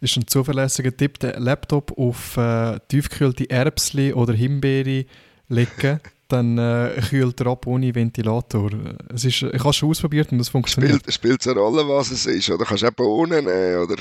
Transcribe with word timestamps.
Ist 0.00 0.16
ein 0.16 0.26
zuverlässiger 0.26 0.94
Tipp, 0.94 1.18
den 1.20 1.42
Laptop 1.42 1.96
auf 1.98 2.36
äh, 2.36 2.78
tiefgekühlte 2.88 3.48
Erbsli 3.48 4.12
oder 4.12 4.34
Himbeere 4.34 5.06
legen, 5.48 6.00
dann 6.28 6.58
äh, 6.58 7.00
kühlt 7.08 7.40
er 7.40 7.46
ab 7.46 7.66
ohne 7.66 7.94
Ventilator. 7.94 8.70
Es 9.14 9.24
ist, 9.24 9.42
ich 9.42 9.60
habe 9.60 9.70
es 9.70 9.76
schon 9.76 9.90
ausprobiert 9.90 10.32
und 10.32 10.40
es 10.40 10.48
funktioniert. 10.48 11.02
Spielt 11.12 11.40
es 11.40 11.48
eine 11.48 11.60
Rolle, 11.60 11.88
was 11.88 12.10
es 12.10 12.26
ist? 12.26 12.50
Oder 12.50 12.64
kannst 12.64 12.82
du 12.82 12.88
auch 12.88 12.92
Bohnen 12.92 13.44
nehmen? 13.44 13.78
Oder? 13.78 13.96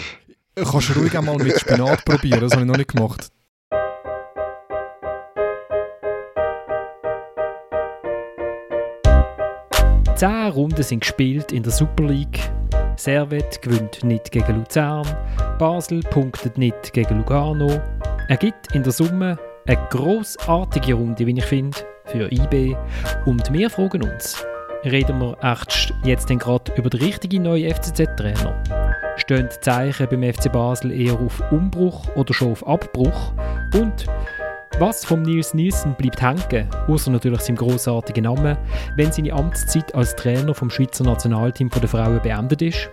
Kannst 0.56 0.90
du 0.90 1.00
ruhig 1.00 1.18
einmal 1.18 1.38
mit 1.38 1.60
Spinat 1.60 2.04
probieren, 2.06 2.42
das 2.42 2.54
habe 2.54 2.64
ich 2.64 2.68
noch 2.68 2.78
nicht 2.78 2.92
gemacht. 2.92 3.30
Zehn 10.16 10.48
Runden 10.48 10.82
sind 10.82 11.02
gespielt 11.02 11.52
in 11.52 11.62
der 11.64 11.74
Super 11.74 12.06
League. 12.06 12.40
Servet 12.98 13.62
gewinnt 13.62 14.04
nicht 14.04 14.32
gegen 14.32 14.56
Luzern. 14.56 15.06
Basel 15.60 16.02
punktet 16.02 16.58
nicht 16.58 16.94
gegen 16.94 17.18
Lugano. 17.18 17.82
Er 18.28 18.38
gibt 18.38 18.74
in 18.74 18.84
der 18.84 18.92
Summe 18.92 19.38
eine 19.68 19.88
grossartige 19.90 20.94
Runde, 20.94 21.26
wie 21.26 21.38
ich 21.38 21.46
finde, 21.46 21.78
für 22.06 22.32
IB. 22.32 22.76
Und 23.26 23.52
wir 23.52 23.70
fragen 23.70 24.04
uns, 24.04 24.46
reden 24.84 25.20
wir 25.20 25.38
jetzt 26.04 26.28
gerade 26.28 26.72
über 26.76 26.90
den 26.90 27.02
richtigen 27.02 27.44
neuen 27.44 27.74
FCZ-Trainer? 27.74 28.64
Stehen 29.18 29.50
die 29.54 29.60
Zeichen 29.62 30.08
beim 30.10 30.34
FC 30.34 30.52
Basel 30.52 30.92
eher 30.92 31.20
auf 31.20 31.42
Umbruch 31.52 32.06
oder 32.16 32.34
schon 32.34 32.52
auf 32.52 32.68
Abbruch? 32.68 33.34
Und 33.74 34.06
was 34.80 35.06
vom 35.06 35.22
Nils 35.22 35.54
Nielsen 35.54 35.96
bleibt 35.96 36.22
hängen, 36.22 36.70
außer 36.88 37.10
natürlich 37.10 37.40
seinem 37.40 37.56
großartigen 37.56 38.26
Namen, 38.26 38.58
wenn 38.98 39.10
seine 39.10 39.32
Amtszeit 39.32 39.96
als 39.96 40.16
Trainer 40.18 40.54
vom 40.54 40.70
Schweizer 40.70 41.06
Nationalteam 41.06 41.70
der 41.70 41.88
Frauen 41.88 42.22
beendet 42.22 42.62
ist? 42.62 42.90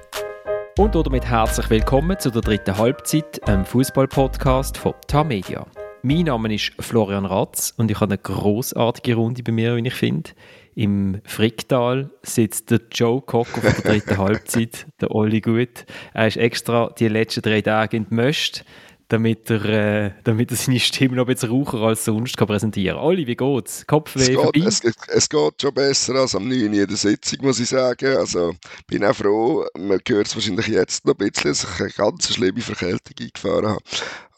Und 0.79 0.95
damit 0.95 1.27
herzlich 1.27 1.69
willkommen 1.71 2.17
zu 2.21 2.31
der 2.31 2.43
dritten 2.43 2.79
Halbzeit, 2.79 3.47
einem 3.49 3.65
Fußball-Podcast 3.65 4.79
von 4.79 4.95
Tamedia. 5.09 5.67
Mein 6.03 6.27
Name 6.27 6.55
ist 6.55 6.73
Florian 6.79 7.27
Ratz 7.27 7.75
und 7.77 7.91
ich 7.91 8.01
habe 8.01 8.15
eine 8.15 8.19
großartige 8.19 9.17
Runde 9.17 9.43
bei 9.43 9.51
mir, 9.51 9.75
wie 9.77 9.87
ich 9.87 9.95
finde. 9.95 10.31
Im 10.75 11.21
Fricktal 11.25 12.11
sitzt 12.23 12.71
der 12.71 12.81
Joe 12.93 13.21
Cocker 13.21 13.61
von 13.61 13.83
der 13.83 13.93
dritten 13.93 14.19
Halbzeit, 14.19 14.87
der 15.01 15.13
Olli 15.13 15.41
Gut. 15.41 15.85
Er 16.15 16.29
ist 16.29 16.37
extra 16.37 16.95
die 16.97 17.09
letzten 17.09 17.43
drei 17.43 17.61
Tage 17.61 17.97
entmöscht 17.97 18.65
damit 19.13 19.51
er, 19.51 19.65
äh, 19.67 20.11
damit 20.25 20.51
er 20.51 20.57
seine 20.57 20.81
Stimme 20.81 21.17
noch 21.17 21.29
ein 21.29 21.35
bisschen 21.35 21.51
raucher 21.51 21.79
als 21.83 22.05
sonst 22.07 22.37
kann 22.37 22.49
präsentieren 22.49 22.97
kann. 22.97 23.05
Olli, 23.05 23.27
wie 23.27 23.37
geht's? 23.37 23.87
Kopfweh 23.87 24.23
es 24.23 24.29
geht, 24.29 24.67
es, 24.67 24.83
es, 25.09 25.29
geht 25.29 25.61
schon 25.61 25.75
besser 25.75 26.15
als 26.15 26.35
am 26.35 26.49
9. 26.49 26.73
in 26.73 26.87
der 26.87 26.97
Sitzung, 26.97 27.41
muss 27.43 27.61
ich 27.61 27.69
sagen. 27.69 28.17
Also 28.17 28.55
bin 28.87 29.05
auch 29.05 29.15
froh, 29.15 29.67
man 29.79 30.01
hört 30.09 30.27
es 30.27 30.35
wahrscheinlich 30.35 30.69
jetzt 30.69 31.05
noch 31.05 31.15
ein 31.19 31.31
bisschen, 31.31 31.51
dass 31.51 31.65
ich 31.65 31.81
eine 31.81 31.91
ganz 31.91 32.33
schlimme 32.33 32.61
Verkältung 32.61 33.15
eingefahren 33.21 33.69
habe. 33.69 33.83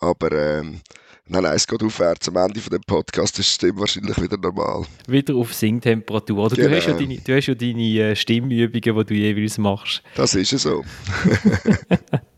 Aber 0.00 0.32
ähm, 0.32 0.80
Nein, 1.26 1.42
nein, 1.42 1.54
es 1.54 1.66
geht 1.66 1.82
aufwärts. 1.82 2.28
Am 2.28 2.36
Ende 2.36 2.60
von 2.60 2.70
dem 2.70 2.82
Podcast 2.82 3.38
ist 3.38 3.48
die 3.48 3.54
Stimme 3.54 3.80
wahrscheinlich 3.80 4.20
wieder 4.20 4.36
normal. 4.36 4.84
Wieder 5.08 5.34
auf 5.36 5.54
Singtemperatur. 5.54 6.44
Oder 6.44 6.56
genau. 6.56 6.68
du, 6.68 6.76
hast 6.76 6.86
ja 6.86 6.92
deine, 6.92 7.16
du 7.16 7.34
hast 7.34 7.46
ja 7.46 7.54
deine 7.54 7.82
äh, 7.82 8.14
Stimmübungen, 8.14 8.98
die 8.98 9.04
du 9.06 9.14
jeweils 9.14 9.56
machst. 9.56 10.02
Das 10.16 10.34
ist 10.34 10.52
ja 10.52 10.58
so. 10.58 10.84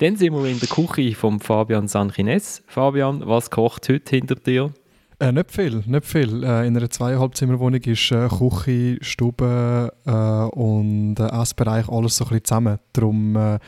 Dann 0.00 0.16
sind 0.16 0.32
wir 0.32 0.46
in 0.46 0.58
der 0.58 0.68
Küche 0.70 1.14
von 1.14 1.40
Fabian 1.40 1.86
Sanchines. 1.86 2.62
Fabian, 2.66 3.20
was 3.26 3.50
kocht 3.50 3.86
heute 3.90 4.16
hinter 4.16 4.34
dir? 4.34 4.72
Äh, 5.18 5.30
nicht 5.30 5.50
viel, 5.50 5.82
nicht 5.84 6.06
viel. 6.06 6.42
Äh, 6.42 6.66
in 6.66 6.74
einer 6.74 6.88
Zweieinhalbzimmerwohnung 6.88 7.82
ist 7.82 8.10
äh, 8.10 8.26
Küche, 8.28 8.96
Stube 9.02 9.92
äh, 10.06 10.58
und 10.58 11.16
äh, 11.20 11.26
Essbereich 11.42 11.86
alles 11.90 12.16
so 12.16 12.24
ein 12.24 12.28
bisschen 12.30 12.44
zusammen. 12.46 12.78
Darum, 12.94 13.36
äh, 13.36 13.58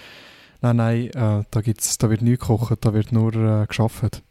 nein, 0.63 0.77
nein, 0.77 1.07
äh, 1.09 1.45
da, 1.51 1.61
gibt's, 1.61 1.99
da 1.99 2.09
wird 2.09 2.23
nichts 2.23 2.49
gekocht, 2.49 2.79
da 2.81 2.95
wird 2.95 3.13
nur 3.13 3.35
äh, 3.35 3.67
geschafft. 3.67 4.23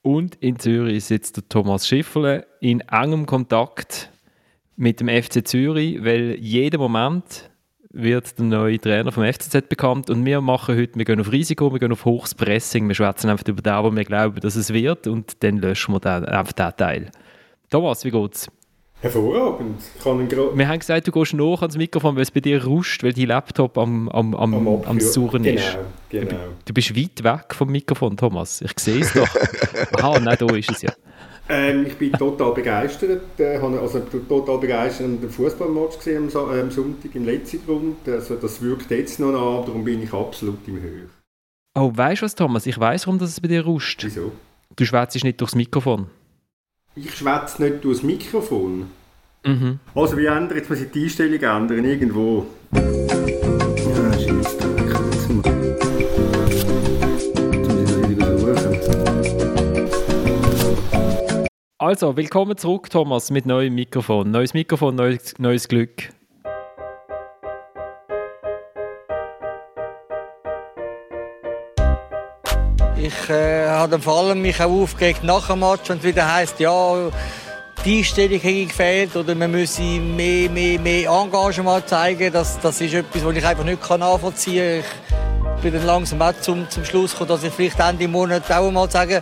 Und 0.00 0.36
in 0.36 0.58
Zürich 0.58 1.04
sitzt 1.04 1.36
der 1.36 1.46
Thomas 1.50 1.86
Schifferle 1.86 2.46
in 2.62 2.80
engem 2.80 3.26
Kontakt 3.26 4.10
mit 4.76 5.00
dem 5.00 5.08
FC 5.08 5.46
Zürich, 5.46 6.02
weil 6.02 6.38
jeden 6.40 6.80
Moment 6.80 7.51
wird 7.92 8.38
der 8.38 8.44
neue 8.46 8.78
Trainer 8.78 9.12
vom 9.12 9.24
FCZ 9.24 9.68
bekannt 9.68 10.10
und 10.10 10.24
wir 10.24 10.40
machen 10.40 10.76
heute, 10.76 10.96
wir 10.96 11.04
gehen 11.04 11.20
auf 11.20 11.30
Risiko, 11.30 11.72
wir 11.72 11.78
gehen 11.78 11.92
auf 11.92 12.04
hohes 12.04 12.34
Pressing, 12.34 12.88
wir 12.88 12.94
schwätzen 12.94 13.30
einfach 13.30 13.46
über 13.46 13.62
das, 13.62 13.84
was 13.84 13.94
wir 13.94 14.04
glauben, 14.04 14.40
dass 14.40 14.56
es 14.56 14.72
wird 14.72 15.06
und 15.06 15.42
dann 15.42 15.58
löschen 15.58 15.94
wir 15.94 16.00
dann 16.00 16.24
einfach 16.24 16.52
diesen 16.52 16.76
Teil. 16.76 17.10
Thomas, 17.70 18.04
wie 18.04 18.10
geht's? 18.10 18.48
Hervorragend. 19.02 19.82
wir 20.54 20.68
haben 20.68 20.78
gesagt, 20.78 21.08
du 21.08 21.10
gehst 21.10 21.34
nach 21.34 21.60
ans 21.60 21.76
Mikrofon, 21.76 22.14
weil 22.14 22.22
es 22.22 22.30
bei 22.30 22.38
dir 22.38 22.64
ruscht, 22.64 23.02
weil 23.02 23.12
dein 23.12 23.26
Laptop 23.26 23.76
am, 23.76 24.08
am, 24.10 24.32
am, 24.32 24.54
am, 24.54 24.84
am 24.84 25.00
Surren 25.00 25.42
genau, 25.42 25.56
ist. 25.56 25.78
Genau. 26.08 26.36
Du 26.64 26.72
bist 26.72 26.96
weit 26.96 27.24
weg 27.24 27.52
vom 27.52 27.72
Mikrofon, 27.72 28.16
Thomas. 28.16 28.60
Ich 28.60 28.78
sehe 28.78 29.00
es 29.00 29.12
doch. 29.12 29.28
Aha, 29.98 30.20
nein, 30.20 30.36
da 30.38 30.46
ist 30.54 30.70
es 30.70 30.82
ja. 30.82 30.92
Ähm, 31.48 31.86
ich 31.86 31.96
bin 31.96 32.12
total 32.12 32.52
begeistert. 32.54 33.38
Äh, 33.38 33.60
habe 33.60 33.80
also 33.80 34.00
total 34.00 34.58
begeistert 34.58 35.06
an 35.06 35.20
dem 35.20 35.30
Fußballmatch 35.30 35.98
gesehen 35.98 36.30
am, 36.34 36.50
am 36.50 36.70
Sonntag 36.70 37.14
im 37.14 37.24
letzten 37.24 37.64
Grund. 37.64 38.08
Also 38.08 38.36
das 38.36 38.62
wirkt 38.62 38.90
jetzt 38.90 39.20
noch 39.20 39.32
nach, 39.32 39.66
darum 39.66 39.84
bin 39.84 40.02
ich 40.02 40.12
absolut 40.12 40.66
im 40.66 40.80
Höhe. 40.80 41.08
Oh, 41.74 41.90
weißt 41.94 42.22
du 42.22 42.26
was, 42.26 42.34
Thomas? 42.34 42.66
Ich 42.66 42.78
weiß, 42.78 43.06
warum 43.06 43.18
das 43.18 43.30
es 43.30 43.40
bei 43.40 43.48
dir 43.48 43.64
ruscht. 43.64 44.04
Wieso? 44.04 44.32
Du 44.76 44.84
schwätzt 44.84 45.22
nicht 45.22 45.40
durchs 45.40 45.54
Mikrofon. 45.54 46.06
Ich 46.94 47.14
schwätze 47.14 47.62
nicht 47.62 47.84
durchs 47.84 48.02
Mikrofon. 48.02 48.90
Mhm. 49.44 49.80
Also 49.94 50.16
wie 50.16 50.26
ändern? 50.26 50.56
Jetzt 50.56 50.70
muss 50.70 50.80
ich 50.80 50.90
die 50.90 51.04
Einstellung 51.04 51.40
ändern, 51.40 51.84
irgendwo. 51.84 52.46
Also, 61.84 62.16
willkommen 62.16 62.56
zurück, 62.56 62.90
Thomas, 62.90 63.32
mit 63.32 63.44
neuem 63.44 63.74
Mikrofon. 63.74 64.30
Neues 64.30 64.54
Mikrofon, 64.54 64.94
neues, 64.94 65.36
neues 65.38 65.66
Glück. 65.66 66.10
Ich 72.96 73.28
äh, 73.28 73.66
habe 73.66 73.98
vor 73.98 74.16
allem 74.16 74.42
mich 74.42 74.60
auch 74.60 74.70
aufgeregt 74.70 75.24
nach 75.24 75.48
dem 75.48 75.58
Match, 75.58 75.88
wenn 75.88 75.98
es 75.98 76.04
wieder 76.04 76.32
heisst, 76.32 76.60
ja, 76.60 77.10
die 77.84 77.98
Einstellung 77.98 78.38
hätte 78.38 78.66
gefehlt 78.66 79.16
oder 79.16 79.34
man 79.34 79.50
müsse 79.50 79.82
mehr, 79.82 80.48
mehr, 80.50 80.78
mehr 80.78 81.10
Engagement 81.10 81.88
zeigen. 81.88 82.32
Das, 82.32 82.60
das 82.60 82.80
ist 82.80 82.94
etwas, 82.94 83.24
was 83.24 83.34
ich 83.34 83.44
einfach 83.44 83.64
nicht 83.64 83.90
nachvollziehen 83.90 84.84
kann. 84.84 85.56
Ich 85.56 85.62
bin 85.64 85.74
dann 85.74 85.84
langsam 85.84 86.22
auch 86.22 86.40
zum, 86.42 86.70
zum 86.70 86.84
Schluss 86.84 87.10
gekommen, 87.10 87.30
dass 87.30 87.42
ich 87.42 87.52
vielleicht 87.52 87.80
Ende 87.80 88.06
Monat 88.06 88.48
auch 88.52 88.70
mal 88.70 88.88
sagen 88.88 89.20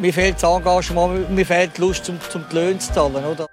mir 0.00 0.12
fehlt 0.12 0.34
das 0.34 0.44
Engagement, 0.44 1.30
mir 1.30 1.46
fehlt 1.46 1.76
die 1.76 1.80
Lust, 1.80 2.08
um, 2.10 2.18
um 2.34 2.44
die 2.50 2.54
Löhne 2.54 2.78
zu 2.78 2.92
zahlen, 2.92 3.24
oder? 3.24 3.46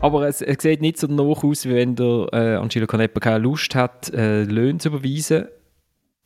Aber 0.00 0.26
es, 0.26 0.42
es 0.42 0.60
sieht 0.60 0.80
nicht 0.80 0.98
so 0.98 1.06
danach 1.06 1.44
aus, 1.44 1.64
wie 1.64 1.74
wenn 1.74 1.94
der 1.94 2.26
äh, 2.32 2.56
Angelo 2.56 2.86
Canepa 2.86 3.20
keine 3.20 3.38
Lust 3.38 3.74
hat, 3.76 4.12
äh, 4.12 4.42
Löhne 4.42 4.78
zu 4.78 4.88
überweisen 4.88 5.46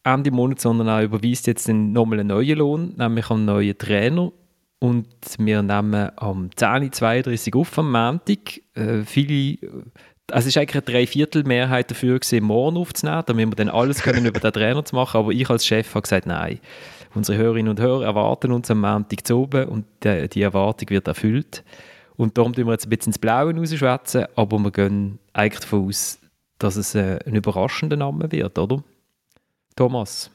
Ende 0.07 0.31
Monat, 0.31 0.61
sondern 0.61 0.87
er 0.87 1.03
überweist 1.03 1.49
jetzt 1.49 1.69
nochmal 1.69 2.21
einen 2.21 2.29
neuen 2.29 2.59
Lohn, 2.59 2.95
nämlich 2.97 3.29
einen 3.29 3.45
neuen 3.45 3.77
Trainer. 3.77 4.33
Und 4.79 5.09
wir 5.39 5.63
nehmen 5.63 6.11
am 6.17 6.51
10.32 6.57 7.55
Uhr 7.55 7.63
auf 7.63 7.79
am 7.79 7.91
Montag. 7.91 8.61
Äh, 8.75 9.03
viele, 9.05 9.59
also 10.31 10.47
es 10.47 10.47
ist 10.47 10.59
eigentlich 10.59 10.77
eine 10.77 10.83
Dreiviertelmehrheit 10.83 11.91
dafür 11.91 12.21
gewesen, 12.21 12.45
morgen 12.45 12.77
aufzunehmen, 12.77 13.25
damit 13.27 13.49
wir 13.49 13.57
dann 13.57 13.69
alles 13.69 14.03
können 14.03 14.27
über 14.27 14.39
den 14.39 14.53
Trainer 14.53 14.85
zu 14.85 14.95
machen. 14.95 15.19
Aber 15.19 15.33
ich 15.33 15.51
als 15.51 15.67
Chef 15.67 15.93
habe 15.95 16.03
gesagt, 16.03 16.27
nein. 16.27 16.61
Unsere 17.17 17.39
Hörerinnen 17.39 17.71
und 17.71 17.81
Hörer 17.81 18.05
erwarten 18.05 18.53
uns 18.53 18.71
am 18.71 18.83
Montag 18.83 19.27
zu 19.27 19.39
oben 19.39 19.69
und 19.69 19.87
die, 20.05 20.29
die 20.29 20.43
Erwartung 20.43 20.91
wird 20.91 21.09
erfüllt. 21.09 21.65
Und 22.17 22.37
darum 22.37 22.53
tun 22.53 22.67
wir 22.67 22.73
jetzt 22.73 22.87
ein 22.87 22.91
bisschen 22.91 23.11
ins 23.11 23.19
Blaue 23.19 23.57
rausschwätzen, 23.57 24.27
aber 24.37 24.59
wir 24.59 24.71
gehen 24.71 25.19
eigentlich 25.33 25.61
davon 25.61 25.89
aus, 25.89 26.19
dass 26.59 26.77
es 26.77 26.95
äh, 26.95 27.19
ein 27.27 27.35
überraschender 27.35 27.97
Name 27.97 28.31
wird, 28.31 28.59
oder? 28.59 28.85
Thomas? 29.77 30.31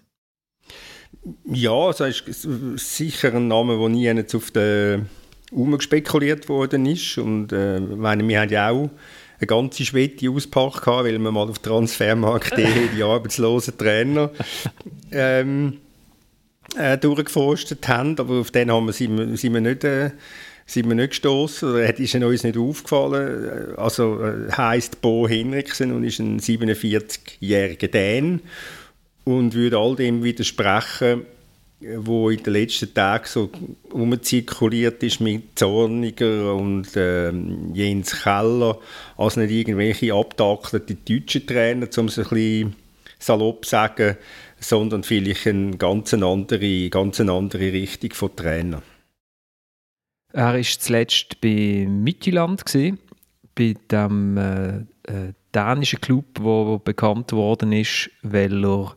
Ja, 1.45 1.91
es 1.91 1.99
ist 1.99 2.47
sicher 2.77 3.35
ein 3.35 3.47
Name, 3.47 3.77
der 3.77 3.89
nie 3.89 4.23
auf 4.33 4.49
den 4.49 5.07
Raum 5.55 5.77
gespekuliert 5.77 6.49
worden 6.49 6.87
ist. 6.87 7.19
Und 7.19 7.53
äh, 7.53 7.79
meine, 7.79 8.27
wir 8.27 8.41
haben 8.41 8.49
ja 8.49 8.71
auch 8.71 8.89
eine 9.37 9.47
ganze 9.47 9.85
Schwede 9.85 10.31
ausgepackt, 10.31 10.87
weil 10.87 11.19
wir 11.19 11.31
mal 11.31 11.47
auf 11.47 11.59
Transfermarkt.de 11.59 12.87
die 12.95 13.03
arbeitslosen 13.03 13.77
Trainer 13.77 14.31
ähm, 15.11 15.77
äh, 16.77 16.97
durchgeforstet 16.97 17.87
haben, 17.87 18.17
aber 18.19 18.39
auf 18.41 18.51
den 18.51 18.71
haben 18.71 18.87
wir, 18.87 18.93
sind, 18.93 19.17
wir, 19.53 19.61
nicht... 19.61 19.83
Äh, 19.83 20.11
sind 20.65 20.87
nicht 20.87 21.09
gestoßen 21.09 21.69
oder 21.69 21.99
ist 21.99 22.15
uns 22.15 22.43
nicht 22.43 22.57
aufgefallen. 22.57 23.75
Also 23.75 24.23
äh, 24.23 24.51
heißt 24.51 25.01
Bo 25.01 25.27
Henriksen 25.27 25.91
und 25.91 26.03
ist 26.05 26.19
ein 26.19 26.39
47-jähriger 26.39 27.89
Dän 27.89 28.41
und 29.23 29.53
würde 29.53 29.77
all 29.77 29.95
dem 29.95 30.23
widersprechen, 30.23 31.25
wo 31.97 32.29
in 32.29 32.43
den 32.43 32.53
letzten 32.53 32.93
Tagen 32.93 33.25
so 33.25 33.49
umzirkuliert 33.91 35.01
ist 35.03 35.19
mit 35.19 35.57
Zorniger 35.57 36.53
und 36.53 36.95
äh, 36.95 37.31
Jens 37.73 38.23
Keller, 38.23 38.77
als 39.17 39.35
nicht 39.35 39.51
irgendwelche 39.51 40.13
abtakelten 40.13 40.99
deutschen 41.07 41.47
Trainer, 41.47 41.87
um 41.97 42.05
es 42.05 42.19
ein 42.19 42.25
bisschen 42.25 42.75
salopp 43.19 43.65
sagen, 43.65 44.15
sondern 44.61 45.03
vielleicht 45.03 45.47
eine 45.47 45.77
ganz 45.77 46.13
andere, 46.13 46.89
ganz 46.89 47.19
andere 47.19 47.73
Richtung 47.73 48.13
von 48.13 48.35
Trainer. 48.35 48.81
Er 50.33 50.53
war 50.53 50.61
zuletzt 50.61 51.41
bei 51.41 51.85
Mittelland, 51.89 52.63
bei 53.55 53.75
dem 53.91 54.37
äh, 54.37 54.77
äh, 54.77 55.33
dänischen 55.53 55.99
Club, 55.99 56.39
der 56.39 56.79
bekannt 56.79 57.33
worden 57.33 57.73
ist, 57.73 58.09
weil 58.21 58.63
er 58.63 58.95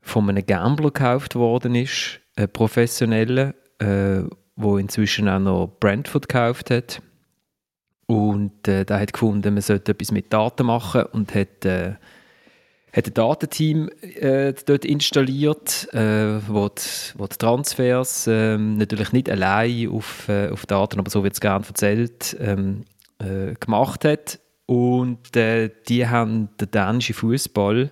von 0.00 0.28
einem 0.28 0.46
Gambler 0.46 0.90
gekauft 0.90 1.34
worden 1.34 1.74
ist, 1.74 2.20
einen 2.36 2.50
professionellen, 2.50 3.54
äh, 3.78 4.22
inzwischen 4.78 5.28
auch 5.28 5.38
noch 5.38 5.76
Brentford 5.80 6.28
gekauft 6.28 6.70
hat. 6.70 7.02
Und 8.06 8.68
äh, 8.68 8.84
der 8.84 9.00
hat 9.00 9.12
gefunden, 9.12 9.54
man 9.54 9.62
sollte 9.62 9.92
etwas 9.92 10.10
mit 10.10 10.32
Daten 10.32 10.66
machen 10.66 11.04
und 11.12 11.34
hat, 11.34 11.64
äh, 11.64 11.94
hat 12.92 13.06
ein 13.06 13.14
Datenteam 13.14 13.88
äh, 14.02 14.52
dort 14.66 14.84
installiert, 14.84 15.88
äh, 15.94 16.46
wo, 16.46 16.68
die, 16.68 16.82
wo 17.16 17.26
die 17.26 17.38
Transfers 17.38 18.26
äh, 18.26 18.58
natürlich 18.58 19.12
nicht 19.12 19.30
allein 19.30 19.88
auf, 19.88 20.28
äh, 20.28 20.50
auf 20.50 20.66
Daten, 20.66 20.98
aber 20.98 21.10
so 21.10 21.24
wird 21.24 21.32
es 21.32 21.40
gerne 21.40 21.64
erzählt, 21.66 22.36
ähm, 22.38 22.84
äh, 23.18 23.54
gemacht 23.54 24.04
hat. 24.04 24.40
Und 24.66 25.34
äh, 25.36 25.70
die 25.88 26.06
haben 26.06 26.50
den 26.60 26.70
dänischen 26.70 27.14
Fußball 27.14 27.90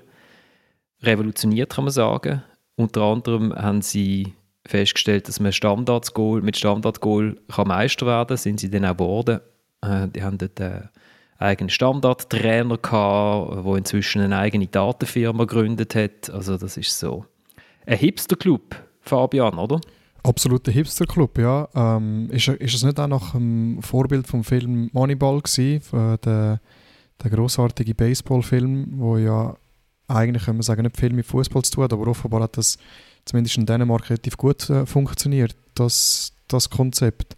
revolutioniert, 1.03 1.73
kann 1.73 1.85
man 1.85 1.93
sagen. 1.93 2.43
Unter 2.77 3.03
anderem 3.03 3.55
haben 3.55 3.83
sie 3.83 4.35
festgestellt, 4.67 5.29
dass 5.29 5.41
man 5.41 5.53
Standardgoal, 5.53 6.43
mit 6.43 6.59
Standardgoal 6.59 7.37
kann 7.51 7.69
Meister 7.69 8.07
werden 8.07 8.29
kann, 8.29 8.37
sind 8.37 8.61
sie 8.61 8.71
dann 8.71 8.85
auch 8.85 8.97
geworden. 8.97 9.41
Äh, 9.83 10.09
die 10.09 10.23
haben 10.23 10.37
dort 10.37 10.61
eigenen 11.41 11.71
Standardtrainer 11.71 12.77
gehabt, 12.77 13.65
der 13.67 13.75
inzwischen 13.77 14.21
eine 14.21 14.39
eigene 14.39 14.67
Datenfirma 14.67 15.45
gegründet 15.45 15.95
hat. 15.95 16.31
Also 16.31 16.57
das 16.57 16.77
ist 16.77 16.99
so 16.99 17.25
ein 17.87 17.99
Hipster-Club, 17.99 18.77
Fabian, 19.01 19.59
oder? 19.59 19.81
Absoluter 20.23 20.71
Hipster-Club, 20.71 21.39
ja. 21.39 21.69
Ähm, 21.75 22.29
ist, 22.31 22.49
ist 22.49 22.75
es 22.75 22.83
nicht 22.85 23.01
auch 23.01 23.09
nach 23.09 23.33
dem 23.33 23.83
Vorbild 23.83 24.27
vom 24.27 24.45
Film 24.45 24.91
Moneyball 24.93 25.41
gewesen, 25.41 25.81
äh, 25.93 26.19
der, 26.19 26.61
der 27.23 27.31
großartige 27.31 27.95
Baseball-Film, 27.95 28.93
wo 28.97 29.17
ja 29.17 29.57
eigentlich, 30.09 30.45
kann 30.45 30.57
man 30.57 30.63
sagen, 30.63 30.83
nicht 30.83 30.99
viel 30.99 31.13
mit 31.13 31.25
Fußball 31.25 31.63
zu 31.63 31.73
tun 31.73 31.85
hat, 31.85 31.93
aber 31.93 32.07
offenbar 32.09 32.43
hat 32.43 32.57
das 32.59 32.77
zumindest 33.25 33.57
in 33.57 33.67
Dänemark 33.67 34.11
relativ 34.11 34.37
gut 34.37 34.69
äh, 34.69 34.85
funktioniert, 34.85 35.57
das, 35.75 36.33
das 36.49 36.69
Konzept. 36.69 37.37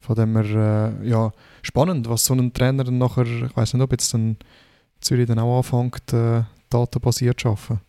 Von 0.00 0.16
dem 0.16 0.36
her, 0.36 0.94
äh, 1.02 1.08
ja, 1.08 1.32
spannend, 1.62 2.08
was 2.08 2.24
so 2.24 2.34
ein 2.34 2.52
Trainer 2.52 2.84
dann 2.84 2.98
nachher, 2.98 3.26
ich 3.26 3.56
weiß 3.56 3.74
nicht, 3.74 3.82
ob 3.82 3.92
jetzt 3.92 4.12
dann 4.14 4.36
Zürich 5.00 5.26
dann 5.26 5.38
auch 5.38 5.58
anfängt, 5.58 6.12
äh, 6.12 6.42
datenbasiert 6.70 7.40
zu 7.40 7.48
arbeiten. 7.48 7.80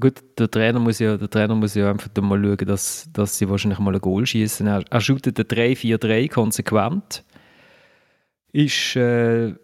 Gut, 0.00 0.22
der 0.38 0.48
Trainer 0.48 0.78
muss 0.78 1.00
ja, 1.00 1.16
der 1.16 1.28
Trainer 1.28 1.56
muss 1.56 1.74
ja 1.74 1.90
einfach 1.90 2.08
mal 2.22 2.40
schauen, 2.40 2.68
dass, 2.68 3.08
dass 3.12 3.36
sie 3.36 3.48
wahrscheinlich 3.48 3.80
mal 3.80 3.94
ein 3.94 4.00
Goal 4.00 4.24
schießen. 4.26 4.66
Er, 4.66 4.84
er 4.88 5.00
shootet 5.00 5.38
den 5.38 5.46
3-4-3 5.46 6.30
konsequent. 6.30 7.24
Ist 8.52 8.94
äh, 8.94 9.54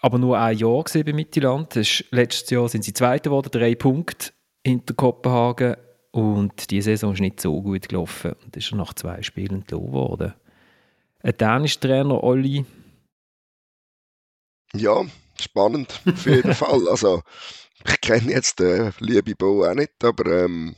aber 0.00 0.18
nur 0.18 0.38
ein 0.38 0.56
Jahr 0.56 0.84
bei 0.84 1.12
Mittelland. 1.12 1.74
Letztes 2.10 2.50
Jahr 2.50 2.68
sind 2.68 2.84
sie 2.84 2.92
Zweiter 2.92 3.30
geworden, 3.30 3.48
drei 3.50 3.74
Punkte 3.74 4.30
hinter 4.64 4.94
Kopenhagen. 4.94 5.76
Und 6.12 6.70
die 6.70 6.80
Saison 6.80 7.14
ist 7.14 7.20
nicht 7.20 7.40
so 7.40 7.60
gut 7.60 7.88
gelaufen 7.88 8.34
und 8.44 8.56
ist 8.56 8.70
nach 8.72 8.94
zwei 8.94 9.22
Spielen 9.22 9.62
entlohnt 9.62 9.92
worden. 9.92 10.34
Ein 11.24 11.38
dänischer 11.38 11.80
Trainer, 11.80 12.22
Olli. 12.22 12.66
Ja, 14.74 15.06
spannend, 15.40 16.02
auf 16.06 16.26
jeden 16.26 16.54
Fall. 16.54 16.86
Also, 16.86 17.22
ich 17.88 18.00
kenne 18.02 18.30
jetzt 18.30 18.60
den 18.60 18.92
lieben 18.98 19.34
Bo 19.38 19.64
auch 19.64 19.72
nicht, 19.72 20.04
aber 20.04 20.44
ähm, 20.44 20.76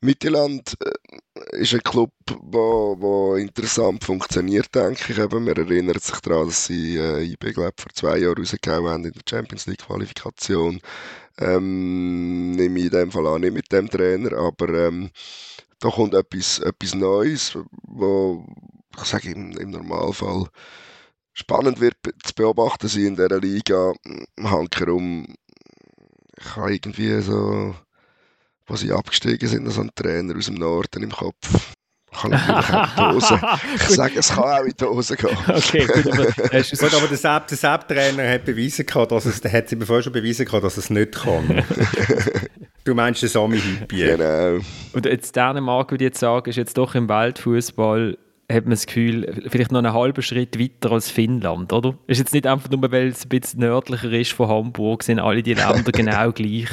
Mittelland 0.00 0.76
äh, 0.84 1.58
ist 1.58 1.74
ein 1.74 1.82
Club, 1.84 2.10
der 2.26 3.36
interessant 3.36 4.02
funktioniert, 4.02 4.74
denke 4.74 5.12
ich. 5.12 5.18
Eben, 5.18 5.44
man 5.44 5.56
erinnert 5.56 6.02
sich 6.02 6.18
daran, 6.18 6.48
dass 6.48 6.66
sie 6.66 6.96
äh, 6.96 7.22
IB, 7.22 7.52
glaube 7.52 7.74
vor 7.76 7.92
zwei 7.94 8.18
Jahren 8.18 8.38
rausgehauen 8.38 8.88
haben 8.88 9.04
in 9.04 9.12
der 9.12 9.22
Champions 9.30 9.66
League 9.66 9.86
Qualifikation. 9.86 10.80
Ähm, 11.38 12.50
nehme 12.50 12.80
ich 12.80 12.86
in 12.86 12.90
dem 12.90 13.12
Fall 13.12 13.28
an, 13.28 13.42
nicht 13.42 13.54
mit 13.54 13.70
dem 13.70 13.88
Trainer, 13.88 14.32
aber 14.32 14.88
ähm, 14.88 15.10
da 15.78 15.88
kommt 15.88 16.14
etwas, 16.14 16.58
etwas 16.58 16.96
Neues, 16.96 17.56
wo 17.86 18.44
ich 18.98 19.04
sage 19.04 19.30
im, 19.30 19.52
im 19.52 19.70
Normalfall 19.70 20.46
spannend 21.32 21.80
wird 21.80 21.96
zu 22.24 22.34
beobachten 22.34 22.88
sein 22.88 23.06
in 23.06 23.16
dieser 23.16 23.40
Liga. 23.40 23.92
Hankerum, 24.42 25.34
ich 26.38 26.56
habe 26.56 26.74
irgendwie 26.74 27.20
so 27.20 27.74
wo 28.66 28.76
sie 28.76 28.92
abgestiegen 28.92 29.48
sind, 29.48 29.70
so 29.70 29.80
ein 29.80 29.90
Trainer 29.94 30.36
aus 30.36 30.46
dem 30.46 30.54
Norden 30.54 31.02
im 31.02 31.10
Kopf. 31.10 31.74
Kann 32.12 32.30
natürlich 32.30 32.74
auch 32.74 32.82
in 32.82 32.96
die 32.96 33.14
Hose. 33.14 33.40
Ich 33.74 33.96
sage, 33.96 34.18
es 34.18 34.28
kann 34.28 34.44
auch 34.44 34.64
in 34.64 34.74
die 34.78 34.84
Hose 34.84 35.16
gehen. 35.16 35.36
Okay, 35.48 35.86
gut, 35.86 36.12
aber, 36.12 36.24
gut, 36.26 36.94
aber 36.94 37.08
der 37.08 37.16
Sepp, 37.16 37.46
der 37.48 37.56
Sepp-Trainer 37.56 38.30
hat 38.30 38.44
beweisen 38.44 38.84
gehabt, 38.84 39.12
dass 39.12 39.24
es, 39.24 39.40
der 39.40 39.52
hat 39.52 39.68
sie 39.68 39.76
bevor 39.76 40.02
schon 40.02 40.12
beweisen 40.12 40.44
gehabt, 40.44 40.64
dass 40.64 40.76
es 40.76 40.90
nicht 40.90 41.12
kann. 41.12 41.64
du 42.84 42.94
meinst 42.94 43.22
den 43.22 43.30
Sami 43.30 43.58
Hüppi. 43.58 43.96
Genau. 43.96 44.60
Und 44.92 45.06
jetzt 45.06 45.34
Dänemark, 45.34 45.90
würde 45.90 46.04
ich 46.04 46.10
jetzt 46.10 46.20
sagen, 46.20 46.50
ist 46.50 46.56
jetzt 46.56 46.76
doch 46.76 46.94
im 46.94 47.08
Weltfußball 47.08 48.18
hat 48.52 48.64
man 48.64 48.70
das 48.70 48.86
Gefühl, 48.86 49.42
vielleicht 49.48 49.72
noch 49.72 49.78
einen 49.78 49.92
halben 49.92 50.22
Schritt 50.22 50.58
weiter 50.58 50.92
als 50.92 51.10
Finnland, 51.10 51.72
oder? 51.72 51.96
Ist 52.06 52.18
jetzt 52.18 52.34
nicht 52.34 52.46
einfach 52.46 52.70
nur, 52.70 52.90
weil 52.92 53.08
es 53.08 53.24
ein 53.24 53.28
bisschen 53.28 53.60
nördlicher 53.60 54.12
ist 54.12 54.32
von 54.32 54.48
Hamburg, 54.48 55.02
sind 55.02 55.18
alle 55.18 55.42
die 55.42 55.54
Länder 55.54 55.82
genau 55.92 56.32
gleich 56.32 56.68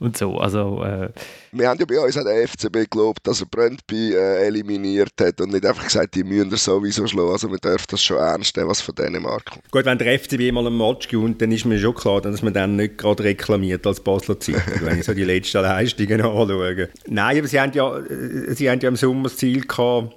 und 0.00 0.16
so. 0.16 0.38
Also, 0.38 0.82
äh, 0.82 1.10
wir 1.52 1.68
haben 1.68 1.78
ja 1.78 1.84
bei 1.84 2.00
uns 2.00 2.16
an 2.16 2.24
der 2.24 2.48
FCB 2.48 2.72
geglaubt, 2.72 3.20
dass 3.24 3.40
er 3.40 3.46
Brøndby 3.46 4.14
äh, 4.14 4.46
eliminiert 4.46 5.12
hat 5.20 5.40
und 5.40 5.52
nicht 5.52 5.64
einfach 5.64 5.84
gesagt, 5.84 6.14
die 6.14 6.24
müssen 6.24 6.50
das 6.50 6.64
sowieso 6.64 7.06
schlagen. 7.06 7.30
Also 7.30 7.50
wir 7.50 7.58
dürfen 7.58 7.86
das 7.90 8.02
schon 8.02 8.16
ernst 8.16 8.56
nehmen, 8.56 8.68
was 8.68 8.80
von 8.80 8.94
Dänemark 8.94 9.44
kommt. 9.44 9.70
Gut, 9.70 9.84
wenn 9.84 9.98
der 9.98 10.18
FCB 10.18 10.52
mal 10.52 10.66
einen 10.66 10.76
Match 10.76 11.08
gewinnt, 11.08 11.40
dann 11.42 11.52
ist 11.52 11.66
mir 11.66 11.78
schon 11.78 11.94
klar, 11.94 12.20
dass 12.22 12.42
man 12.42 12.52
dann 12.52 12.76
nicht 12.76 12.98
gerade 12.98 13.22
reklamiert 13.22 13.86
als 13.86 14.00
Basler 14.00 14.40
Zeitung, 14.40 14.62
wenn 14.80 14.98
ich 14.98 15.04
so 15.04 15.14
die 15.14 15.24
letzten 15.24 15.60
Leistungen 15.60 16.20
anschaue. 16.22 16.88
Nein, 17.06 17.38
aber 17.38 17.46
sie 17.46 17.60
haben 17.60 17.72
ja, 17.72 17.98
äh, 17.98 18.54
sie 18.54 18.70
haben 18.70 18.80
ja 18.80 18.88
im 18.88 18.96
Sommer 18.96 19.24
das 19.24 19.36
Ziel 19.36 19.66
gehabt, 19.66 20.14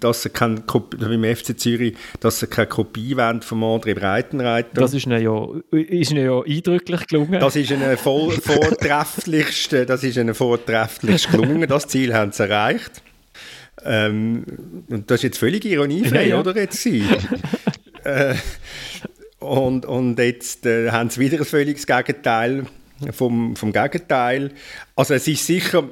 dass 0.00 0.24
er 0.24 0.30
keine 0.30 0.60
beim 0.60 1.24
FC 1.24 1.58
Zürich, 1.58 1.94
dass 2.20 2.42
er 2.42 2.48
keine 2.48 2.68
Kopie 2.68 3.16
wollen 3.16 3.42
vom 3.42 3.62
André 3.64 3.94
Breitenreiter. 3.94 4.80
Das 4.80 4.94
ist 4.94 5.06
ihnen 5.06 5.22
ja, 5.22 5.46
ist 5.70 6.12
ihnen 6.12 6.24
ja 6.24 6.40
eindrücklich 6.40 7.06
gelungen. 7.06 7.40
Das 7.40 7.56
ist 7.56 7.70
ihnen 7.70 7.96
voll, 7.96 8.30
vortrefflichst, 8.42 9.72
das 9.72 10.04
ist 10.04 10.16
ihnen 10.16 10.34
vortrefflichst 10.34 11.30
gelungen. 11.30 11.68
Das 11.74 11.88
Ziel 11.88 12.14
haben 12.14 12.30
sie 12.30 12.44
erreicht. 12.44 13.02
Ähm, 13.84 14.44
und 14.88 15.10
das 15.10 15.20
ist 15.20 15.22
jetzt 15.24 15.38
völlig 15.38 15.64
ironiefrei, 15.64 16.22
ja, 16.22 16.36
ja. 16.36 16.40
oder? 16.40 16.56
Jetzt 16.56 16.86
äh, 18.04 18.34
und, 19.40 19.86
und 19.86 20.18
jetzt 20.18 20.66
äh, 20.66 20.90
haben 20.90 21.10
sie 21.10 21.20
wieder 21.20 21.38
ein 21.38 21.44
völliges 21.44 21.86
Gegenteil 21.86 22.66
vom, 23.12 23.56
vom 23.56 23.72
Gegenteil. 23.72 24.52
Also 24.94 25.14
es 25.14 25.26
ist 25.26 25.46
sicher 25.46 25.84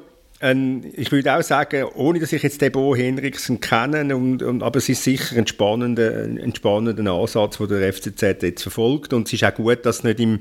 ein, 0.42 0.84
ich 0.94 1.12
würde 1.12 1.34
auch 1.36 1.42
sagen, 1.42 1.84
ohne 1.94 2.18
dass 2.18 2.32
ich 2.32 2.42
jetzt 2.42 2.60
den 2.60 2.72
Bo 2.72 2.96
Henriksen 2.96 3.60
kenne, 3.60 4.14
und, 4.16 4.42
und, 4.42 4.62
aber 4.62 4.78
es 4.78 4.88
ist 4.88 5.04
sicher 5.04 5.36
ein 5.36 5.46
spannender, 5.46 6.24
ein 6.24 6.54
spannender 6.54 7.12
Ansatz, 7.12 7.58
den 7.58 7.68
der 7.68 7.92
FCZ 7.92 8.42
jetzt 8.42 8.62
verfolgt. 8.62 9.12
Und 9.12 9.28
es 9.28 9.34
ist 9.34 9.44
auch 9.44 9.54
gut, 9.54 9.86
dass 9.86 9.98
sie 9.98 10.08
nicht 10.08 10.20
im, 10.20 10.40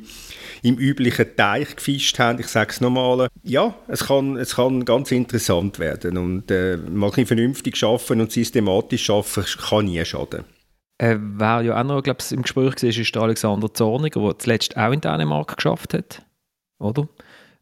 im 0.63 0.77
üblichen 0.77 1.36
Teich 1.36 1.75
gefischt 1.75 2.17
haben. 2.17 2.39
Ich 2.39 2.48
sage 2.48 2.72
es 2.72 2.81
nochmal. 2.81 3.27
Ja, 3.43 3.75
es 3.88 4.05
kann, 4.05 4.38
es 4.38 4.55
kann 4.55 4.86
ganz 4.86 5.12
interessant 5.12 5.77
werden. 5.77 6.17
Und 6.17 6.50
äh, 6.50 6.77
mal 6.77 7.12
ein 7.15 7.25
vernünftig 7.27 7.77
schaffen 7.77 8.22
und 8.22 8.31
systematisch 8.31 9.05
schaffen, 9.05 9.46
kann 9.70 9.86
nie 9.86 10.03
schaden. 10.03 10.46
Äh, 10.98 11.17
wer 11.20 11.62
ja 11.62 11.79
auch 11.79 11.84
noch 11.84 12.01
glaub, 12.01 12.17
im 12.31 12.41
Gespräch 12.41 12.81
war, 12.81 12.89
ist 12.89 13.15
der 13.15 13.22
Alexander 13.22 13.72
Zorniger, 13.74 14.22
der 14.22 14.39
zuletzt 14.39 14.77
auch 14.77 14.91
in 14.91 15.01
Dänemark 15.01 15.55
geschafft 15.58 15.93
hat. 15.93 16.24
Oder? 16.79 17.08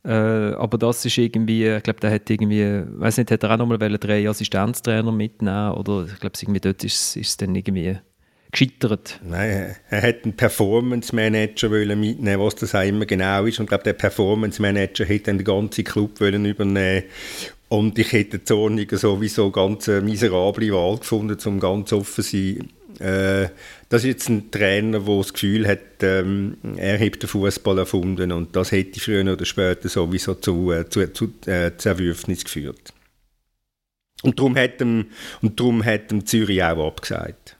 Äh, 0.10 0.56
aber 0.56 0.80
das 0.80 1.06
ist 1.06 1.20
irgendwie, 1.20 1.68
ich 1.68 1.84
glaube, 1.84 2.00
der 2.00 2.10
hat 2.10 2.28
irgendwie, 2.32 2.82
weiß 3.00 3.18
nicht, 3.18 3.30
hat 3.30 3.44
er 3.44 3.52
auch 3.52 3.58
nochmal 3.58 3.78
drei 3.78 4.28
Assistenztrainer 4.28 5.12
mitnehmen 5.12 5.74
oder 5.74 6.08
ich 6.12 6.20
glaube, 6.20 6.36
irgendwie 6.42 6.60
dort 6.60 6.84
ist, 6.84 7.16
es 7.16 7.38
dann 7.38 7.54
irgendwie 7.54 7.96
gescheitert. 8.52 9.20
Nein, 9.24 9.76
er 9.88 10.02
hat 10.02 10.24
einen 10.24 10.36
Performance 10.36 11.16
Manager 11.16 11.70
mitnehmen, 11.70 12.40
was 12.40 12.56
das 12.56 12.74
auch 12.74 12.82
immer 12.82 13.06
genau 13.06 13.46
ist. 13.46 13.60
Und 13.60 13.66
ich 13.66 13.70
glaube, 13.70 13.84
der 13.84 13.94
Performance 13.94 14.60
Manager 14.60 15.06
hätte 15.06 15.26
dann 15.26 15.38
den 15.38 15.46
ganzen 15.46 15.84
Club 15.84 16.20
wollen 16.20 16.44
übernehmen. 16.44 17.04
Und 17.68 18.00
ich 18.00 18.12
hätte 18.12 18.44
Zorniger 18.44 18.98
sowieso 18.98 19.52
ganz 19.52 19.88
eine 19.90 20.02
miserable 20.02 20.74
Wahl 20.74 20.98
gefunden, 20.98 21.38
um 21.46 21.60
ganz 21.60 21.94
offen 21.94 22.24
zu 22.24 22.32
sein 22.32 22.70
äh, 23.00 23.50
das 23.90 24.04
ist 24.04 24.08
jetzt 24.08 24.30
ein 24.30 24.52
Trainer, 24.52 25.00
der 25.00 25.18
das 25.18 25.34
Gefühl 25.34 25.68
hat, 25.68 25.80
ähm, 26.02 26.58
er 26.78 27.00
hat 27.00 27.22
den 27.22 27.28
Fußball 27.30 27.80
erfunden 27.80 28.32
und 28.32 28.56
das 28.56 28.72
hätte 28.72 29.00
früher 29.00 29.32
oder 29.32 29.46
später 29.46 29.90
sowieso 29.90 30.36
zu, 30.36 30.72
äh, 30.72 30.90
zu, 30.90 31.12
zu 31.14 31.34
äh, 31.46 31.76
Zerwürfnis 31.78 32.44
geführt. 32.44 32.94
Und 34.22 34.38
darum 34.38 34.56
hat 34.58 34.82
ihm, 34.82 35.08
und 35.42 35.60
darum 35.60 35.84
hat 35.84 36.12
ihm 36.12 36.26
Zürich 36.26 36.62
auch 36.64 36.88
abgesagt. 36.88 37.56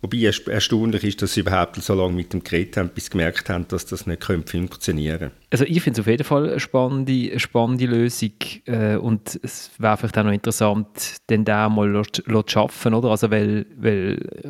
Wobei 0.00 0.30
erstaunlich 0.46 1.02
ist, 1.02 1.22
dass 1.22 1.34
sie 1.34 1.40
überhaupt 1.40 1.74
so 1.76 1.92
lange 1.92 2.12
mit 2.12 2.32
dem 2.32 2.44
geredet 2.44 2.76
haben, 2.76 2.88
bis 2.90 3.06
sie 3.06 3.10
gemerkt 3.10 3.50
haben, 3.50 3.66
dass 3.66 3.84
das 3.84 4.06
nicht 4.06 4.22
funktionieren 4.24 5.18
könnte. 5.18 5.32
Also 5.50 5.64
ich 5.64 5.82
finde 5.82 6.00
es 6.00 6.06
auf 6.06 6.06
jeden 6.06 6.24
Fall 6.24 6.50
eine 6.50 6.60
spannende, 6.60 7.38
spannende 7.40 7.86
Lösung 7.86 8.32
äh, 8.66 8.94
und 8.96 9.40
es 9.42 9.72
wäre 9.78 9.96
vielleicht 9.96 10.16
auch 10.18 10.22
noch 10.22 10.32
interessant, 10.32 11.16
den 11.28 11.44
da 11.44 11.68
mal 11.68 12.02
zu 12.12 12.22
schaffen, 12.46 12.94
oder? 12.94 13.10
Also 13.10 13.30
weil, 13.32 13.66
weil 13.76 14.18
äh, 14.44 14.48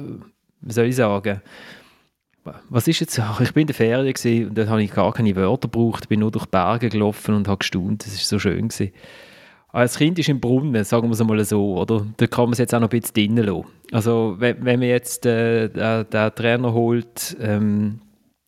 wie 0.60 0.72
soll 0.72 0.86
ich 0.86 0.96
sagen, 0.96 1.40
was 2.68 2.88
ist 2.88 3.00
jetzt, 3.00 3.20
ich 3.40 3.52
bin 3.52 3.62
in 3.62 3.66
der 3.68 3.74
Ferien 3.74 4.46
und 4.48 4.54
dort 4.54 4.68
habe 4.68 4.82
ich 4.82 4.92
gar 4.92 5.12
keine 5.12 5.34
Wörter 5.36 5.68
gebraucht, 5.68 6.08
bin 6.08 6.20
nur 6.20 6.30
durch 6.30 6.44
die 6.44 6.50
Berge 6.50 6.88
gelaufen 6.88 7.34
und 7.34 7.48
habe 7.48 7.58
gestaunt, 7.58 8.04
das 8.06 8.14
war 8.14 8.24
so 8.24 8.38
schön 8.38 8.68
gewesen. 8.68 8.92
Aber 9.70 9.82
das 9.82 9.98
Kind 9.98 10.18
ist 10.18 10.28
im 10.28 10.40
Brunnen, 10.40 10.82
sagen 10.84 11.08
wir 11.08 11.12
es 11.12 11.22
mal 11.22 11.44
so, 11.44 11.78
oder? 11.78 12.06
Da 12.16 12.26
kann 12.26 12.44
man 12.44 12.52
es 12.52 12.58
jetzt 12.58 12.74
auch 12.74 12.80
noch 12.80 12.88
ein 12.88 13.00
bisschen 13.00 13.14
drinnen 13.14 13.44
lassen. 13.44 13.66
Also 13.92 14.36
wenn, 14.38 14.64
wenn 14.64 14.80
man 14.80 14.88
jetzt 14.88 15.26
äh, 15.26 15.68
den, 15.68 16.34
Trainer 16.34 16.72
holt, 16.72 17.36
ähm, 17.40 18.00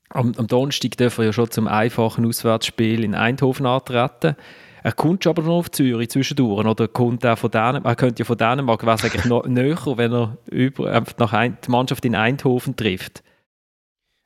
am, 0.08 0.32
am 0.36 0.46
Donnerstag 0.46 0.96
dürfen 0.96 1.18
wir 1.18 1.26
ja 1.26 1.32
schon 1.32 1.50
zum 1.50 1.68
einfachen 1.68 2.26
Auswärtsspiel 2.26 3.04
in 3.04 3.14
Eindhoven 3.14 3.66
antreten. 3.66 4.34
Er 4.82 4.92
kommt 4.92 5.26
aber 5.26 5.42
noch 5.42 5.58
auf 5.58 5.70
Zürich 5.70 6.08
zwischendurch, 6.08 6.66
oder 6.66 6.88
kommt 6.88 7.22
er 7.22 7.36
von 7.36 7.50
Dänemark, 7.50 7.84
er 7.84 7.96
könnte 7.96 8.20
ja 8.20 8.24
von 8.24 8.38
Dänemark, 8.38 8.84
wäre 8.84 9.02
eigentlich 9.02 9.26
noch 9.26 9.44
näher, 9.46 9.76
wenn 9.96 10.12
er 10.12 10.38
über, 10.50 11.04
nach 11.18 11.32
ein, 11.34 11.58
die 11.64 11.70
Mannschaft 11.70 12.04
in 12.06 12.14
Eindhoven 12.14 12.76
trifft. 12.76 13.22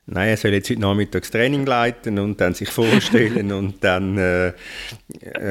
Nein, 0.06 0.28
er 0.28 0.36
soll 0.36 0.52
jetzt 0.52 0.68
heute 0.68 0.80
Nachmittag 0.80 1.22
das 1.22 1.30
Training 1.30 1.64
leiten 1.64 2.18
und 2.18 2.40
dann 2.40 2.52
sich 2.54 2.68
vorstellen 2.68 3.52
und 3.52 3.82
dann 3.82 4.18
äh, 4.18 4.52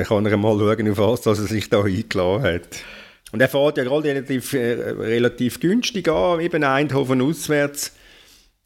kann 0.08 0.26
er 0.26 0.38
mal 0.38 0.58
schauen, 0.58 0.92
auf 0.92 0.98
was 0.98 1.22
dass 1.22 1.40
er 1.40 1.48
sich 1.48 1.70
da 1.70 1.84
eingeladen 1.84 2.44
hat. 2.44 2.84
Und 3.32 3.42
er 3.42 3.50
fährt 3.50 3.78
ja 3.78 3.84
gerade 3.84 4.10
relativ, 4.10 4.54
äh, 4.54 4.92
relativ 4.92 5.60
günstig 5.60 6.08
an, 6.08 6.40
eben 6.40 6.64
Eindhoven 6.64 7.20
auswärts 7.22 7.96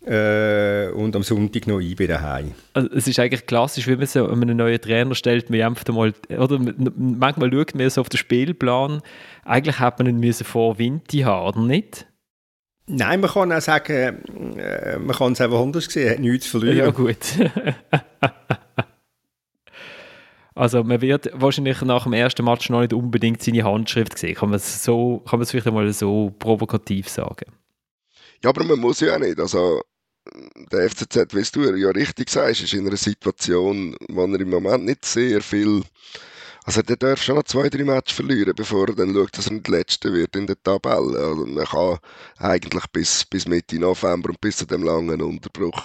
äh, 0.06 0.90
und 0.90 1.16
am 1.16 1.24
Sonntag 1.24 1.68
noch 1.68 1.80
ein 1.80 1.96
bei 1.96 2.08
daheim. 2.08 2.52
Also 2.74 2.90
es 2.94 3.08
ist 3.08 3.18
eigentlich 3.20 3.46
klassisch, 3.46 3.88
wie 3.88 3.96
man 3.96 4.08
so 4.08 4.28
einen 4.28 4.58
neuen 4.58 4.82
Trainer 4.82 5.16
stellt, 5.16 5.50
man 5.50 5.62
einfach 5.62 5.88
mal, 5.94 6.14
oder 6.38 6.60
manchmal 6.98 7.52
schaut 7.52 7.76
man 7.76 7.90
so 7.90 8.02
auf 8.02 8.10
den 8.10 8.18
Spielplan, 8.18 9.02
eigentlich 9.46 9.80
hat 9.80 10.00
man 10.00 10.22
ihn 10.22 10.34
vor 10.34 10.78
Winter 10.80 11.24
haben, 11.24 11.60
oder 11.60 11.66
nicht? 11.66 12.08
Nein, 12.88 13.20
man 13.20 13.30
kann 13.30 13.52
auch 13.52 13.62
sagen, 13.62 14.58
äh, 14.58 14.98
man 14.98 15.16
kann 15.16 15.34
es 15.34 15.42
einfach 15.42 15.60
anders 15.60 15.86
sehen, 15.86 16.10
hat 16.10 16.20
nichts 16.20 16.50
zu 16.50 16.60
verlieren. 16.60 16.78
Ja, 16.78 16.92
gut. 16.92 17.18
also 20.56 20.84
man 20.86 21.02
wird 21.02 21.30
wahrscheinlich 21.34 21.82
nach 21.82 22.04
dem 22.04 22.14
ersten 22.14 22.46
Match 22.46 22.70
noch 22.70 22.80
nicht 22.80 22.94
unbedingt 22.94 23.44
seine 23.44 23.66
Handschrift 23.66 24.18
sehen. 24.18 24.36
Kann 24.36 24.50
man 24.50 24.56
es 24.56 24.86
so, 24.86 25.22
kann 25.30 25.40
man 25.40 25.44
es 25.44 25.52
vielleicht 25.52 25.68
einmal 25.68 25.92
so 25.92 26.34
provokativ 26.40 27.10
sagen? 27.10 27.52
Ja, 28.42 28.52
aber 28.52 28.64
man 28.64 28.80
muss 28.80 29.02
ja 29.02 29.16
auch 29.16 29.20
nicht. 29.20 29.38
Also 29.38 29.82
der 30.72 30.90
FCZ, 30.90 31.34
wie 31.34 31.44
du 31.52 31.76
ja 31.76 31.90
richtig 31.90 32.30
sagst, 32.30 32.64
ist 32.64 32.74
in 32.74 32.88
einer 32.88 32.96
Situation, 32.96 33.98
wo 34.08 34.26
er 34.26 34.40
im 34.40 34.50
Moment 34.50 34.86
nicht 34.86 35.04
sehr 35.04 35.42
viel 35.42 35.84
also 36.68 36.82
der 36.82 36.98
darf 36.98 37.24
schon 37.24 37.38
noch 37.38 37.46
zwei, 37.46 37.70
drei 37.70 37.86
Matches 37.86 38.18
verlieren, 38.18 38.54
bevor 38.54 38.90
er 38.90 38.96
dann 38.96 39.14
schaut, 39.14 39.38
dass 39.38 39.48
er 39.48 39.54
nicht 39.54 39.70
Letzter 39.70 40.12
wird 40.12 40.36
in 40.36 40.48
der 40.48 40.62
Tabelle. 40.62 41.18
Also 41.18 41.46
man 41.46 41.64
kann 41.64 41.98
eigentlich 42.40 42.84
bis, 42.92 43.24
bis 43.24 43.48
Mitte 43.48 43.80
November 43.80 44.32
und 44.32 44.42
bis 44.42 44.58
zu 44.58 44.66
dem 44.66 44.84
langen 44.84 45.22
Unterbruch, 45.22 45.82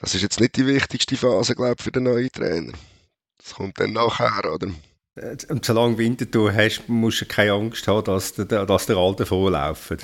das 0.00 0.16
ist 0.16 0.22
jetzt 0.22 0.40
nicht 0.40 0.56
die 0.56 0.66
wichtigste 0.66 1.16
Phase, 1.16 1.54
glaube 1.54 1.76
ich, 1.78 1.84
für 1.84 1.92
den 1.92 2.02
neuen 2.02 2.32
Trainer. 2.32 2.72
Das 3.36 3.54
kommt 3.54 3.78
dann 3.78 3.92
nachher, 3.92 4.52
oder? 4.52 4.66
Und 5.50 5.64
solange 5.64 5.98
Winter 5.98 6.26
du 6.26 6.50
hast, 6.50 6.88
musst 6.88 7.20
du 7.20 7.26
keine 7.26 7.52
Angst 7.52 7.86
haben, 7.86 8.04
dass 8.04 8.32
der, 8.32 8.66
dass 8.66 8.86
der 8.86 8.96
Alte 8.96 9.24
vorlaufen. 9.24 9.98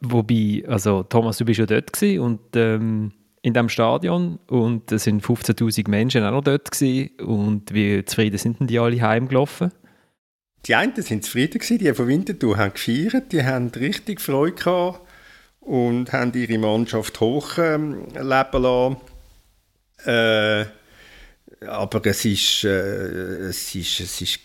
Wobei, 0.00 0.64
also 0.68 1.02
Thomas, 1.02 1.36
du 1.36 1.44
bist 1.44 1.58
ja 1.58 1.66
dort 1.66 2.02
und 2.02 2.40
ähm, 2.54 3.12
in 3.42 3.54
dem 3.54 3.68
Stadion 3.68 4.38
und 4.48 4.92
es 4.92 5.04
sind 5.04 5.24
15.000 5.24 5.88
Menschen 5.88 6.24
auch 6.24 6.32
noch 6.32 6.44
dort 6.44 6.70
gewesen. 6.70 7.10
und 7.20 7.72
wie 7.72 8.04
zufrieden 8.04 8.38
sind 8.38 8.60
denn 8.60 8.66
die 8.66 8.78
alle 8.78 9.00
heimgelaufen? 9.00 9.72
Die 10.66 10.74
einen 10.74 11.00
sind 11.00 11.24
zufrieden 11.24 11.58
gewesen, 11.58 11.78
die 11.78 11.94
von 11.94 12.06
Winterthur 12.06 12.58
haben 12.58 12.74
gefeiert, 12.74 13.32
die 13.32 13.42
haben 13.42 13.68
richtig 13.68 14.20
Freude 14.20 14.56
gehabt 14.56 15.00
und 15.60 16.12
haben 16.12 16.34
ihre 16.34 16.58
Mannschaft 16.58 17.18
hochleben 17.20 18.08
ähm, 18.14 18.28
lassen. 18.28 18.96
Äh, 20.04 20.66
aber 21.66 22.06
es 22.06 22.24
ist, 22.24 22.64
äh, 22.64 23.48
es 23.48 23.74
ist, 23.74 24.00
es 24.00 24.20
ist 24.20 24.40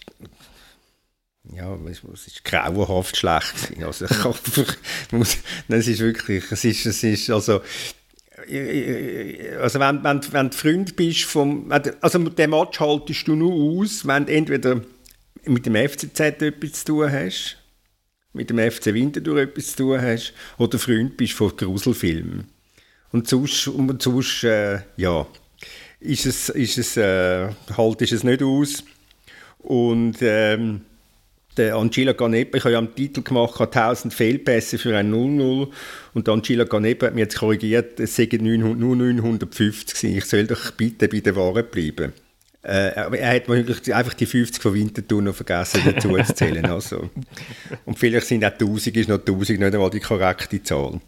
ja, 1.53 1.77
es, 1.85 2.27
ist 2.27 2.43
grauenhaft 2.43 3.17
schlecht 3.17 3.71
Also 3.83 4.05
es 5.67 5.87
ist 5.87 5.99
wirklich, 5.99 6.51
es 6.51 6.63
ist, 6.65 6.85
es 6.85 7.03
ist, 7.03 7.29
also 7.29 7.61
also 9.59 9.79
wenn, 9.79 10.03
wenn, 10.03 10.21
wenn 10.31 10.49
du 10.49 10.57
Freund 10.57 10.95
bist 10.95 11.23
vom, 11.23 11.71
also 12.01 12.19
den 12.19 12.49
Match 12.49 12.79
haltest 12.79 13.27
du 13.27 13.35
nur 13.35 13.81
aus, 13.81 14.05
wenn 14.05 14.25
du 14.25 14.33
entweder 14.33 14.81
mit 15.45 15.65
dem 15.65 15.75
FCZ 15.75 16.19
etwas 16.19 16.83
zu 16.83 16.85
tun 16.85 17.11
hast, 17.11 17.57
mit 18.33 18.49
dem 18.49 18.59
FC 18.59 18.87
Winterthur 18.87 19.37
etwas 19.37 19.71
zu 19.71 19.83
tun 19.83 20.01
hast, 20.01 20.33
oder 20.57 20.77
Freund 20.77 21.17
bist 21.17 21.33
von 21.33 21.55
Gruselfilmen. 21.55 22.47
Und 23.11 23.27
sonst, 23.27 23.67
und 23.67 24.01
sonst 24.01 24.43
äh, 24.43 24.79
ja, 24.97 25.25
ist 25.99 26.25
es, 26.25 26.49
ist 26.49 26.77
es, 26.77 26.97
äh, 26.97 27.49
haltest 27.77 28.13
es 28.13 28.23
nicht 28.23 28.43
aus. 28.43 28.83
Und 29.59 30.17
ähm, 30.21 30.81
der 31.57 31.75
Angela 31.75 32.13
Ganepa, 32.13 32.57
ich 32.57 32.63
habe 32.63 32.73
ja 32.73 32.79
am 32.79 32.93
Titel 32.93 33.21
gemacht, 33.21 33.59
hat 33.59 33.75
1000 33.75 34.13
Fehlpässe 34.13 34.77
für 34.77 34.95
ein 34.97 35.13
0-0 35.13 35.67
und 36.13 36.29
Angela 36.29 36.65
Ganepa 36.65 37.07
hat 37.07 37.15
mir 37.15 37.21
jetzt 37.21 37.37
korrigiert, 37.37 37.99
es 37.99 38.15
seien 38.15 38.43
nur 38.43 38.75
950 38.75 39.95
gewesen. 39.95 40.17
Ich 40.17 40.25
soll 40.25 40.47
doch 40.47 40.71
bitte 40.71 41.07
bei 41.07 41.19
der 41.19 41.35
Wahrheit 41.35 41.71
bleiben. 41.71 42.13
Äh, 42.61 42.91
er 42.95 43.35
hat 43.35 43.47
wirklich 43.47 43.93
einfach 43.93 44.15
die 44.15 44.25
50 44.25 44.61
von 44.61 44.73
Winterthur 44.73 45.21
noch 45.21 45.35
vergessen 45.35 45.81
dazu 45.85 46.17
zu 46.17 46.33
zählen. 46.33 46.65
Also. 46.65 47.09
Und 47.85 47.99
vielleicht 47.99 48.25
sind 48.25 48.43
auch 48.43 48.51
1000, 48.51 48.97
ist 48.97 49.09
noch 49.09 49.19
1000 49.19 49.59
nicht 49.59 49.73
einmal 49.73 49.91
die 49.91 49.99
korrekte 49.99 50.63
Zahl. 50.63 50.99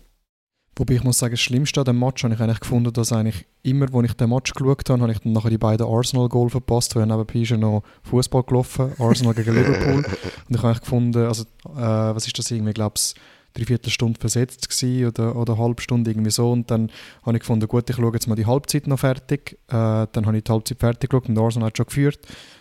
Wobei 0.78 0.94
ich 0.94 1.04
muss 1.04 1.18
sagen, 1.18 1.34
das 1.34 1.42
Schlimmste 1.42 1.82
an 1.82 1.86
dem 1.86 2.00
Match 2.00 2.24
habe 2.24 2.36
ich 2.36 2.40
eigentlich 2.40 2.60
gefunden, 2.60 2.94
dass 2.94 3.12
eigentlich 3.12 3.46
immer, 3.64 3.92
wo 3.92 4.02
ich 4.04 4.14
den 4.14 4.30
Match 4.30 4.54
geschaut 4.54 4.88
habe, 4.90 5.02
habe 5.02 5.12
ich 5.12 5.20
dann 5.20 5.34
nachher 5.34 5.50
die 5.50 5.58
beiden 5.58 5.88
Arsenal-Goal 5.88 6.50
verpasst, 6.50 6.96
weil 6.96 7.08
nebenbei 7.08 7.40
ist 7.40 7.52
noch 7.52 7.82
Fußball 8.04 8.44
gelaufen, 8.44 8.92
Arsenal 9.00 9.34
gegen 9.34 9.56
Liverpool. 9.56 10.06
Und 10.06 10.06
ich 10.50 10.58
habe 10.58 10.68
eigentlich 10.68 10.82
gefunden, 10.82 11.26
also, 11.26 11.44
äh, 11.66 12.16
was 12.16 12.28
ist 12.28 12.38
das 12.38 12.52
irgendwie, 12.52 12.70
ich 12.70 12.76
glaube 12.76 12.94
es 12.96 13.16
dreiviertel 13.54 13.90
Stunde 13.90 14.20
versetzt 14.20 14.70
gewesen 14.70 15.08
oder, 15.08 15.36
oder 15.36 15.54
eine 15.54 15.64
halbe 15.64 15.82
Stunde 15.82 16.12
irgendwie 16.12 16.30
so. 16.30 16.52
Und 16.52 16.70
dann 16.70 16.92
habe 17.24 17.38
ich 17.38 17.42
gefunden, 17.42 17.68
gut, 17.68 17.90
ich 17.90 17.96
schaue 17.96 18.14
jetzt 18.14 18.28
mal 18.28 18.36
die 18.36 18.46
Halbzeit 18.46 18.86
noch 18.86 19.00
fertig, 19.00 19.54
äh, 19.70 20.06
dann 20.12 20.26
habe 20.26 20.38
ich 20.38 20.44
die 20.44 20.52
Halbzeit 20.52 20.80
fertig 20.80 21.10
geschaut 21.10 21.28
und 21.28 21.40
Arsenal 21.40 21.68
hat 21.68 21.78
schon 21.78 21.88
geführt. 21.88 22.20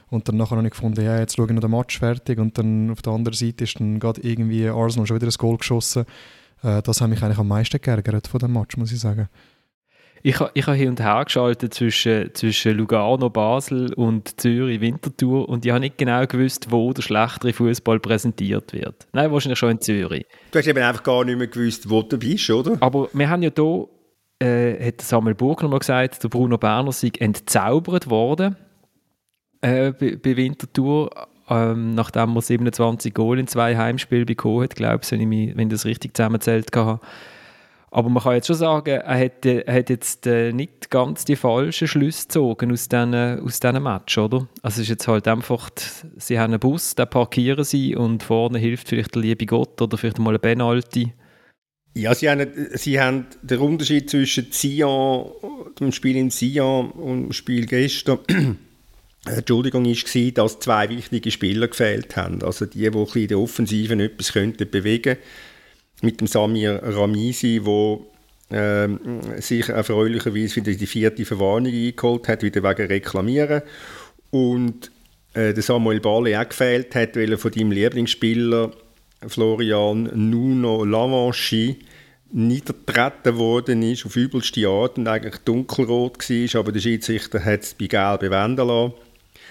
Und 0.08 0.28
dann 0.28 0.36
nachher 0.36 0.56
habe 0.56 0.66
ich 0.66 0.72
gefunden, 0.72 1.04
ja, 1.04 1.18
jetzt 1.18 1.36
schaue 1.36 1.46
ich 1.46 1.52
noch 1.52 1.60
den 1.60 1.70
Match 1.70 1.98
fertig. 1.98 2.38
Und 2.38 2.56
dann 2.56 2.90
auf 2.90 3.02
der 3.02 3.12
anderen 3.12 3.36
Seite 3.36 3.64
ist 3.64 3.78
dann 3.78 4.00
gerade 4.00 4.20
irgendwie 4.22 4.68
Arsenal 4.68 5.06
schon 5.06 5.16
wieder 5.16 5.26
ein 5.26 5.34
Goal 5.36 5.58
geschossen 5.58 6.06
äh, 6.66 6.82
das 6.82 7.00
hat 7.00 7.08
mich 7.08 7.22
eigentlich 7.22 7.38
am 7.38 7.48
meisten 7.48 7.80
geärgert 7.80 8.26
von 8.26 8.40
dem 8.40 8.52
Match, 8.52 8.76
muss 8.76 8.92
ich 8.92 9.00
sagen. 9.00 9.28
Ich, 10.22 10.40
ich 10.54 10.66
habe 10.66 10.76
hin 10.76 10.88
und 10.88 11.00
her 11.00 11.22
geschaltet 11.24 11.72
zwischen, 11.72 12.34
zwischen 12.34 12.76
Lugano, 12.76 13.30
Basel 13.30 13.92
und 13.94 14.40
Zürich, 14.40 14.80
Winterthur 14.80 15.48
und 15.48 15.64
ich 15.64 15.70
habe 15.70 15.80
nicht 15.80 15.98
genau 15.98 16.26
gewusst, 16.26 16.72
wo 16.72 16.92
der 16.92 17.02
schlechtere 17.02 17.52
Fußball 17.52 18.00
präsentiert 18.00 18.72
wird. 18.72 19.06
Nein, 19.12 19.30
wahrscheinlich 19.30 19.58
schon 19.58 19.70
in 19.70 19.80
Zürich. 19.80 20.26
Du 20.50 20.58
hast 20.58 20.66
eben 20.66 20.82
einfach 20.82 21.04
gar 21.04 21.24
nicht 21.24 21.38
mehr 21.38 21.46
gewusst, 21.46 21.88
wo 21.88 22.02
du 22.02 22.18
bist, 22.18 22.50
oder? 22.50 22.76
Aber 22.80 23.08
wir 23.12 23.30
haben 23.30 23.42
ja 23.42 23.50
hier, 23.54 23.88
äh, 24.40 24.88
hat 24.88 25.00
Samuel 25.00 25.36
Burgner 25.36 25.68
mal 25.68 25.78
gesagt, 25.78 26.24
der 26.24 26.28
Bruno 26.28 26.58
Berner 26.58 26.90
sei 26.90 27.12
entzaubert 27.20 28.10
worden 28.10 28.56
äh, 29.60 29.92
bei, 29.92 30.16
bei 30.16 30.36
Winterthur 30.36 31.10
ähm, 31.48 31.94
nachdem 31.94 32.36
er 32.36 32.42
27 32.42 33.14
Goal 33.14 33.38
in 33.38 33.46
zwei 33.46 33.76
Heimspielen 33.76 34.26
bekommen 34.26 34.64
hat, 34.64 34.74
glaube 34.76 35.00
ich, 35.02 35.10
wenn 35.10 35.20
ich, 35.20 35.26
mich, 35.26 35.56
wenn 35.56 35.68
ich 35.68 35.74
das 35.74 35.84
richtig 35.84 36.16
zusammenzählt 36.16 36.74
habe. 36.74 37.00
Aber 37.90 38.10
man 38.10 38.22
kann 38.22 38.34
jetzt 38.34 38.48
schon 38.48 38.56
sagen, 38.56 39.00
er 39.00 39.18
hat, 39.18 39.46
er 39.46 39.72
hat 39.72 39.88
jetzt 39.88 40.26
äh, 40.26 40.52
nicht 40.52 40.90
ganz 40.90 41.24
die 41.24 41.36
falschen 41.36 41.88
Schlüsse 41.88 42.24
gezogen 42.24 42.72
aus 42.72 42.88
diesen, 42.88 43.14
aus 43.14 43.60
Match, 43.62 44.18
oder? 44.18 44.48
Also 44.60 44.76
es 44.76 44.78
ist 44.80 44.88
jetzt 44.88 45.08
halt 45.08 45.28
einfach, 45.28 45.70
sie 46.16 46.38
haben 46.38 46.52
einen 46.52 46.60
Bus, 46.60 46.94
den 46.94 47.08
parkieren 47.08 47.64
sie 47.64 47.94
und 47.94 48.22
vorne 48.22 48.58
hilft 48.58 48.88
vielleicht 48.88 49.14
der 49.14 49.22
liebe 49.22 49.46
Gott 49.46 49.80
oder 49.80 49.96
vielleicht 49.96 50.18
mal 50.18 50.34
ein 50.34 50.40
Penalty. 50.40 51.12
Ja, 51.94 52.14
sie 52.14 52.28
haben, 52.28 52.46
sie 52.74 53.00
haben 53.00 53.26
den 53.40 53.60
Unterschied 53.60 54.10
zwischen 54.10 54.48
Sion, 54.50 55.30
dem 55.80 55.92
Spiel 55.92 56.16
in 56.16 56.28
Sion 56.28 56.90
und 56.90 57.22
dem 57.22 57.32
Spiel 57.32 57.64
gestern 57.64 58.18
Entschuldigung, 59.26 59.84
war, 59.84 60.30
dass 60.32 60.60
zwei 60.60 60.88
wichtige 60.88 61.30
Spieler 61.30 61.68
gefehlt 61.68 62.16
haben. 62.16 62.42
Also 62.42 62.66
die, 62.66 62.90
die 62.90 63.22
in 63.22 63.28
der 63.28 63.38
Offensive 63.38 63.94
etwas 63.94 64.32
könnten 64.32 64.70
bewegen 64.70 65.16
Mit 66.02 66.20
dem 66.20 66.26
Samir 66.26 66.80
Ramisi, 66.82 67.60
der 68.50 68.88
äh, 68.88 69.40
sich 69.40 69.68
erfreulicherweise 69.68 70.56
wieder 70.56 70.72
die 70.72 70.86
vierte 70.86 71.24
Verwarnung 71.24 71.72
eingeholt 71.72 72.28
hat, 72.28 72.42
wieder 72.42 72.62
wegen 72.62 72.86
Reklamieren. 72.86 73.62
Und 74.30 74.90
äh, 75.34 75.52
der 75.52 75.62
Samuel 75.62 76.00
Bale 76.00 76.40
auch 76.40 76.48
gefehlt 76.48 76.94
hat, 76.94 77.16
weil 77.16 77.32
er 77.32 77.38
von 77.38 77.50
deinem 77.50 77.72
Lieblingsspieler 77.72 78.72
Florian 79.26 80.10
Nuno 80.14 80.84
Lavanchi 80.84 81.78
niedergetreten 82.32 83.36
worden 83.36 83.82
ist, 83.82 84.04
auf 84.04 84.16
übelste 84.16 84.68
Art 84.68 84.98
und 84.98 85.08
eigentlich 85.08 85.36
dunkelrot 85.38 86.18
war, 86.18 86.60
aber 86.60 86.72
der 86.72 86.80
Schiedsrichter 86.80 87.44
hat 87.44 87.62
es 87.62 87.74
bei 87.74 87.86
Gelb 87.86 88.22
wenden 88.22 88.66
lassen. 88.66 88.94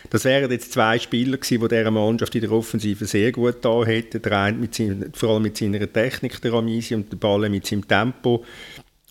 Das 0.10 0.26
wären 0.26 0.52
jetzt 0.52 0.74
zwei 0.74 1.00
Spieler 1.00 1.38
gewesen, 1.38 1.62
die 1.62 1.68
dieser 1.68 1.92
Mannschaft 1.92 2.36
in 2.36 2.42
der 2.42 2.52
Offensive 2.52 3.06
sehr 3.06 3.32
gut 3.32 3.58
da 3.62 3.84
hätten. 3.84 4.22
Der 4.22 4.32
eine 4.34 4.58
mit 4.58 4.76
seiner, 4.76 5.08
vor 5.14 5.30
allem 5.30 5.44
mit 5.44 5.58
seiner 5.58 5.92
Technik, 5.92 6.42
der 6.42 6.54
Ramisi, 6.54 6.96
und 6.96 7.12
der 7.12 7.18
Ball 7.18 7.50
mit 7.50 7.66
seinem 7.66 7.88
Tempo. 7.88 8.44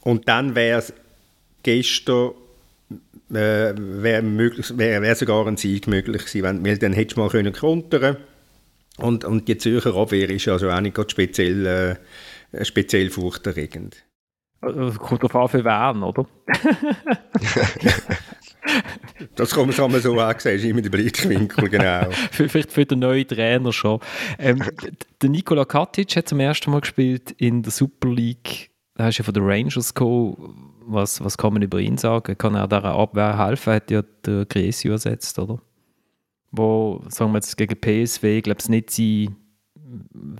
Und 0.02 0.28
dann 0.28 0.54
wäre 0.54 0.78
es 0.78 0.92
gestern 1.62 2.32
äh, 3.30 3.74
wäre 3.76 4.22
wär, 4.22 5.02
wär 5.02 5.14
sogar 5.14 5.46
ein 5.46 5.56
Sieg 5.56 5.86
möglich 5.86 6.26
gewesen, 6.26 6.64
weil 6.64 6.78
dann 6.78 6.92
hättest 6.92 7.16
du 7.16 7.20
mal 7.20 7.30
können 7.30 7.52
kontern 7.52 8.18
und, 8.98 9.24
und 9.24 9.48
die 9.48 9.58
Zürcher 9.58 9.94
Abwehr 9.96 10.30
ist 10.30 10.46
also 10.46 10.70
auch 10.70 10.80
nicht 10.80 10.98
speziell, 11.10 11.98
äh, 12.52 12.64
speziell 12.64 13.10
furchterregend. 13.10 14.04
Also, 14.60 14.98
kommt 14.98 15.22
darauf 15.22 15.34
an, 15.36 15.48
für 15.48 15.64
wen, 15.64 16.02
oder? 16.02 16.26
das 19.36 19.50
kann 19.50 19.66
man, 19.66 19.74
kann 19.74 19.90
man 19.90 20.00
so 20.00 20.16
sehen, 20.38 20.56
ist 20.56 20.64
immer 20.64 20.82
der 20.82 20.90
Blickwinkel, 20.90 21.68
genau. 21.68 22.08
Vielleicht 22.30 22.72
für 22.72 22.86
den 22.86 23.00
neuen 23.00 23.26
Trainer 23.26 23.72
schon. 23.72 24.00
Ähm, 24.38 24.62
der 25.20 25.30
Nikola 25.30 25.64
Katic 25.64 26.16
hat 26.16 26.28
zum 26.28 26.40
ersten 26.40 26.70
Mal 26.70 26.80
gespielt 26.80 27.32
in 27.32 27.62
der 27.62 27.72
Super 27.72 28.08
League. 28.08 28.70
Da 28.94 29.04
hast 29.04 29.18
du 29.18 29.22
ja 29.22 29.24
von 29.24 29.34
den 29.34 29.44
Rangers 29.44 29.92
gekommen. 29.94 30.72
Was, 30.86 31.22
was 31.24 31.36
kann 31.38 31.54
man 31.54 31.62
über 31.62 31.80
ihn 31.80 31.96
sagen? 31.96 32.36
Kann 32.36 32.54
er 32.54 32.68
dieser 32.68 32.84
Abwehr 32.84 33.38
helfen? 33.38 33.72
Hat 33.72 33.90
ja 33.90 34.02
der 34.24 34.44
Gresio 34.44 34.92
ersetzt, 34.92 35.38
oder? 35.38 35.60
Wo, 36.50 37.02
sagen 37.08 37.32
wir 37.32 37.38
jetzt 37.38 37.56
gegen 37.56 37.74
PSW, 37.80 38.40
glaube 38.42 38.60
ich, 38.60 38.68
nicht, 38.68 38.90
sein, 38.90 39.34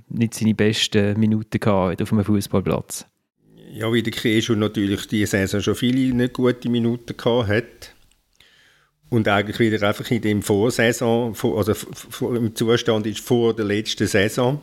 nicht 0.07 0.33
seine 0.33 0.53
besten 0.53 1.19
Minuten 1.19 1.59
gehabt 1.59 2.01
auf 2.01 2.13
einem 2.13 2.23
Fußballplatz. 2.23 3.05
Ja, 3.73 3.91
wie 3.91 4.03
der 4.03 4.13
Gresio 4.13 4.55
natürlich 4.55 5.07
diese 5.07 5.31
Saison 5.31 5.59
schon 5.59 5.75
viele 5.75 6.15
nicht 6.15 6.33
gute 6.33 6.69
Minuten 6.69 7.17
gehabt 7.17 7.49
hat 7.49 7.94
und 9.09 9.27
eigentlich 9.27 9.59
wieder 9.59 9.87
einfach 9.87 10.09
in 10.11 10.21
dem 10.21 10.41
Vorsaison, 10.41 11.35
also 11.55 11.73
im 12.21 12.55
Zustand 12.55 13.05
ist 13.07 13.19
vor 13.19 13.55
der 13.55 13.65
letzten 13.65 14.07
Saison, 14.07 14.59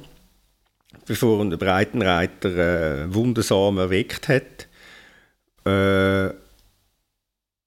bevor 1.06 1.40
er 1.40 1.50
den 1.50 1.58
Breitenreiter 1.58 3.04
äh, 3.04 3.14
wundersam 3.14 3.78
erweckt 3.78 4.28
hat. 4.28 4.68
Äh, 5.64 6.34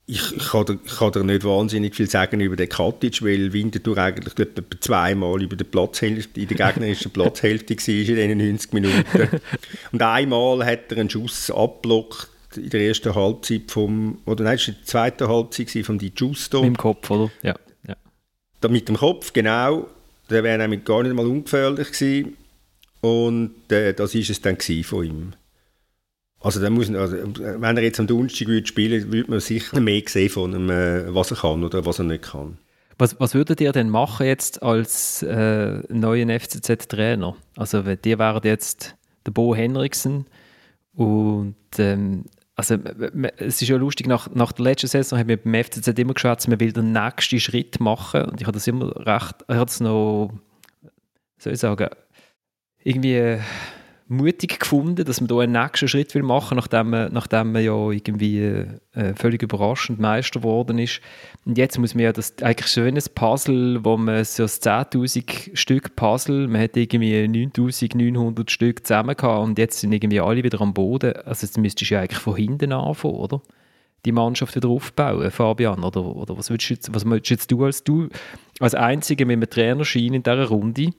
ich, 0.08 0.36
ich, 0.36 0.50
kann 0.50 0.66
dir, 0.66 0.78
ich 0.86 0.98
kann 0.98 1.12
dir 1.14 1.24
nicht 1.24 1.44
wahnsinnig 1.44 1.96
viel 1.96 2.08
sagen 2.08 2.40
über 2.40 2.56
den 2.56 2.70
Katic, 2.70 3.24
weil 3.24 3.54
Winterthur 3.54 3.98
eigentlich 3.98 4.38
etwa 4.38 4.62
zweimal 4.80 5.42
über 5.42 5.56
der 5.56 5.66
Platzhälfte, 5.66 6.42
in 6.42 6.48
der 6.48 6.58
gegnerischen 6.58 7.10
Platzhälfte 7.10 7.76
war 7.76 7.88
in 7.88 8.06
diesen 8.06 8.38
90 8.38 8.74
Minuten. 8.74 9.42
Und 9.92 10.02
einmal 10.04 10.64
hat 10.64 10.92
er 10.92 11.00
einen 11.00 11.10
Schuss 11.10 11.50
abblockt 11.50 12.30
in 12.58 12.70
der 12.70 12.82
ersten 12.82 13.14
Halbzeit 13.16 13.72
vom, 13.72 14.20
oder 14.26 14.44
nein, 14.44 14.58
das 14.58 14.68
war 14.68 14.74
die 14.74 14.86
zweite 14.86 15.28
Halbzeit 15.28 15.86
von 15.86 15.98
Di 15.98 16.10
Giusto. 16.12 16.62
Mit 16.62 16.70
dem 16.70 16.78
Kopf, 16.78 17.10
oder? 17.10 17.32
Ja. 17.42 17.56
ja. 17.88 17.96
Da 18.62 18.68
mit 18.68 18.88
dem 18.88 18.98
Kopf, 18.98 19.34
genau. 19.34 19.88
Der 20.30 20.44
wäre 20.44 20.58
nämlich 20.58 20.84
gar 20.84 21.04
nicht 21.04 21.16
mal 21.16 21.26
ungefährlich 21.26 21.92
gewesen. 21.92 22.38
Und 23.02 23.72
äh, 23.72 23.94
das 23.94 24.16
war 24.16 24.22
es 24.22 24.42
dann 24.42 24.58
von 24.84 25.06
ihm. 25.06 25.34
Also, 26.40 26.60
dann 26.60 26.74
muss, 26.74 26.90
also, 26.92 27.16
wenn 27.16 27.78
er 27.78 27.84
jetzt 27.84 28.00
am 28.00 28.08
Donnerstag 28.08 28.48
würde 28.48 28.68
spielen 28.68 29.12
würde, 29.12 29.30
man 29.30 29.40
sicher 29.40 29.80
mehr 29.80 30.04
sehen 30.06 30.30
von 30.30 30.54
ihm, 30.54 30.70
äh, 30.70 31.14
was 31.14 31.32
er 31.32 31.38
kann 31.38 31.64
oder 31.64 31.86
was 31.86 32.00
er 32.00 32.06
nicht 32.06 32.24
kann. 32.24 32.58
Was, 32.98 33.20
was 33.20 33.34
würdet 33.34 33.60
ihr 33.62 33.72
denn 33.72 33.90
machen 33.90 34.26
jetzt 34.26 34.62
als 34.64 35.22
äh, 35.24 35.82
neuen 35.90 36.30
FCZ-Trainer? 36.30 37.36
Also, 37.58 37.82
die 37.82 38.20
wären 38.20 38.44
jetzt 38.44 38.96
der 39.26 39.32
Bo 39.32 39.56
Henriksen 39.56 40.26
und 40.94 41.56
ähm, 41.78 42.26
also 42.56 42.76
es 43.38 43.62
ist 43.62 43.68
ja 43.68 43.76
lustig, 43.76 44.08
nach, 44.08 44.30
nach 44.34 44.54
der 44.54 44.64
letzten 44.64 44.88
Saison 44.88 45.20
haben 45.20 45.28
wir 45.28 45.38
beim 45.38 45.62
FCZ 45.62 45.88
immer 46.00 46.14
geschaut, 46.14 46.48
man 46.48 46.60
will 46.60 46.72
den 46.72 46.94
nächsten 46.94 47.40
Schritt 47.40 47.80
machen. 47.82 48.24
Und 48.24 48.40
ich 48.40 48.48
habe 48.48 48.54
das 48.54 48.68
immer 48.68 48.96
recht, 49.06 49.36
ich 49.48 49.56
habe 49.56 49.66
das 49.66 49.82
noch, 49.82 50.32
soll 51.38 51.54
ich 51.54 51.60
sagen, 51.60 51.90
irgendwie 52.84 53.40
mutig 54.08 54.60
gefunden, 54.60 55.04
dass 55.04 55.20
man 55.20 55.28
da 55.28 55.40
einen 55.40 55.54
nächsten 55.54 55.88
Schritt 55.88 56.14
will 56.14 56.22
machen, 56.22 56.58
nachdem 56.58 56.92
man, 56.92 57.12
nachdem 57.12 57.52
man 57.52 57.64
ja 57.64 57.90
irgendwie 57.90 58.40
äh, 58.94 59.14
völlig 59.16 59.42
überraschend 59.42 60.00
Meister 60.00 60.42
geworden 60.42 60.78
ist. 60.78 61.02
Und 61.46 61.58
jetzt 61.58 61.80
muss 61.80 61.96
man 61.96 62.04
ja 62.04 62.14
das 62.14 62.36
eigentlich 62.42 62.72
schönes 62.72 63.10
Puzzle, 63.10 63.84
wo 63.84 63.98
man 63.98 64.24
so 64.24 64.44
ein 64.44 64.50
10.000 64.50 65.56
Stück 65.56 65.96
Puzzle, 65.96 66.48
man 66.48 66.62
hat 66.62 66.78
irgendwie 66.78 67.16
9.900 67.26 68.50
Stück 68.50 68.86
zusammen 68.86 69.16
gehabt 69.16 69.44
und 69.44 69.58
jetzt 69.58 69.80
sind 69.80 69.92
irgendwie 69.92 70.20
alle 70.20 70.44
wieder 70.44 70.62
am 70.62 70.74
Boden. 70.74 71.14
Also 71.26 71.48
jetzt 71.48 71.58
müsstest 71.58 71.90
du 71.90 71.96
ja 71.96 72.02
eigentlich 72.02 72.20
von 72.20 72.36
hinten 72.36 72.74
anfangen, 72.74 73.16
oder? 73.16 73.42
Die 74.06 74.12
Mannschaft 74.12 74.56
wieder 74.56 74.70
aufbauen, 74.70 75.32
Fabian, 75.32 75.84
oder, 75.84 76.06
oder 76.06 76.38
was 76.38 76.52
würdest 76.52 76.88
du 76.88 76.94
was 76.94 77.06
würdest 77.06 77.32
jetzt 77.32 77.52
du 77.52 77.66
als 77.66 77.84
du 77.84 78.10
als 78.60 78.76
Einziger 78.76 79.26
mit 79.26 79.38
einem 79.38 79.50
Trainerschein 79.50 80.14
in 80.14 80.22
dieser 80.22 80.46
Runde? 80.46 80.92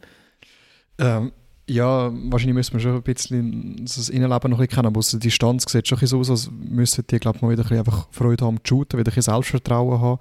Ähm 0.98 1.30
ja, 1.68 2.12
wahrscheinlich 2.30 2.54
müssen 2.54 2.74
wir 2.74 2.80
schon 2.80 2.94
ein 2.94 3.02
bisschen 3.02 3.84
das 3.84 4.08
Innenleben 4.08 4.50
noch 4.50 4.58
ein 4.58 4.66
bisschen 4.66 4.76
kennen, 4.76 4.86
aber 4.86 4.98
aus 4.98 5.10
der 5.10 5.20
Distanz 5.20 5.64
sieht 5.70 5.88
schon 5.88 5.98
so 6.06 6.20
aus, 6.20 6.30
als 6.30 6.50
müssten 6.50 7.04
die, 7.08 7.18
glaube 7.18 7.38
ich, 7.38 7.42
mal 7.42 7.50
wieder 7.50 7.68
ein 7.70 7.78
einfach 7.78 8.08
Freude 8.12 8.44
haben 8.44 8.58
zu 8.62 8.76
shooten, 8.76 8.98
wieder 8.98 9.12
ein 9.14 9.22
Selbstvertrauen 9.22 10.00
haben. 10.00 10.20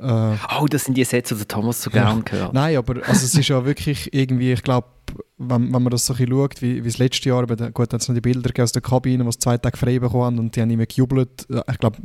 Äh, 0.00 0.36
oh, 0.58 0.66
das 0.66 0.84
sind 0.84 0.96
die 0.96 1.04
Sätze, 1.04 1.34
die 1.34 1.44
Thomas 1.44 1.82
so 1.82 1.90
ja. 1.90 2.04
gerne 2.04 2.24
hört. 2.30 2.54
Nein, 2.54 2.76
aber 2.76 2.96
also 3.06 3.26
es 3.26 3.34
ist 3.34 3.48
ja 3.48 3.64
wirklich 3.66 4.12
irgendwie, 4.14 4.52
ich 4.52 4.62
glaube, 4.62 4.88
wenn, 5.36 5.72
wenn 5.72 5.82
man 5.82 5.90
das 5.90 6.06
so 6.06 6.14
ein 6.14 6.16
bisschen 6.16 6.32
schaut, 6.32 6.62
wie, 6.62 6.82
wie 6.82 6.88
das 6.88 6.96
letzte 6.96 7.28
Jahr, 7.28 7.42
aber 7.42 7.70
gut, 7.70 7.92
dann 7.92 8.00
sind 8.00 8.14
die 8.14 8.22
Bilder 8.22 8.62
aus 8.62 8.72
der 8.72 8.80
Kabine, 8.80 9.24
die 9.24 9.38
zwei 9.38 9.58
Tage 9.58 9.76
frei 9.76 9.98
bekommen 9.98 10.24
haben 10.24 10.38
und 10.38 10.56
die 10.56 10.62
haben 10.62 10.70
immer 10.70 10.86
gejubelt. 10.86 11.46
Ich 11.70 11.78
glaube, 11.78 11.98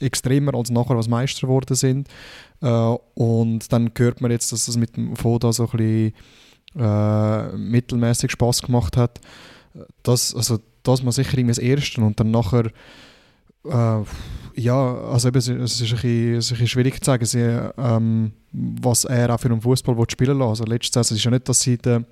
extremer 0.00 0.54
als 0.54 0.70
nachher, 0.70 0.96
was 0.96 1.08
Meister 1.08 1.46
geworden 1.46 1.74
sind. 1.74 2.08
Äh, 2.60 2.68
und 3.14 3.72
dann 3.72 3.90
hört 3.96 4.20
man 4.20 4.30
jetzt, 4.30 4.52
dass 4.52 4.66
das 4.66 4.76
mit 4.76 4.96
dem 4.96 5.16
Foda 5.16 5.50
so 5.52 5.64
ein 5.64 5.76
bisschen 5.78 6.12
äh, 6.76 7.56
mittelmäßig 7.56 8.32
Spaß 8.32 8.62
gemacht 8.62 8.96
hat. 8.96 9.20
Das, 10.02 10.34
also, 10.34 10.58
das 10.82 11.04
war 11.04 11.12
sicher 11.12 11.42
das 11.42 11.58
Erste. 11.58 12.00
Und 12.00 12.18
dann 12.20 12.30
nachher, 12.30 12.66
äh, 13.64 14.02
ja, 14.56 14.94
also 15.10 15.28
eben, 15.28 15.38
es 15.38 15.48
ist 15.48 15.52
ein 15.52 15.60
bisschen, 15.60 16.32
ein 16.32 16.38
bisschen 16.38 16.68
schwierig 16.68 17.02
zu 17.02 17.10
sagen, 17.10 17.72
ähm, 17.78 18.32
was 18.52 19.04
er 19.04 19.34
auch 19.34 19.40
für 19.40 19.48
einen 19.48 19.60
Fußball 19.60 19.96
spielen 20.08 20.38
lassen 20.38 20.50
Also 20.50 20.64
letztes 20.64 20.94
Jahr 20.94 21.02
ist 21.02 21.10
es 21.10 21.24
ja 21.24 21.30
nicht, 21.30 21.48
dass 21.48 21.60
sie 21.60 21.76
den, 21.76 22.06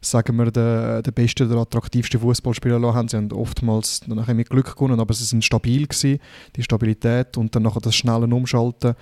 sagen 0.00 0.36
wir, 0.36 0.50
den, 0.50 1.02
den 1.02 1.12
besten 1.14 1.50
oder 1.50 1.62
attraktivsten 1.62 2.20
Fußball 2.20 2.52
spielen 2.52 2.82
lassen 2.82 2.94
haben. 2.94 3.08
Sie 3.08 3.16
haben 3.16 3.32
oftmals 3.32 4.06
nachher 4.06 4.34
mit 4.34 4.50
Glück 4.50 4.74
gewonnen, 4.74 5.00
aber 5.00 5.14
sie 5.14 5.24
sind 5.24 5.44
stabil 5.44 5.86
gewesen, 5.86 6.18
die 6.54 6.62
Stabilität 6.62 7.36
und 7.38 7.54
dann 7.54 7.62
nachher 7.62 7.80
das 7.80 7.96
schnelle 7.96 8.26
Umschalten 8.26 8.94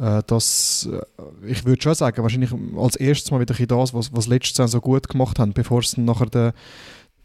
das, 0.00 0.88
äh, 0.90 1.46
ich 1.46 1.64
würde 1.66 1.82
schon 1.82 1.94
sagen, 1.94 2.22
wahrscheinlich 2.22 2.50
als 2.76 2.96
erstes 2.96 3.30
mal 3.30 3.40
wieder 3.40 3.54
das, 3.54 3.92
was, 3.92 4.12
was 4.14 4.26
letztes 4.26 4.56
Jahr 4.56 4.68
so 4.68 4.80
gut 4.80 5.08
gemacht 5.08 5.38
haben, 5.38 5.52
bevor 5.52 5.82
sie 5.82 6.00
nachher 6.00 6.26
den, 6.26 6.52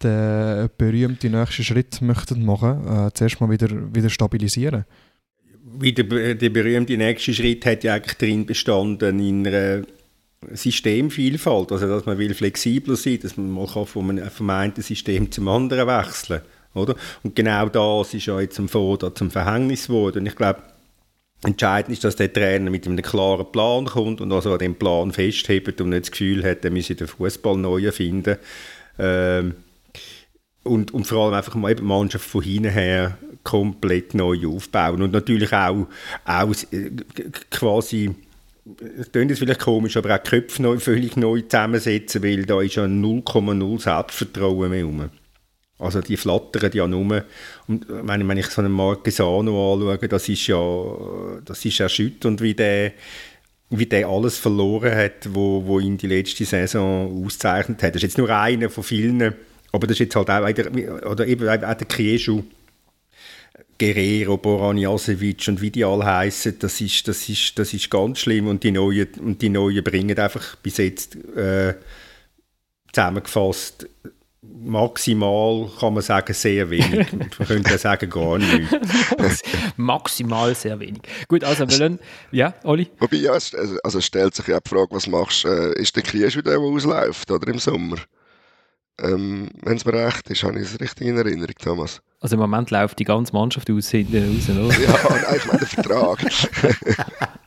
den 0.03 0.69
berühmten 0.77 1.31
nächsten 1.31 1.63
Schritt 1.63 2.01
möchten 2.01 2.45
machen, 2.45 2.85
äh, 2.85 3.11
zuerst 3.13 3.39
mal 3.39 3.49
wieder, 3.49 3.69
wieder 3.95 4.09
stabilisieren. 4.09 4.83
Wie 5.79 5.93
der, 5.93 6.35
der 6.35 6.49
berühmte 6.49 6.97
nächste 6.97 7.33
Schritt 7.33 7.65
hat 7.65 7.85
ja 7.85 7.93
eigentlich 7.93 8.17
drin 8.17 8.45
bestanden 8.45 9.19
in 9.19 9.47
einer 9.47 9.83
Systemvielfalt, 10.51 11.71
also 11.71 11.87
dass 11.87 12.05
man 12.05 12.17
will 12.17 12.33
flexibler 12.33 12.97
sein, 12.97 13.19
dass 13.21 13.37
man 13.37 13.49
mal 13.49 13.67
von 13.67 14.09
einem 14.09 14.29
vermeinten 14.29 14.83
System 14.83 15.31
zum 15.31 15.47
anderen 15.47 15.87
wechseln, 15.87 16.41
oder? 16.73 16.95
Und 17.23 17.35
genau 17.35 17.69
das 17.69 18.13
ist 18.13 18.25
ja 18.25 18.39
jetzt 18.41 18.55
zum 18.55 18.67
Vorder 18.67 19.15
zum 19.15 19.31
Verhängnis 19.31 19.87
geworden. 19.87 20.19
Und 20.19 20.25
ich 20.27 20.35
glaube, 20.35 20.61
Entscheidend 21.45 21.93
ist, 21.93 22.03
dass 22.03 22.15
der 22.15 22.31
Trainer 22.31 22.71
mit 22.71 22.87
einem 22.87 23.01
klaren 23.01 23.51
Plan 23.51 23.85
kommt 23.85 24.21
und 24.21 24.31
also 24.31 24.53
an 24.53 24.59
dem 24.59 24.75
Plan 24.75 25.11
festhebt 25.11 25.79
und 25.79 25.89
nicht 25.89 26.03
das 26.03 26.11
Gefühl 26.11 26.43
hat, 26.43 26.65
er 26.65 26.71
müsse 26.71 26.95
den 26.95 27.07
Fußball 27.07 27.57
neu 27.57 27.85
erfinden. 27.85 28.37
Ähm, 28.97 29.55
und, 30.63 30.93
und 30.93 31.05
vor 31.05 31.25
allem 31.25 31.35
einfach 31.35 31.53
mal 31.55 31.75
die 31.75 31.83
Mannschaft 31.83 32.25
von 32.25 32.41
hinten 32.41 32.71
her 32.71 33.17
komplett 33.43 34.15
neu 34.15 34.47
aufbauen. 34.47 35.03
Und 35.03 35.13
natürlich 35.13 35.53
auch, 35.53 35.87
auch 36.25 36.51
äh, 36.71 36.91
quasi, 37.51 38.15
das 38.65 39.11
klingt 39.11 39.29
jetzt 39.29 39.39
vielleicht 39.39 39.59
komisch, 39.59 39.95
aber 39.95 40.15
auch 40.15 40.23
die 40.23 40.29
Köpfe 40.29 40.63
neu, 40.63 40.79
völlig 40.79 41.15
neu 41.15 41.41
zusammensetzen, 41.41 42.23
weil 42.23 42.45
da 42.45 42.61
ist 42.61 42.75
ja 42.75 42.85
0,0 42.85 43.79
Selbstvertrauen 43.79 44.71
mehr 44.71 44.85
rum. 44.85 45.09
Also 45.77 46.01
die 46.01 46.15
flattern 46.15 46.71
ja 46.73 46.87
nur. 46.87 47.25
Und 47.67 47.85
wenn, 47.89 48.27
wenn 48.27 48.37
ich 48.37 48.47
so 48.47 48.61
einen 48.61 48.71
Marquesano 48.71 49.73
anschaue, 49.73 50.07
das 50.07 50.29
ist 50.29 50.47
ja, 50.47 51.39
das 51.43 51.65
ist 51.65 51.79
erschütternd, 51.79 52.41
wie 52.41 52.53
der, 52.53 52.93
wie 53.69 53.85
der 53.85 54.07
alles 54.07 54.37
verloren 54.37 54.95
hat, 54.95 55.33
wo, 55.33 55.65
wo 55.65 55.79
ihn 55.79 55.97
die 55.97 56.07
letzte 56.07 56.45
Saison 56.45 57.25
auszeichnet 57.25 57.83
hat. 57.83 57.95
Das 57.95 57.99
ist 57.99 58.03
jetzt 58.03 58.17
nur 58.17 58.29
einer 58.29 58.69
von 58.69 58.83
vielen, 58.83 59.35
aber 59.71 59.87
das 59.87 59.95
ist 59.95 59.99
jetzt 59.99 60.15
halt 60.15 60.29
auch, 60.29 60.49
der, 60.51 61.11
oder 61.11 61.27
eben 61.27 61.47
auch 61.47 61.73
der 61.73 61.87
Krieschu, 61.87 62.43
Guerrero, 63.77 64.37
Boran 64.37 64.77
Jasevic 64.77 65.49
und 65.49 65.61
wie 65.61 65.71
die 65.71 65.83
alle 65.83 66.05
heißen, 66.05 66.59
das 66.59 66.79
ist, 66.79 67.07
das, 67.09 67.27
ist, 67.27 67.59
das 67.59 67.73
ist 67.73 67.89
ganz 67.89 68.19
schlimm 68.19 68.47
und 68.47 68.63
die 68.63 68.71
Neuen, 68.71 69.07
und 69.19 69.41
die 69.41 69.49
Neuen 69.49 69.83
bringen 69.83 70.17
einfach 70.17 70.55
bis 70.57 70.77
jetzt 70.77 71.17
äh, 71.35 71.73
zusammengefasst 72.93 73.89
Maximal 74.65 75.69
kann 75.79 75.93
man 75.93 76.01
sagen, 76.01 76.33
sehr 76.33 76.69
wenig. 76.69 77.11
man 77.39 77.47
könnte 77.47 77.77
sagen, 77.77 78.09
gar 78.09 78.37
nichts. 78.37 79.43
Maximal 79.77 80.55
sehr 80.55 80.79
wenig. 80.79 81.01
Gut, 81.27 81.43
also 81.43 81.69
wollen, 81.69 81.99
ja, 82.31 82.53
Oli? 82.63 82.89
Wobei, 82.99 83.17
ja, 83.17 83.35
es, 83.35 83.53
also 83.83 84.01
stellt 84.01 84.33
sich 84.35 84.47
ja 84.47 84.59
die 84.59 84.69
Frage, 84.69 84.87
was 84.91 85.07
machst 85.07 85.43
du? 85.43 85.49
Äh, 85.49 85.79
ist 85.79 85.95
der 85.95 86.03
Krieg 86.03 86.35
wieder, 86.35 86.51
der 86.51 86.59
ausläuft, 86.59 87.29
oder 87.29 87.47
im 87.47 87.59
Sommer? 87.59 87.97
Ähm, 89.01 89.49
Wenn 89.61 89.77
es 89.77 89.85
mir 89.85 89.93
recht 89.93 90.29
ist, 90.29 90.43
habe 90.43 90.59
ich 90.59 90.65
es 90.65 90.79
richtig 90.79 91.07
in 91.07 91.17
Erinnerung, 91.17 91.55
Thomas. 91.61 92.01
Also 92.21 92.35
im 92.35 92.39
Moment 92.39 92.71
läuft 92.71 92.97
die 92.97 93.03
ganze 93.03 93.33
Mannschaft 93.33 93.69
aus 93.69 93.89
hinten 93.89 94.17
raus, 94.17 94.49
oder? 94.49 94.81
ja, 94.81 94.97
nein, 95.09 95.35
ich 95.37 95.45
meine 95.45 95.59
den 95.59 95.67
Vertrag. 95.67 96.19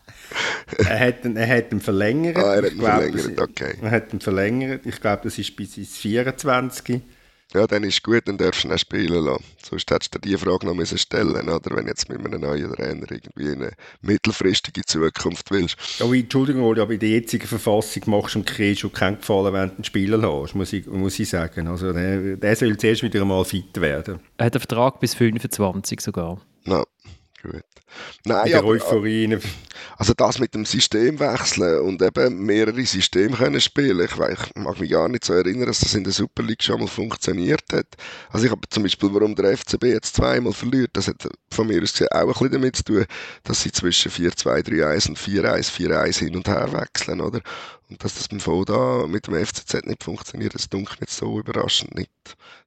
er, 0.78 1.00
hat 1.00 1.24
ihn, 1.24 1.36
er 1.36 1.48
hat 1.48 1.72
ihn 1.72 1.80
verlängert. 1.80 2.36
Ah, 2.36 2.54
er 2.56 2.62
hat 2.62 2.72
ihn 2.72 2.80
verlängert, 2.80 3.40
okay. 3.40 3.74
Er 3.80 3.90
hat 3.90 4.12
ihn 4.12 4.20
verlängert. 4.20 4.86
Ich 4.86 5.00
glaube, 5.00 5.22
das 5.24 5.38
ist 5.38 5.54
bis 5.56 5.76
ins 5.76 5.96
24. 5.96 7.02
Ja, 7.54 7.66
dann 7.66 7.82
ist 7.82 8.02
gut, 8.02 8.28
dann 8.28 8.36
darfst 8.36 8.64
du 8.64 8.68
ihn 8.68 8.74
auch 8.74 8.78
spielen 8.78 9.24
lassen. 9.24 9.42
Sonst 9.62 9.90
hättest 9.90 10.14
du 10.14 10.18
dir 10.18 10.36
diese 10.36 10.44
Frage 10.44 10.66
noch 10.66 10.74
müssen 10.74 10.98
stellen 10.98 11.48
oder 11.48 11.76
wenn 11.76 11.86
jetzt 11.86 12.06
mit 12.10 12.18
einem 12.18 12.42
neuen 12.42 12.70
Trainer 12.74 13.06
irgendwie 13.10 13.52
eine 13.52 13.72
mittelfristige 14.02 14.82
Zukunft 14.84 15.50
willst. 15.50 15.76
Ja, 15.98 16.12
Entschuldigung, 16.12 16.78
aber 16.78 16.92
in 16.92 16.98
der 16.98 17.08
jetzigen 17.08 17.46
Verfassung 17.46 18.02
machst 18.06 18.34
du 18.34 18.40
dem 18.40 18.44
Krieg 18.44 18.78
schon 18.78 18.92
keinen 18.92 19.16
Gefallen, 19.18 19.54
wenn 19.54 19.70
du 19.70 19.76
ihn 19.76 19.84
spielen 19.84 20.20
lässt, 20.20 20.54
muss 20.54 20.74
ich, 20.74 20.86
muss 20.86 21.18
ich 21.18 21.30
sagen. 21.30 21.68
Also 21.68 21.94
der, 21.94 22.36
der 22.36 22.54
soll 22.54 22.76
zuerst 22.76 23.02
wieder 23.02 23.22
einmal 23.22 23.44
fit 23.46 23.80
werden. 23.80 24.20
Er 24.36 24.46
hat 24.46 24.54
einen 24.54 24.60
Vertrag 24.60 25.00
bis 25.00 25.14
25 25.14 26.02
sogar. 26.02 26.42
Ja, 26.66 26.84
gut. 27.42 27.62
Nein, 28.26 28.44
mit 28.44 28.52
der 28.52 28.64
Euphorie. 28.64 29.38
Also 30.00 30.14
das 30.14 30.38
mit 30.38 30.54
dem 30.54 30.64
System 30.64 31.18
wechseln 31.18 31.80
und 31.80 32.00
eben 32.00 32.46
mehrere 32.46 32.86
Systeme 32.86 33.36
können 33.36 33.60
spielen. 33.60 34.00
Ich, 34.00 34.16
weiß, 34.16 34.38
ich 34.54 34.62
mag 34.62 34.78
mich 34.78 34.92
gar 34.92 35.08
nicht 35.08 35.24
so 35.24 35.32
erinnern, 35.32 35.66
dass 35.66 35.80
das 35.80 35.92
in 35.94 36.04
der 36.04 36.12
Super 36.12 36.44
League 36.44 36.62
schon 36.62 36.78
mal 36.78 36.86
funktioniert 36.86 37.64
hat. 37.72 37.86
Also 38.30 38.46
ich 38.46 38.52
habe 38.52 38.60
zum 38.70 38.84
Beispiel, 38.84 39.12
warum 39.12 39.34
der 39.34 39.56
FCB 39.56 39.86
jetzt 39.86 40.14
zweimal 40.14 40.52
verliert, 40.52 40.90
das 40.92 41.08
hat 41.08 41.28
von 41.50 41.66
mir 41.66 41.82
aus 41.82 41.90
gesehen 41.90 42.06
auch 42.12 42.20
ein 42.20 42.28
bisschen 42.28 42.52
damit 42.52 42.76
zu 42.76 42.84
tun, 42.84 43.06
dass 43.42 43.62
sie 43.62 43.72
zwischen 43.72 44.12
4-2-3-1 44.12 45.08
und 45.08 45.18
4-1, 45.18 45.72
4-1 45.72 46.18
hin 46.20 46.36
und 46.36 46.46
her 46.46 46.72
wechseln, 46.72 47.20
oder? 47.20 47.40
Und 47.90 48.04
dass 48.04 48.14
das 48.14 48.28
beim 48.28 48.40
VODA 48.40 49.06
mit 49.06 49.26
dem 49.26 49.34
FCZ 49.34 49.86
nicht 49.86 50.04
funktioniert, 50.04 50.54
das 50.54 50.68
dunkelt 50.68 51.00
nicht 51.00 51.12
so 51.12 51.38
überraschend 51.38 51.94
nicht. 51.94 52.10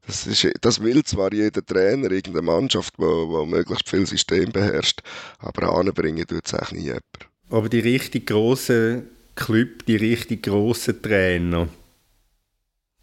Das, 0.07 0.25
ist, 0.25 0.47
das 0.61 0.81
will 0.81 1.03
zwar 1.03 1.31
jeder 1.31 1.63
Trainer, 1.63 2.09
irgendeine 2.11 2.41
Mannschaft, 2.41 2.95
die 2.97 3.03
wo, 3.03 3.29
wo 3.29 3.45
möglichst 3.45 3.87
viel 3.87 4.05
System 4.07 4.51
beherrscht, 4.51 5.01
aber 5.39 5.73
anbringen 5.73 6.25
tut 6.25 6.45
es 6.45 6.53
eigentlich 6.53 6.71
nie 6.71 6.85
jemand. 6.85 7.03
Aber 7.51 7.69
die 7.69 7.79
richtig 7.79 8.27
grossen 8.27 9.03
Club, 9.35 9.85
die 9.85 9.97
richtig 9.97 10.43
grossen 10.43 11.01
Trainer, 11.01 11.67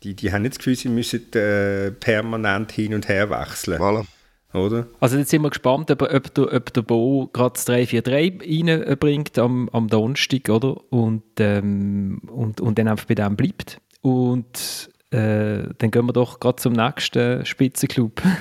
die, 0.02 0.14
die 0.14 0.32
haben 0.32 0.42
nicht 0.42 0.54
das 0.54 0.58
Gefühl, 0.58 0.76
sie 0.76 0.88
müssen 0.88 1.32
äh, 1.34 1.90
permanent 1.92 2.72
hin 2.72 2.94
und 2.94 3.08
her 3.08 3.30
wechseln. 3.30 3.80
Voilà. 3.80 4.06
Oder? 4.54 4.86
Also 4.98 5.18
jetzt 5.18 5.30
sind 5.30 5.42
wir 5.42 5.50
gespannt, 5.50 5.90
ob, 5.90 6.02
ob, 6.02 6.34
der, 6.34 6.52
ob 6.52 6.72
der 6.72 6.82
Bo 6.82 7.28
gerade 7.32 7.52
das 7.52 7.68
3-4-3 7.68 8.88
reinbringt 8.88 9.38
am, 9.38 9.68
am 9.70 9.88
Donnerstag, 9.88 10.48
oder? 10.48 10.80
Und, 10.90 11.22
ähm, 11.38 12.20
und, 12.30 12.60
und 12.60 12.78
dann 12.78 12.88
einfach 12.88 13.06
bei 13.06 13.14
dem 13.14 13.36
bleibt. 13.36 13.80
Und 14.00 14.90
äh, 15.10 15.64
dann 15.78 15.90
gehen 15.90 16.06
wir 16.06 16.12
doch 16.12 16.40
gerade 16.40 16.56
zum 16.56 16.72
nächsten 16.72 17.44
Spitzenclub. 17.44 18.22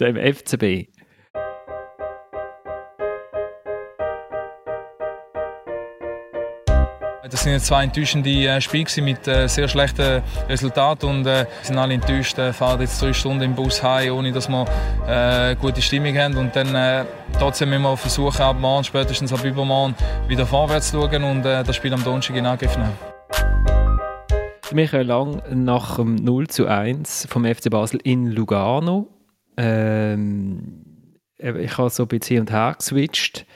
dem 0.00 0.16
FCB. 0.16 0.88
Das 7.28 7.42
sind 7.42 7.60
zwei 7.60 7.82
enttäuschende 7.82 8.30
äh, 8.30 8.60
Spiele 8.60 9.02
mit 9.02 9.26
äh, 9.26 9.48
sehr 9.48 9.66
schlechten 9.66 10.22
Resultaten 10.48 11.06
und 11.06 11.26
äh, 11.26 11.46
sind 11.62 11.76
alle 11.76 11.94
enttäuscht, 11.94 12.38
äh, 12.38 12.52
fahren 12.52 12.80
jetzt 12.80 13.02
drei 13.02 13.12
Stunden 13.12 13.42
im 13.42 13.54
Bus 13.54 13.82
heim, 13.82 14.12
ohne 14.12 14.30
dass 14.30 14.48
wir 14.48 14.64
äh, 15.08 15.56
gute 15.56 15.82
Stimmung 15.82 16.16
haben 16.16 16.36
und 16.36 16.54
dann 16.54 17.06
trotzdem 17.36 17.70
müssen 17.70 17.82
wir 17.82 17.96
versuchen, 17.96 18.42
ab 18.42 18.60
morgen, 18.60 18.84
spätestens 18.84 19.32
ab 19.32 19.44
übermorgen 19.44 19.96
wieder 20.28 20.46
vorwärts 20.46 20.92
zu 20.92 21.00
schauen 21.00 21.24
und 21.24 21.42
das 21.42 21.74
Spiel 21.74 21.92
am 21.92 22.04
Donnerstag 22.04 22.36
in 22.36 22.46
Angriff 22.46 22.76
nehmen. 22.76 22.92
Michael 24.72 25.06
Lang 25.06 25.42
nach 25.50 25.96
dem 25.96 26.14
0 26.14 26.46
zu 26.46 26.68
1 26.68 27.26
vom 27.28 27.44
FC 27.44 27.70
Basel 27.70 27.98
in 28.04 28.30
Lugano. 28.30 29.08
Ähm, 29.56 30.84
ich 31.38 31.78
habe 31.78 31.90
so 31.90 32.04
ein 32.04 32.08
bisschen 32.08 32.36
hin 32.36 32.40
und 32.42 32.50
her 32.52 32.74
geswitcht. 32.78 33.46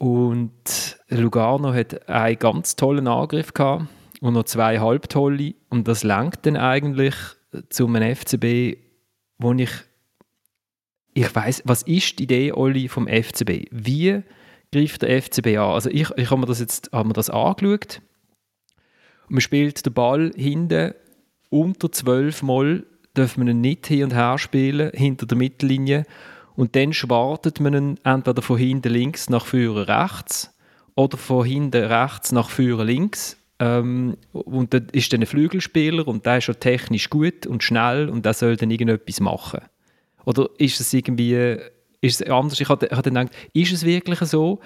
Und 0.00 0.98
Lugano 1.10 1.74
hat 1.74 2.08
einen 2.08 2.38
ganz 2.38 2.74
tollen 2.74 3.06
Angriff 3.06 3.52
gehabt 3.52 3.84
und 4.22 4.32
noch 4.32 4.44
zwei 4.44 4.80
halb 4.80 5.10
tolle. 5.10 5.54
Und 5.68 5.88
das 5.88 6.04
lenkt 6.04 6.46
dann 6.46 6.56
eigentlich 6.56 7.14
zu 7.68 7.86
einem 7.86 8.16
FCB, 8.16 8.78
wo 9.36 9.52
ich 9.52 9.70
ich 11.12 11.34
weiß, 11.34 11.64
was 11.66 11.82
ist 11.82 12.18
die 12.18 12.22
Idee 12.22 12.52
Olli 12.52 12.88
vom 12.88 13.08
FCB? 13.08 13.66
Wie 13.72 14.22
greift 14.72 15.02
der 15.02 15.20
FCB 15.20 15.48
an? 15.58 15.72
Also 15.72 15.90
ich, 15.90 16.08
ich 16.16 16.30
habe 16.30 16.40
mir 16.40 16.46
das 16.46 16.60
jetzt 16.60 16.90
mir 16.94 17.12
das 17.12 17.28
angeschaut. 17.28 18.00
Man 19.28 19.42
spielt 19.42 19.84
den 19.84 19.92
Ball 19.92 20.32
hinten 20.34 20.94
unter 21.50 21.92
zwölf 21.92 22.42
Mal, 22.42 22.86
darf 23.12 23.36
man 23.36 23.48
ihn 23.48 23.60
nicht 23.60 23.86
hin 23.86 24.04
und 24.04 24.14
her 24.14 24.38
spielen 24.38 24.92
hinter 24.94 25.26
der 25.26 25.36
Mittellinie 25.36 26.06
und 26.60 26.76
dann 26.76 26.92
schwartet 26.92 27.58
man 27.58 27.72
ihn 27.72 27.98
entweder 28.04 28.42
von 28.42 28.58
hinten 28.58 28.92
links 28.92 29.30
nach 29.30 29.46
vorne 29.46 29.88
rechts 29.88 30.54
oder 30.94 31.16
von 31.16 31.46
hinten 31.46 31.84
rechts 31.84 32.32
nach 32.32 32.50
vorne 32.50 32.84
links. 32.84 33.38
Ähm, 33.58 34.18
und 34.32 34.74
dann 34.74 34.88
ist 34.92 35.10
dann 35.10 35.22
ein 35.22 35.26
Flügelspieler 35.26 36.06
und 36.06 36.26
der 36.26 36.36
ist 36.36 36.44
schon 36.44 36.60
technisch 36.60 37.08
gut 37.08 37.46
und 37.46 37.62
schnell 37.62 38.10
und 38.10 38.26
der 38.26 38.34
soll 38.34 38.56
dann 38.56 38.70
irgendetwas 38.70 39.20
machen. 39.20 39.60
Oder 40.26 40.50
ist 40.58 40.80
es 40.80 40.92
irgendwie 40.92 41.56
ist 42.02 42.20
es 42.20 42.28
anders? 42.28 42.60
Ich 42.60 42.60
ich 42.60 42.68
hatte 42.68 42.88
gedacht, 42.88 43.30
ist 43.54 43.72
es 43.72 43.86
wirklich 43.86 44.18
so? 44.18 44.60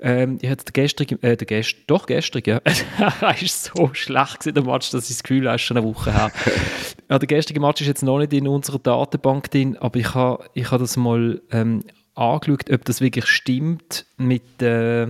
Ähm, 0.00 0.38
ich 0.40 0.48
hatte 0.48 0.72
gestern, 0.72 1.06
äh, 1.22 1.36
der 1.36 1.46
gest, 1.46 1.76
doch 1.86 2.06
gestern, 2.06 2.42
ja, 2.46 2.60
es 2.64 2.84
war 3.20 3.34
so 3.36 3.90
schlecht 3.94 4.40
gewesen, 4.40 4.54
der 4.54 4.64
Match, 4.64 4.90
dass 4.90 5.10
ich 5.10 5.16
das 5.16 5.22
Gefühl 5.22 5.48
habe, 5.48 5.58
schon 5.58 5.76
eine 5.76 5.86
Woche 5.86 6.12
her. 6.12 6.30
ja, 7.10 7.18
der 7.18 7.26
gestrige 7.26 7.60
Match 7.60 7.80
ist 7.80 7.86
jetzt 7.86 8.02
noch 8.02 8.18
nicht 8.18 8.32
in 8.32 8.48
unserer 8.48 8.78
Datenbank 8.78 9.50
drin, 9.50 9.76
aber 9.76 9.98
ich 9.98 10.14
habe 10.14 10.44
ich 10.54 10.70
ha 10.70 10.78
das 10.78 10.96
mal 10.96 11.40
ähm, 11.50 11.82
angeschaut, 12.14 12.70
ob 12.70 12.84
das 12.84 13.00
wirklich 13.00 13.26
stimmt 13.26 14.06
mit, 14.16 14.62
äh, 14.62 15.08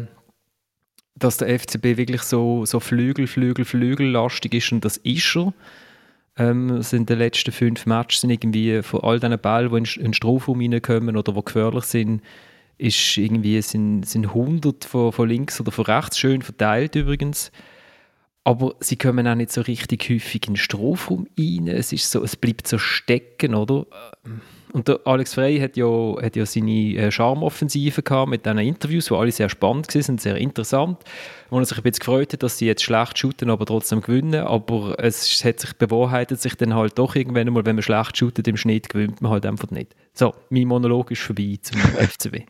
dass 1.14 1.38
der 1.38 1.58
FCB 1.58 1.96
wirklich 1.96 2.22
so, 2.22 2.64
so 2.64 2.80
Flügel, 2.80 3.26
Flügel, 3.26 3.64
Flügellastig 3.64 4.54
ist 4.54 4.72
und 4.72 4.84
das 4.84 4.96
ist 4.98 5.36
er. 5.36 5.52
Ähm, 6.36 6.82
sind 6.82 7.10
die 7.10 7.14
letzten 7.14 7.50
fünf 7.50 7.84
Matches 7.84 8.20
sind 8.20 8.30
irgendwie 8.30 8.80
von 8.82 9.00
all 9.00 9.18
diesen 9.18 9.38
Bällen, 9.40 9.72
die 9.72 9.98
in 9.98 10.04
den 10.04 10.14
Strafraum 10.14 10.60
reinkommen 10.60 11.16
oder 11.16 11.32
die 11.32 11.44
gefährlich 11.44 11.84
sind, 11.84 12.22
ist 12.78 13.16
irgendwie, 13.18 13.60
sind, 13.60 14.04
sind 14.04 14.28
100 14.28 14.84
von, 14.84 15.12
von 15.12 15.28
links 15.28 15.60
oder 15.60 15.72
von 15.72 15.84
rechts, 15.84 16.18
schön 16.18 16.42
verteilt 16.42 16.94
übrigens. 16.94 17.50
Aber 18.48 18.76
sie 18.80 18.96
kommen 18.96 19.28
auch 19.28 19.34
nicht 19.34 19.52
so 19.52 19.60
richtig 19.60 20.08
häufig 20.08 20.46
in 20.46 20.54
den 20.54 20.56
Strafraum 20.56 21.28
rein. 21.38 21.68
Es, 21.68 21.92
ist 21.92 22.10
so, 22.10 22.24
es 22.24 22.34
bleibt 22.34 22.66
so 22.66 22.78
stecken, 22.78 23.54
oder? 23.54 23.84
Und 24.72 24.88
der 24.88 25.00
Alex 25.04 25.34
Frey 25.34 25.60
hat 25.60 25.76
ja, 25.76 25.86
hat 26.22 26.34
ja 26.34 26.46
seine 26.46 26.94
äh, 26.94 27.10
Charmoffensive 27.10 28.02
gehabt 28.02 28.30
mit 28.30 28.46
diesen 28.46 28.56
Interviews, 28.56 29.04
die 29.04 29.14
alle 29.14 29.32
sehr 29.32 29.50
spannend 29.50 29.94
waren, 29.94 30.16
sehr 30.16 30.36
interessant. 30.36 30.96
Wo 31.50 31.58
er 31.58 31.66
sich 31.66 31.76
ein 31.76 31.82
bisschen 31.82 31.98
gefreut 31.98 32.32
hat, 32.32 32.42
dass 32.42 32.56
sie 32.56 32.64
jetzt 32.64 32.82
schlecht 32.82 33.18
shooten, 33.18 33.50
aber 33.50 33.66
trotzdem 33.66 34.00
gewinnen. 34.00 34.40
Aber 34.40 34.96
es 34.98 35.44
hat 35.44 35.60
sich 35.60 35.74
bewahrheitet 35.74 36.40
sich 36.40 36.54
dann 36.54 36.72
halt 36.72 36.98
doch 36.98 37.16
irgendwann 37.16 37.48
einmal, 37.48 37.66
wenn 37.66 37.76
man 37.76 37.82
schlecht 37.82 38.16
shootet 38.16 38.48
im 38.48 38.56
Schnitt, 38.56 38.88
gewinnt 38.88 39.20
man 39.20 39.30
halt 39.30 39.44
einfach 39.44 39.70
nicht. 39.70 39.94
So, 40.14 40.34
mein 40.48 40.68
Monolog 40.68 41.10
ist 41.10 41.20
vorbei 41.20 41.58
zum 41.60 41.78
FCB. 41.82 42.46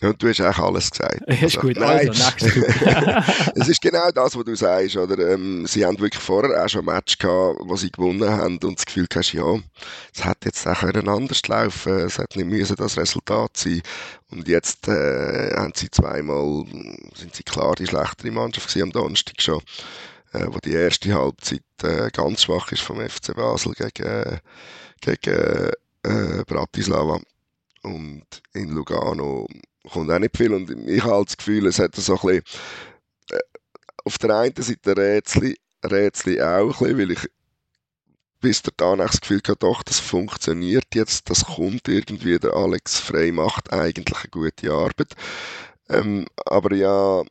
Ja, 0.00 0.10
und 0.10 0.22
du 0.22 0.28
hast 0.28 0.40
eigentlich 0.40 0.58
alles 0.58 0.90
gesagt. 0.92 1.20
Ja, 1.26 1.34
ist 1.46 1.58
gut, 1.58 1.76
nein. 1.76 2.08
also, 2.08 2.22
Es 3.56 3.68
ist 3.68 3.80
genau 3.80 4.10
das, 4.12 4.36
was 4.36 4.44
du 4.44 4.54
sagst. 4.54 4.96
Oder? 4.96 5.32
Ähm, 5.32 5.66
sie 5.66 5.84
haben 5.84 5.98
wirklich 5.98 6.22
vorher 6.22 6.64
auch 6.64 6.68
schon 6.68 6.82
ein 6.88 6.94
Match 6.94 7.18
gehabt, 7.18 7.58
wo 7.64 7.74
sie 7.74 7.90
gewonnen 7.90 8.30
haben 8.30 8.58
und 8.62 8.78
das 8.78 8.86
Gefühl 8.86 9.08
hast, 9.12 9.32
ja, 9.32 9.56
es 10.14 10.24
hätte 10.24 10.46
jetzt 10.46 10.66
auch 10.68 10.82
anders 10.82 11.46
laufen 11.48 11.98
es 11.98 12.18
hätte 12.18 12.38
nicht 12.38 12.48
müssen 12.48 12.76
das 12.76 12.96
Resultat 12.96 13.56
sein 13.56 13.82
Und 14.30 14.46
jetzt 14.46 14.86
äh, 14.86 15.56
haben 15.56 15.72
sie 15.74 15.90
zweimal, 15.90 16.64
sind 17.16 17.34
sie 17.34 17.42
klar 17.42 17.74
die 17.74 17.86
schlechtere 17.86 18.30
Mannschaft 18.30 18.68
gewesen, 18.68 18.84
am 18.84 18.92
Donnerstag 18.92 19.42
schon, 19.42 19.60
äh, 20.32 20.46
wo 20.46 20.58
die 20.58 20.74
erste 20.74 21.12
Halbzeit 21.12 21.62
äh, 21.82 22.08
ganz 22.12 22.42
schwach 22.42 22.70
ist 22.70 22.82
vom 22.82 23.00
FC 23.00 23.34
Basel 23.34 23.72
gegen, 23.72 24.38
gegen 25.00 25.72
äh, 26.04 26.44
Bratislava. 26.46 27.20
Und 27.82 28.26
in 28.54 28.70
Lugano 28.70 29.46
kommt 29.88 30.10
auch 30.10 30.18
nicht 30.18 30.36
viel. 30.36 30.52
Und 30.52 30.70
ich 30.88 31.02
habe 31.04 31.24
das 31.24 31.36
Gefühl, 31.36 31.66
es 31.66 31.78
hat 31.78 31.94
so 31.96 32.14
ein 32.14 32.20
bisschen, 32.20 32.42
äh, 33.32 33.38
auf 34.04 34.18
der 34.18 34.36
einen 34.36 34.54
Seite 34.56 34.96
Rätsel, 34.96 35.54
Rätsel 35.84 36.42
auch 36.42 36.80
ein 36.80 36.96
bisschen, 36.96 36.98
weil 36.98 37.10
ich 37.12 37.28
bis 38.40 38.62
dahin 38.62 38.98
das 38.98 39.20
Gefühl 39.20 39.38
hatte, 39.38 39.56
doch, 39.56 39.82
das 39.82 39.98
funktioniert 39.98 40.86
jetzt, 40.94 41.28
das 41.28 41.44
kommt 41.44 41.88
irgendwie, 41.88 42.38
der 42.38 42.54
Alex 42.54 42.98
Frey 42.98 43.32
macht 43.32 43.72
eigentlich 43.72 44.16
eine 44.16 44.30
gute 44.30 44.72
Arbeit. 44.72 45.14
Ähm, 45.88 46.26
aber 46.46 46.74
ja, 46.74 47.22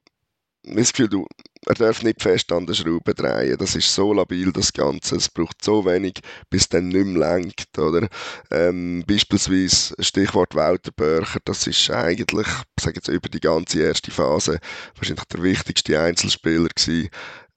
das 0.64 0.92
Gefühl, 0.92 1.10
du, 1.10 1.28
er 1.68 1.76
darf 1.76 2.04
nicht 2.04 2.22
fest 2.22 2.52
an 2.52 2.66
der 2.66 2.74
Schraube 2.74 3.14
drehen. 3.14 3.58
Das 3.58 3.76
ist 3.76 3.94
so 3.94 4.14
labil, 4.14 4.52
das 4.52 4.74
Ganze. 4.74 5.18
Es 5.18 5.30
braucht 5.30 5.64
so 5.64 5.86
wenig, 5.86 6.20
bis 6.50 6.64
es 6.64 6.70
dann 6.70 6.90
nicht 6.90 7.06
mehr 7.06 7.36
lenkt, 7.36 7.78
oder? 7.78 8.08
Ähm, 8.52 9.04
beispielsweise, 9.06 9.96
Stichwort 10.00 10.56
Walter 10.56 10.92
Börcher, 10.92 11.40
das 11.46 11.68
ist 11.68 11.90
eigentlich, 11.92 12.48
ich 12.48 12.84
sage 12.84 12.96
jetzt 12.96 13.10
über 13.10 13.30
die 13.30 13.40
ganze 13.40 13.82
erste 13.82 14.12
Phase, 14.12 14.60
wahrscheinlich 14.96 15.26
der 15.26 15.44
wichtigste 15.44 16.00
Einzelspieler 16.00 16.70
gewesen 16.70 17.10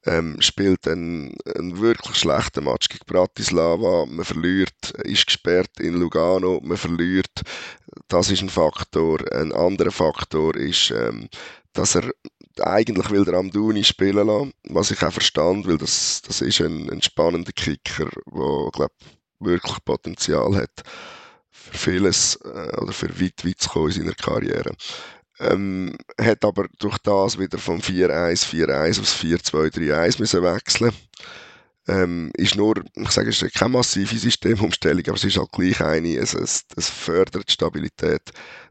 ähm, 0.07 0.41
spielt 0.41 0.89
einen, 0.89 1.35
einen 1.55 1.79
wirklich 1.79 2.17
schlechten 2.17 2.65
Match 2.65 2.89
gegen 2.89 3.05
Bratislava, 3.07 4.07
man 4.07 4.25
verliert, 4.25 4.91
ist 5.05 5.27
gesperrt 5.27 5.79
in 5.79 5.95
Lugano, 5.95 6.61
man 6.63 6.77
verliert, 6.77 7.43
das 8.09 8.31
ist 8.31 8.43
ein 8.43 8.49
Faktor. 8.49 9.21
Ein 9.33 9.53
anderer 9.53 9.91
Faktor 9.91 10.57
ist, 10.57 10.91
ähm, 10.91 11.29
dass 11.73 11.97
er 11.97 12.11
eigentlich 12.61 13.11
will 13.11 13.25
der 13.25 13.35
Amduni 13.35 13.85
spielen 13.85 14.27
lassen, 14.27 14.53
was 14.65 14.91
ich 14.91 15.03
auch 15.03 15.13
verstand, 15.13 15.67
weil 15.67 15.79
das, 15.79 16.23
das 16.27 16.41
ist 16.41 16.61
ein, 16.61 16.91
ein 16.91 17.03
spannender 17.03 17.53
Kicker, 17.53 18.09
der, 18.27 18.71
glaube 18.73 18.95
wirklich 19.41 19.85
Potenzial 19.85 20.55
hat 20.57 20.83
für 21.51 21.79
vieles 21.79 22.37
äh, 22.45 22.77
oder 22.77 22.93
für 22.93 23.21
weit, 23.21 23.45
weit 23.45 23.59
zu 23.59 23.71
kommen 23.71 23.87
in 23.87 23.93
seiner 23.93 24.15
Karriere. 24.15 24.75
Ähm, 25.39 25.97
hat 26.21 26.45
aber 26.45 26.67
durch 26.79 26.99
das 26.99 27.39
wieder 27.39 27.59
vom 27.59 27.79
4-1, 27.79 28.47
4-1 28.47 29.01
aufs 29.01 29.17
4-2-3-1 29.17 30.21
müssen 30.21 30.43
wechseln. 30.43 30.93
Ähm, 31.89 32.31
ist 32.37 32.57
nur, 32.57 32.75
ich 32.95 33.11
sage, 33.11 33.31
es 33.31 33.41
ist 33.41 33.55
keine 33.55 33.71
massive 33.73 34.17
Systemumstellung, 34.17 35.03
aber 35.07 35.17
es 35.17 35.25
ist 35.25 35.39
halt 35.39 35.51
gleich 35.51 35.81
eine, 35.81 36.17
es, 36.19 36.35
es, 36.35 36.67
es 36.77 36.91
fördert 36.91 37.49
die 37.49 37.53
Stabilität 37.53 38.23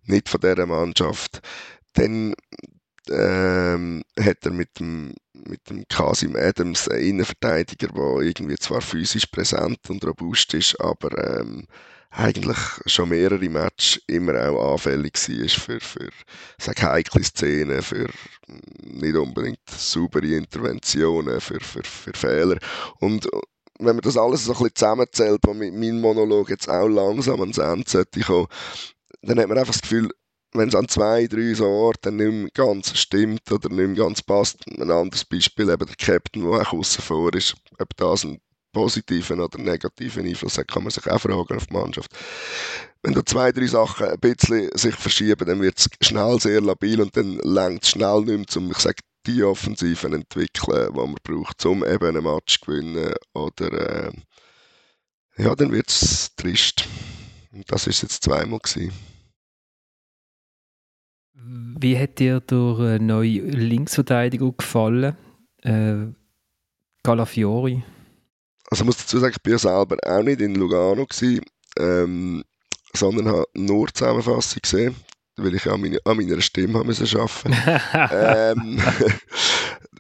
nicht 0.06 0.30
von 0.30 0.40
dieser 0.40 0.68
Mannschaft. 0.68 1.42
Dann 1.94 2.36
ähm, 3.10 4.04
hat 4.20 4.46
er 4.46 4.52
mit 4.52 4.80
dem, 4.80 5.14
mit 5.34 5.70
dem 5.70 5.86
Kasim 5.88 6.36
Adams 6.36 6.88
einen 6.88 7.04
Innenverteidiger, 7.04 7.88
der 7.88 8.22
irgendwie 8.22 8.58
zwar 8.58 8.82
physisch 8.82 9.26
präsent 9.28 9.80
und 9.90 10.06
robust 10.06 10.54
ist, 10.54 10.80
aber 10.80 11.40
ähm, 11.40 11.66
eigentlich 12.12 12.58
schon 12.86 13.10
mehrere 13.10 13.50
Matches 13.50 14.02
immer 14.08 14.50
auch 14.50 14.74
anfällig 14.74 15.14
war 15.16 15.50
für, 15.50 15.80
für 15.80 16.10
sag, 16.60 16.82
heikle 16.82 17.24
Szenen, 17.24 17.82
für 17.82 18.10
nicht 18.84 19.16
unbedingt 19.16 19.70
saubere 19.70 20.26
Interventionen, 20.26 21.40
für, 21.40 21.60
für, 21.60 21.84
für 21.84 22.14
Fehler. 22.14 22.58
Und 23.00 23.30
wenn 23.80 23.96
man 23.96 24.02
das 24.02 24.18
alles 24.18 24.46
so 24.46 24.52
ein 24.52 24.58
bisschen 24.58 24.76
zusammenzählt, 24.76 25.40
wo 25.46 25.54
mein 25.54 26.02
Monolog 26.02 26.50
jetzt 26.50 26.68
auch 26.68 26.88
langsam 26.88 27.40
ans 27.42 27.60
Ende 27.60 27.90
sollte 27.90 28.22
kommen, 28.22 28.48
dann 29.22 29.40
hat 29.40 29.48
man 29.48 29.58
einfach 29.58 29.74
das 29.74 29.82
Gefühl, 29.82 30.10
wenn 30.54 30.70
es 30.70 30.76
an 30.76 30.88
zwei, 30.88 31.28
drei 31.28 31.54
so 31.54 31.66
Orten 31.66 32.18
nicht 32.18 32.32
mehr 32.32 32.50
ganz 32.54 32.98
stimmt 32.98 33.52
oder 33.52 33.70
nicht 33.70 33.88
mehr 33.88 34.06
ganz 34.06 34.22
passt, 34.22 34.66
ein 34.68 34.92
anderes 34.92 35.26
Beispiel, 35.26 35.70
eben 35.70 35.86
der 35.86 35.96
Captain, 35.96 36.44
der 36.44 36.62
auch 36.62 36.74
außen 36.74 37.04
vor 37.04 37.34
ist, 37.34 37.56
ob 37.78 37.96
das 37.98 38.24
ein 38.24 38.40
positiven 38.72 39.40
oder 39.40 39.58
negativen 39.60 40.26
Einfluss 40.26 40.58
hat, 40.58 40.68
kann 40.68 40.84
man 40.84 40.92
sich 40.92 41.06
auch 41.08 41.20
fragen 41.20 41.56
auf 41.56 41.68
die 41.68 41.74
Mannschaft. 41.74 42.12
Wenn 43.02 43.14
da 43.14 43.26
zwei, 43.26 43.52
drei 43.52 43.66
Sachen 43.68 44.08
ein 44.08 44.20
bisschen 44.20 44.70
sich 44.76 44.96
verschieben, 44.96 45.46
dann 45.48 45.62
wird 45.62 45.80
es 45.80 45.90
schnell 46.02 46.40
sehr 46.40 46.62
labil 46.62 47.02
und 47.02 47.16
dann 47.16 47.38
längt 47.40 47.84
es 47.84 47.90
schnell 47.90 48.22
nicht 48.22 48.56
mehr, 48.56 48.64
um, 48.64 48.72
ich 48.72 48.78
sage, 48.78 49.02
die 49.26 49.44
Offensiven 49.44 50.14
entwickeln, 50.14 50.94
die 50.94 50.98
man 50.98 51.16
braucht, 51.24 51.66
um 51.66 51.86
eben 51.86 52.08
einen 52.08 52.24
Match 52.24 52.60
zu 52.60 52.66
gewinnen 52.66 53.14
oder 53.34 54.08
äh, 54.08 54.12
ja, 55.38 55.56
dann 55.56 55.72
wird 55.72 55.90
es 55.90 56.36
trist. 56.36 56.86
Und 57.52 57.72
das 57.72 57.88
ist 57.88 58.02
jetzt 58.02 58.24
zweimal 58.24 58.60
gewesen. 58.60 58.92
Wie 61.52 61.98
hat 61.98 62.20
dir 62.20 62.42
der 62.42 63.00
neue 63.00 63.40
Linksverteidiger 63.40 64.52
gefallen? 64.52 65.16
Äh, 65.64 66.14
Calafiori? 67.04 67.84
Also 68.70 68.84
ich 68.84 68.86
muss 68.86 68.98
dazu 68.98 69.18
sagen, 69.18 69.34
ich 69.36 69.42
bin 69.42 69.54
ja 69.54 69.60
selber 69.60 69.98
auch 70.06 70.22
nicht 70.22 70.42
in 70.42 70.54
Lugano 70.54 71.08
gewesen, 71.08 71.44
ähm, 71.80 72.44
sondern 72.94 73.28
habe 73.30 73.48
nur 73.56 73.88
die 73.88 73.94
Zusammenfassung 73.94 74.62
gesehen, 74.62 74.96
weil 75.38 75.56
ich 75.56 75.66
an, 75.68 75.82
meine, 75.82 75.98
an 76.06 76.18
meiner 76.18 76.40
Stimme 76.40 76.80
haben 76.80 76.90
arbeiten 76.90 77.56
ähm, 78.12 78.82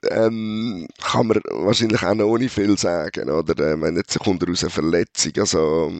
ähm, 0.11 0.87
kann 1.01 1.27
man 1.27 1.41
wahrscheinlich 1.49 2.03
auch 2.03 2.13
noch 2.13 2.37
nicht 2.37 2.53
viel 2.53 2.77
sagen, 2.77 3.29
oder? 3.29 3.73
Ähm, 3.73 3.95
jetzt 3.95 4.19
kommt 4.19 4.43
er 4.43 4.51
aus 4.51 4.63
einer 4.63 4.69
Verletzung, 4.69 5.31
also 5.37 5.93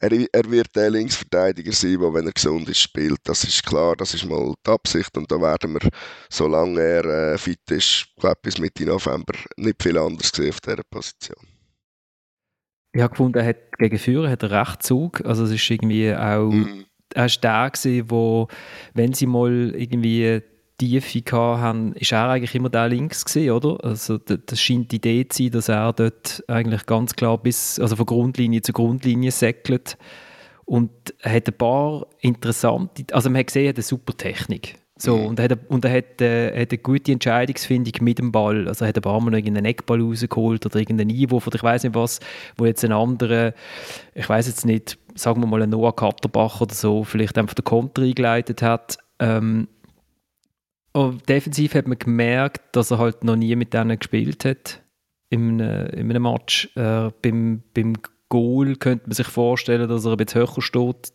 er, 0.00 0.12
er, 0.32 0.50
wird 0.50 0.74
der 0.74 0.90
Linksverteidiger 0.90 1.72
sein, 1.72 1.98
der, 1.98 2.14
wenn 2.14 2.26
er 2.26 2.32
gesund 2.32 2.68
ist, 2.68 2.80
spielt. 2.80 3.20
Das 3.24 3.44
ist 3.44 3.64
klar, 3.64 3.96
das 3.96 4.14
ist 4.14 4.24
mal 4.24 4.54
die 4.66 4.70
Absicht. 4.70 5.16
Und 5.16 5.30
da 5.30 5.40
werden 5.40 5.74
wir, 5.74 5.88
solange 6.30 6.80
er 6.80 7.04
äh, 7.04 7.38
fit 7.38 7.70
ist, 7.70 8.06
glaube 8.16 8.38
bis 8.42 8.58
Mitte 8.58 8.84
November, 8.84 9.34
nicht 9.56 9.82
viel 9.82 9.98
anders 9.98 10.30
sehen 10.34 10.50
auf 10.50 10.60
dieser 10.60 10.82
Position. 10.90 11.46
Ich 12.92 13.02
habe 13.02 13.10
gefunden, 13.10 13.38
er 13.38 13.46
hat 13.46 13.78
gegen 13.78 13.98
Führer 13.98 14.30
hat 14.30 14.42
er 14.42 14.50
recht 14.50 14.82
Zug. 14.82 15.24
Also 15.24 15.44
es 15.44 15.50
ist 15.50 15.70
irgendwie 15.70 16.14
auch, 16.14 16.50
mm. 16.50 16.84
er 17.14 17.26
ist 17.26 17.44
der 17.44 17.70
gewesen, 17.70 18.10
wo, 18.10 18.48
wenn 18.94 19.12
sie 19.12 19.26
mal 19.26 19.72
irgendwie 19.74 20.42
Tiefe 20.78 21.22
haben, 21.32 21.92
ist 21.94 22.12
er 22.12 22.28
eigentlich 22.28 22.54
immer 22.54 22.70
der 22.70 22.88
links 22.88 23.24
gewesen, 23.24 23.50
oder? 23.50 23.84
Also 23.84 24.18
das 24.18 24.60
scheint 24.60 24.92
die 24.92 24.96
Idee 24.96 25.26
zu 25.28 25.42
sein, 25.42 25.50
dass 25.50 25.68
er 25.68 25.92
dort 25.92 26.44
eigentlich 26.46 26.86
ganz 26.86 27.14
klar 27.16 27.36
bis, 27.36 27.80
also 27.80 27.96
von 27.96 28.06
Grundlinie 28.06 28.62
zu 28.62 28.72
Grundlinie 28.72 29.32
säckelt 29.32 29.98
und 30.64 30.90
hat 31.22 31.48
ein 31.48 31.54
paar 31.54 32.06
interessante, 32.20 33.04
also 33.12 33.28
man 33.28 33.40
hat 33.40 33.48
gesehen, 33.48 33.64
er 33.64 33.68
hat 33.70 33.76
eine 33.76 33.82
super 33.82 34.16
Technik. 34.16 34.76
So, 35.00 35.16
mhm. 35.16 35.26
und 35.26 35.38
er 35.38 35.44
hat, 35.44 35.58
und 35.68 35.84
er 35.84 35.96
hat, 35.96 36.20
äh, 36.20 36.60
hat 36.60 36.72
eine 36.72 36.78
gute 36.78 37.12
Entscheidungsfindung 37.12 37.92
mit 38.00 38.18
dem 38.18 38.32
Ball. 38.32 38.66
Also 38.66 38.84
er 38.84 38.88
hat 38.88 38.96
ein 38.96 39.02
paar 39.02 39.20
Mal 39.20 39.34
irgendeinen 39.34 39.66
Eckball 39.66 40.00
rausgeholt 40.00 40.66
oder 40.66 40.76
irgendeinen 40.76 41.16
Einwurf 41.16 41.46
oder 41.46 41.56
ich 41.56 41.62
weiß 41.62 41.84
nicht 41.84 41.94
was, 41.94 42.18
wo 42.56 42.66
jetzt 42.66 42.84
ein 42.84 42.92
anderer, 42.92 43.52
ich 44.14 44.28
weiß 44.28 44.48
jetzt 44.48 44.66
nicht, 44.66 44.98
sagen 45.14 45.40
wir 45.40 45.46
mal 45.46 45.62
ein 45.62 45.70
Noah 45.70 45.94
Katterbach 45.94 46.60
oder 46.60 46.74
so, 46.74 47.04
vielleicht 47.04 47.38
einfach 47.38 47.54
den 47.54 47.64
Konter 47.64 48.02
eingeleitet 48.02 48.60
hat. 48.60 48.98
Ähm, 49.20 49.68
und 51.06 51.28
defensiv 51.28 51.74
hat 51.74 51.86
man 51.86 51.98
gemerkt, 51.98 52.74
dass 52.74 52.90
er 52.90 52.98
halt 52.98 53.24
noch 53.24 53.36
nie 53.36 53.54
mit 53.56 53.72
denen 53.74 53.98
gespielt 53.98 54.44
hat 54.44 54.82
in 55.30 55.60
einem, 55.60 55.86
in 55.90 56.10
einem 56.10 56.22
Match. 56.22 56.68
Äh, 56.76 57.10
beim, 57.22 57.62
beim 57.74 57.94
Goal 58.28 58.76
könnte 58.76 59.06
man 59.06 59.14
sich 59.14 59.26
vorstellen, 59.26 59.88
dass 59.88 60.04
er 60.04 60.12
ein 60.12 60.16
bisschen 60.16 60.40
höher 60.42 60.60
steht. 60.62 61.12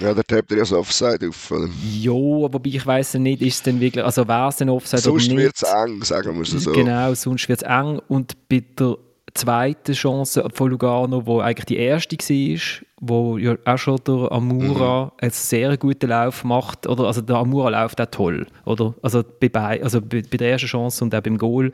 Ja, 0.00 0.14
da 0.14 0.22
tappt 0.22 0.50
er 0.50 0.58
ja 0.58 0.64
so 0.64 0.78
Offside 0.78 1.28
auf. 1.28 1.50
Oder? 1.50 1.68
Ja, 1.92 2.12
wobei 2.12 2.70
ich 2.70 2.86
weiß 2.86 3.14
nicht, 3.14 3.42
ist 3.42 3.56
es 3.56 3.62
denn 3.62 3.80
wirklich, 3.80 4.02
also 4.02 4.26
wäre 4.26 4.48
es 4.48 4.56
denn 4.56 4.70
Offside 4.70 5.02
sonst 5.02 5.28
oder 5.28 5.34
nicht? 5.34 5.56
Sonst 5.58 5.72
wird 5.72 5.86
es 5.86 5.92
eng, 5.92 6.04
sagen 6.04 6.34
wir 6.34 6.42
es 6.42 6.50
so. 6.50 6.72
Genau, 6.72 7.14
sonst 7.14 7.48
wird 7.48 7.62
es 7.62 7.68
eng 7.68 8.00
und 8.08 8.48
bei 8.48 8.64
der 8.78 8.96
zweite 9.36 9.92
Chance 9.92 10.46
von 10.52 10.70
Lugano, 10.70 11.26
wo 11.26 11.40
eigentlich 11.40 11.66
die 11.66 11.76
erste 11.76 12.16
war, 12.16 12.86
wo 13.00 13.38
ja 13.38 13.56
auch 13.64 13.78
schon 13.78 14.00
der 14.06 14.32
Amura 14.32 15.04
mhm. 15.04 15.10
einen 15.20 15.30
sehr 15.30 15.76
guten 15.76 16.08
Lauf 16.08 16.44
macht. 16.44 16.86
Oder, 16.86 17.04
also 17.04 17.20
der 17.20 17.36
Amura 17.36 17.68
läuft 17.68 18.00
auch 18.00 18.06
toll. 18.06 18.46
Oder? 18.64 18.94
Also, 19.02 19.22
bei, 19.22 19.82
also 19.82 20.00
bei, 20.00 20.22
bei 20.22 20.36
der 20.36 20.52
ersten 20.52 20.68
Chance 20.68 21.04
und 21.04 21.14
auch 21.14 21.20
beim 21.20 21.38
Goal 21.38 21.72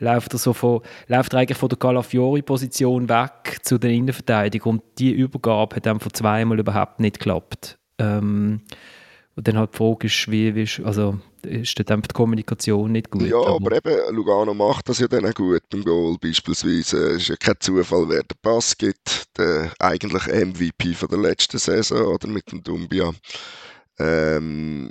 läuft 0.00 0.34
er, 0.34 0.38
so 0.38 0.52
von, 0.52 0.80
läuft 1.06 1.32
er 1.32 1.40
eigentlich 1.40 1.58
von 1.58 1.68
der 1.68 1.78
Calafiori-Position 1.78 3.08
weg 3.08 3.58
zu 3.62 3.78
der 3.78 3.90
Innenverteidigung. 3.90 4.74
Und 4.74 4.82
die 4.98 5.12
Übergabe 5.12 5.76
hat 5.76 5.86
einfach 5.86 6.12
zweimal 6.12 6.58
überhaupt 6.58 7.00
nicht 7.00 7.18
geklappt. 7.18 7.78
Ähm, 7.98 8.62
und 9.36 9.48
dann 9.48 9.58
halt 9.58 9.72
die 9.72 9.78
Frage 9.78 10.06
ist, 10.06 10.30
wie, 10.30 10.54
wie 10.54 10.84
also 10.84 11.18
ist 11.42 11.78
dann 11.90 12.02
die 12.02 12.08
Kommunikation 12.12 12.92
nicht 12.92 13.10
gut. 13.10 13.22
Ja, 13.22 13.38
aber, 13.38 13.76
aber, 13.76 13.76
eben, 13.76 14.14
Lugano 14.14 14.54
macht 14.54 14.88
das 14.88 15.00
ja 15.00 15.08
dann 15.08 15.26
auch 15.26 15.34
gut 15.34 15.62
beim 15.70 15.84
Goal 15.84 16.16
beispielsweise. 16.20 17.08
Es 17.08 17.22
ist 17.22 17.28
ja 17.28 17.36
kein 17.36 17.56
Zufall, 17.60 18.08
wer 18.08 18.22
den 18.22 18.38
Pass 18.40 18.76
gibt. 18.76 19.24
Der 19.36 19.72
eigentlich 19.78 20.26
MVP 20.26 20.94
von 20.94 21.08
der 21.08 21.18
letzten 21.18 21.58
Saison 21.58 22.06
oder 22.06 22.28
mit 22.28 22.50
dem 22.50 22.62
Dumbia. 22.62 23.12
Ähm, 23.98 24.90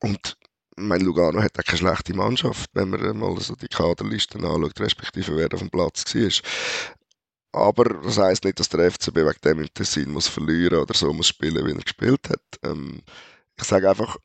und 0.00 0.36
mein 0.76 1.00
Lugano 1.00 1.42
hat 1.42 1.58
auch 1.58 1.64
keine 1.64 1.78
schlechte 1.78 2.14
Mannschaft, 2.14 2.70
wenn 2.74 2.90
man 2.90 3.18
mal 3.18 3.38
so 3.40 3.54
die 3.56 3.68
Kaderlisten 3.68 4.44
anschaut, 4.44 4.78
respektive 4.80 5.36
wer 5.36 5.52
auf 5.52 5.60
dem 5.60 5.70
Platz 5.70 6.14
war. 6.14 6.30
Aber 7.52 7.84
das 7.84 8.18
heisst 8.18 8.44
nicht, 8.44 8.60
dass 8.60 8.68
der 8.68 8.90
FCB 8.90 9.16
wegen 9.16 9.40
dem 9.42 9.60
im 9.60 9.74
Tessin 9.74 10.12
muss 10.12 10.28
verlieren 10.28 10.78
oder 10.78 10.94
so 10.94 11.12
muss 11.12 11.28
spielen, 11.28 11.66
wie 11.66 11.72
er 11.72 11.82
gespielt 11.82 12.28
hat. 12.28 12.42
Ähm, 12.62 13.00
ich 13.58 13.64
sage 13.64 13.88
einfach, 13.88 14.16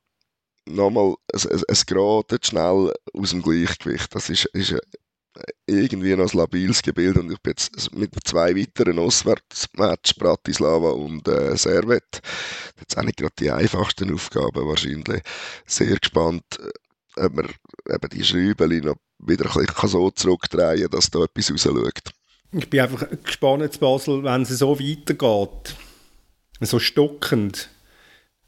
nochmal, 0.66 1.16
es, 1.28 1.46
es, 1.46 1.64
es 1.68 1.86
gerät 1.86 2.46
schnell 2.46 2.94
aus 3.14 3.30
dem 3.32 3.42
Gleichgewicht. 3.42 4.14
Das 4.14 4.30
ist, 4.30 4.46
ist 4.46 4.76
irgendwie 5.66 6.16
noch 6.16 6.32
ein 6.32 6.38
labiles 6.38 6.82
Gebild 6.82 7.18
und 7.18 7.32
ich 7.32 7.40
bin 7.40 7.52
jetzt 7.52 7.96
mit 7.96 8.12
zwei 8.26 8.56
weiteren 8.56 9.00
Auswärtsmatches, 9.00 10.14
Bratislava 10.16 10.92
und 10.92 11.28
äh, 11.28 11.56
Servet, 11.56 12.22
jetzt 12.80 12.98
auch 12.98 13.04
nicht 13.04 13.18
gerade 13.18 13.34
die 13.40 13.52
einfachsten 13.52 14.14
Aufgaben 14.14 14.68
wahrscheinlich, 14.68 15.22
sehr 15.66 15.98
gespannt, 15.98 16.44
äh, 16.60 17.24
ob 17.26 17.34
man 17.34 17.50
eben 17.90 18.10
die 18.10 18.24
Schräubchen 18.24 18.86
noch 18.86 18.98
wieder 19.20 19.46
ein 19.46 19.66
bisschen 19.66 19.90
so 19.90 20.12
zurückdrehen 20.12 20.82
kann, 20.82 20.92
dass 20.92 21.10
da 21.10 21.24
etwas 21.24 21.52
rausschaut. 21.52 22.12
Ich 22.52 22.70
bin 22.70 22.82
einfach 22.82 23.08
gespannt, 23.24 23.80
Basel, 23.80 24.24
wenn 24.24 24.42
es 24.42 24.50
so 24.50 24.78
weitergeht, 24.78 25.76
so 26.60 26.80
stockend, 26.80 27.70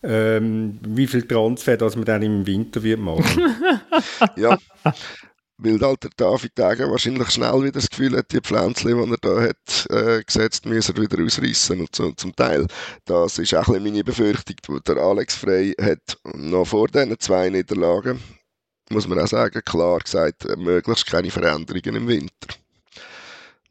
ähm, 0.04 0.80
wie 0.86 1.08
viel 1.08 1.24
Transfer, 1.28 1.78
dass 1.78 1.96
man 1.96 2.06
dann 2.06 2.22
im 2.22 2.46
Winter 2.46 2.84
wird 2.84 3.00
machen. 3.00 3.56
ja, 4.36 4.58
weil 5.58 5.80
halt 5.80 6.04
der 6.04 6.12
David 6.18 6.58
Degen 6.58 6.92
wahrscheinlich 6.92 7.30
schnell 7.30 7.62
wieder 7.62 7.72
das 7.72 7.90
Gefühl 7.90 8.18
hat, 8.18 8.32
die 8.32 8.42
Pflänzchen, 8.42 9.02
die 9.02 9.12
er 9.12 9.18
da 9.18 9.42
hat 9.42 9.88
äh, 9.90 10.24
gesetzt, 10.24 10.66
müssen 10.66 10.96
er 10.96 11.02
wieder 11.02 11.24
ausreißen 11.24 11.80
und 11.80 11.96
so, 11.96 12.12
zum 12.12 12.36
Teil. 12.36 12.68
Das 13.06 13.38
ist 13.40 13.56
auch 13.56 13.70
ein 13.70 13.84
meine 13.84 14.04
Befürchtung. 14.04 14.84
Der 14.86 14.98
Alex 14.98 15.36
Frey 15.36 15.74
hat 15.80 16.18
noch 16.34 16.66
vor 16.66 16.88
diesen 16.88 17.18
zwei 17.20 17.50
Niederlagen, 17.50 18.20
muss 18.90 19.08
man 19.08 19.20
auch 19.20 19.28
sagen, 19.28 19.62
klar 19.64 20.00
gesagt, 20.00 20.46
äh, 20.46 20.58
möglichst 20.58 21.08
keine 21.08 21.32
Veränderungen 21.32 21.96
im 21.96 22.08
Winter. 22.08 22.48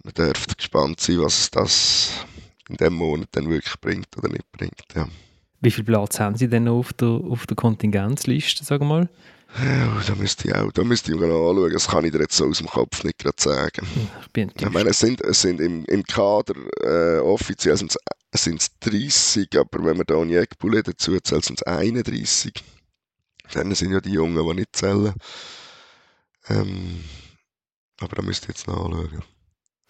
Man 0.04 0.14
dürfte 0.14 0.56
gespannt 0.56 1.00
sein, 1.00 1.20
was 1.20 1.50
das 1.50 2.10
in 2.68 2.76
diesem 2.76 2.94
Monat 2.94 3.28
dann 3.32 3.50
wirklich 3.50 3.78
bringt 3.80 4.16
oder 4.16 4.28
nicht 4.28 4.50
bringt. 4.50 4.86
Ja. 4.94 5.08
Wie 5.62 5.70
viel 5.70 5.84
Platz 5.84 6.18
haben 6.18 6.36
Sie 6.36 6.48
denn 6.48 6.68
auf 6.68 6.92
der, 6.92 7.08
auf 7.08 7.46
der 7.46 7.56
Kontingenzliste, 7.56 8.64
sagen 8.64 8.86
wir 8.86 8.94
mal? 8.94 9.08
Ja, 9.62 10.02
da 10.06 10.14
müsste 10.14 10.48
ich 10.48 10.54
auch, 10.54 10.72
da 10.72 10.82
müsste 10.82 11.12
ich 11.12 11.18
mal 11.18 11.30
anschauen. 11.30 11.72
Das 11.72 11.86
kann 11.86 12.04
ich 12.04 12.10
dir 12.10 12.20
jetzt 12.20 12.36
so 12.36 12.46
aus 12.46 12.58
dem 12.58 12.66
Kopf 12.66 13.04
nicht 13.04 13.18
gerade 13.18 13.36
sagen. 13.38 13.86
Ich, 14.22 14.32
bin 14.32 14.50
ich 14.58 14.70
meine, 14.70 14.90
es 14.90 14.98
sind, 14.98 15.20
es 15.20 15.42
sind 15.42 15.60
im, 15.60 15.84
im 15.84 16.02
Kader 16.02 16.54
äh, 16.82 17.20
offiziell 17.20 17.76
sind 17.76 17.94
es 18.32 18.78
30, 18.80 19.48
aber 19.56 19.84
wenn 19.84 19.98
man 19.98 20.06
da 20.06 20.14
Onyekbule 20.16 20.82
dazu 20.82 21.20
zählt, 21.20 21.44
sind 21.44 21.60
es 21.60 21.66
31. 21.66 22.52
Dann 23.52 23.74
sind 23.74 23.92
ja 23.92 24.00
die 24.00 24.12
Jungen, 24.12 24.34
die 24.34 24.54
nicht 24.54 24.74
zählen. 24.74 25.12
Ähm, 26.48 27.04
aber 28.00 28.16
da 28.16 28.22
müsste 28.22 28.46
ich 28.46 28.56
jetzt 28.56 28.66
noch 28.66 28.86
anschauen. 28.86 29.22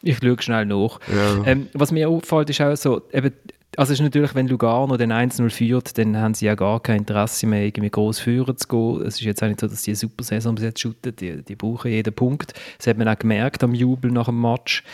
Ich 0.03 0.19
schaue 0.19 0.43
schnell 0.43 0.67
nach. 0.67 0.99
Ja. 1.09 1.45
Ähm, 1.47 1.69
was 1.73 1.93
mir 1.93 2.09
auffällt, 2.09 2.51
ist 2.51 2.61
auch 2.61 2.77
so, 2.77 3.09
eben, 3.13 3.33
also 3.77 3.93
es 3.93 4.01
ist 4.01 4.05
natürlich, 4.05 4.35
wenn 4.35 4.49
Lugano 4.49 4.97
den 4.97 5.13
1-0 5.13 5.49
führt, 5.51 5.97
dann 5.97 6.17
haben 6.17 6.35
sie 6.35 6.47
ja 6.47 6.55
gar 6.55 6.81
kein 6.81 6.99
Interesse 6.99 7.47
mehr, 7.47 7.65
irgendwie 7.65 7.91
groß 7.91 8.19
führen 8.21 8.57
zu 8.57 8.69
gehen. 8.69 9.07
Es 9.07 9.15
ist 9.15 9.23
jetzt 9.23 9.43
auch 9.43 9.49
nicht 9.49 9.61
so, 9.61 9.67
dass 9.67 9.83
die 9.83 9.91
eine 9.91 9.97
super 9.97 10.25
Saison 10.25 10.55
bis 10.55 10.65
jetzt 10.65 10.81
shooten, 10.81 11.17
die, 11.17 11.43
die 11.43 11.57
brauchen 11.57 11.91
jeden 11.91 12.15
Punkt. 12.15 12.53
Das 12.79 12.87
hat 12.87 12.99
man 12.99 13.09
auch 13.09 13.19
gemerkt 13.19 13.63
am 13.65 13.75
Jubel 13.75 14.11
nach 14.11 14.27
dem 14.27 14.41
Match. 14.41 14.85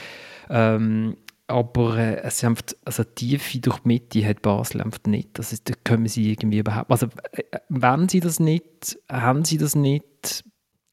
Ähm, 0.49 1.17
aber 1.49 1.97
äh, 1.97 2.21
es 2.23 2.45
einfach, 2.45 2.63
also 2.85 3.05
Tiefe 3.05 3.59
durch 3.59 3.79
die 3.79 3.89
Mitte 3.89 4.27
hat 4.27 4.43
Basel 4.43 4.83
einfach 4.83 5.01
nicht. 5.07 5.31
Das 5.39 5.53
ist, 5.53 5.69
da 5.69 5.75
können 5.83 6.07
sie 6.07 6.31
irgendwie 6.31 6.59
überhaupt, 6.59 6.91
also 6.91 7.07
äh, 7.33 7.43
wenn 7.69 8.09
sie 8.09 8.21
das 8.21 8.39
nicht, 8.39 8.99
haben 9.11 9.45
sie 9.45 9.57
das 9.59 9.75
nicht, 9.75 10.45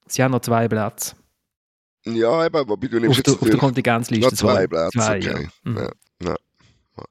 sie 0.07 0.23
haben 0.23 0.31
noch 0.31 0.39
zwei 0.41 0.67
Plätze. 0.67 1.15
Ja, 2.05 2.45
eben, 2.45 2.69
wobei 2.69 2.87
du 2.87 2.99
nimmst 2.99 3.19
Auf 3.19 3.23
der, 3.23 3.33
jetzt 3.33 3.43
auf 3.43 3.49
der 3.49 3.59
Kontingenzliste. 3.59 4.25
noch 4.25 4.33
zwei 4.33 4.53
sorry. 4.53 4.67
Plätze, 4.67 4.97
Zwei, 4.99 5.17
okay. 5.17 5.49
ja. 5.65 5.71
Mhm. 5.71 5.77
Ja, 5.77 6.35
ja. 6.97 7.05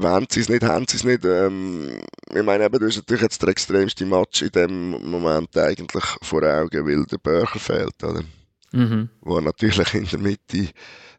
Wenn 0.00 0.26
sie 0.30 0.40
es 0.40 0.48
nicht, 0.48 0.62
haben 0.62 0.86
sie 0.88 0.96
es 0.96 1.04
nicht. 1.04 1.24
Ähm, 1.24 2.00
ich 2.34 2.42
meine, 2.42 2.64
eben, 2.64 2.78
du 2.78 2.86
hast 2.86 2.96
natürlich 2.96 3.22
jetzt 3.22 3.42
der 3.42 3.48
extremste 3.48 4.06
Match 4.06 4.42
in 4.42 4.50
dem 4.50 5.10
Moment 5.10 5.56
eigentlich 5.56 6.04
vor 6.22 6.42
Augen, 6.42 6.86
weil 6.86 7.04
der 7.06 7.18
Börcher 7.18 7.58
fehlt, 7.58 8.02
oder? 8.02 8.22
Mhm. 8.72 9.08
Wo 9.20 9.40
natürlich 9.40 9.94
in 9.94 10.06
der 10.06 10.18
Mitte 10.18 10.68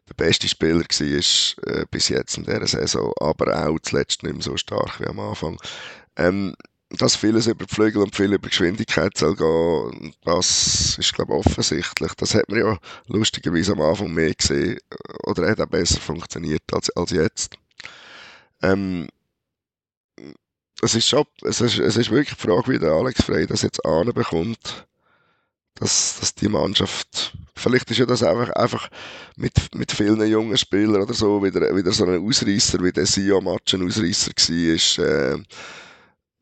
der 0.08 0.14
beste 0.14 0.48
Spieler 0.48 0.80
war 0.80 1.74
äh, 1.74 1.84
bis 1.90 2.08
jetzt 2.08 2.36
in 2.36 2.44
dieser 2.44 2.66
Saison, 2.66 3.12
aber 3.20 3.66
auch 3.66 3.78
zuletzt 3.80 4.22
nicht 4.22 4.32
mehr 4.32 4.42
so 4.42 4.56
stark 4.56 5.00
wie 5.00 5.06
am 5.06 5.20
Anfang. 5.20 5.56
Ähm, 6.16 6.54
dass 6.90 7.14
vieles 7.14 7.46
über 7.46 7.64
die 7.64 7.74
Flügel 7.74 8.02
und 8.02 8.16
viel 8.16 8.32
über 8.32 8.48
Geschwindigkeit 8.48 9.16
soll 9.16 9.36
gehen, 9.36 10.12
das 10.24 10.98
ist, 10.98 11.14
glaube 11.14 11.34
ich, 11.34 11.46
offensichtlich. 11.46 12.12
Das 12.14 12.34
hat 12.34 12.48
man 12.48 12.58
ja 12.58 12.78
lustigerweise 13.06 13.72
am 13.72 13.80
Anfang 13.80 14.12
mehr 14.12 14.34
gesehen 14.34 14.78
oder 15.24 15.48
hat 15.48 15.60
auch 15.60 15.66
besser 15.66 16.00
funktioniert 16.00 16.62
als, 16.72 16.90
als 16.96 17.12
jetzt. 17.12 17.54
Ähm, 18.62 19.08
es 20.82 20.94
ist 20.94 21.08
schon, 21.08 21.24
es 21.42 21.60
ist, 21.60 21.78
es 21.78 21.96
ist 21.96 22.10
wirklich 22.10 22.36
die 22.36 22.46
Frage, 22.46 22.72
wie 22.72 22.78
der 22.78 22.92
Alex 22.92 23.22
Frey 23.22 23.46
das 23.46 23.62
jetzt 23.62 23.84
anbekommt, 23.84 24.86
dass, 25.74 26.18
dass 26.20 26.34
die 26.34 26.48
Mannschaft, 26.48 27.36
vielleicht 27.54 27.90
ist 27.90 27.98
ja 27.98 28.06
das 28.06 28.22
einfach, 28.22 28.50
einfach 28.50 28.88
mit, 29.36 29.74
mit 29.74 29.92
vielen 29.92 30.26
jungen 30.26 30.56
Spielern 30.56 31.02
oder 31.02 31.14
so, 31.14 31.42
wieder, 31.42 31.74
wieder 31.74 31.92
so 31.92 32.04
ein 32.04 32.26
Ausreißer, 32.26 32.82
wie 32.82 32.92
der 32.92 33.06
Sion-Match 33.06 33.74
ein 33.74 33.86
Ausreißer 33.86 34.32
war, 34.32 35.06
äh, 35.06 35.38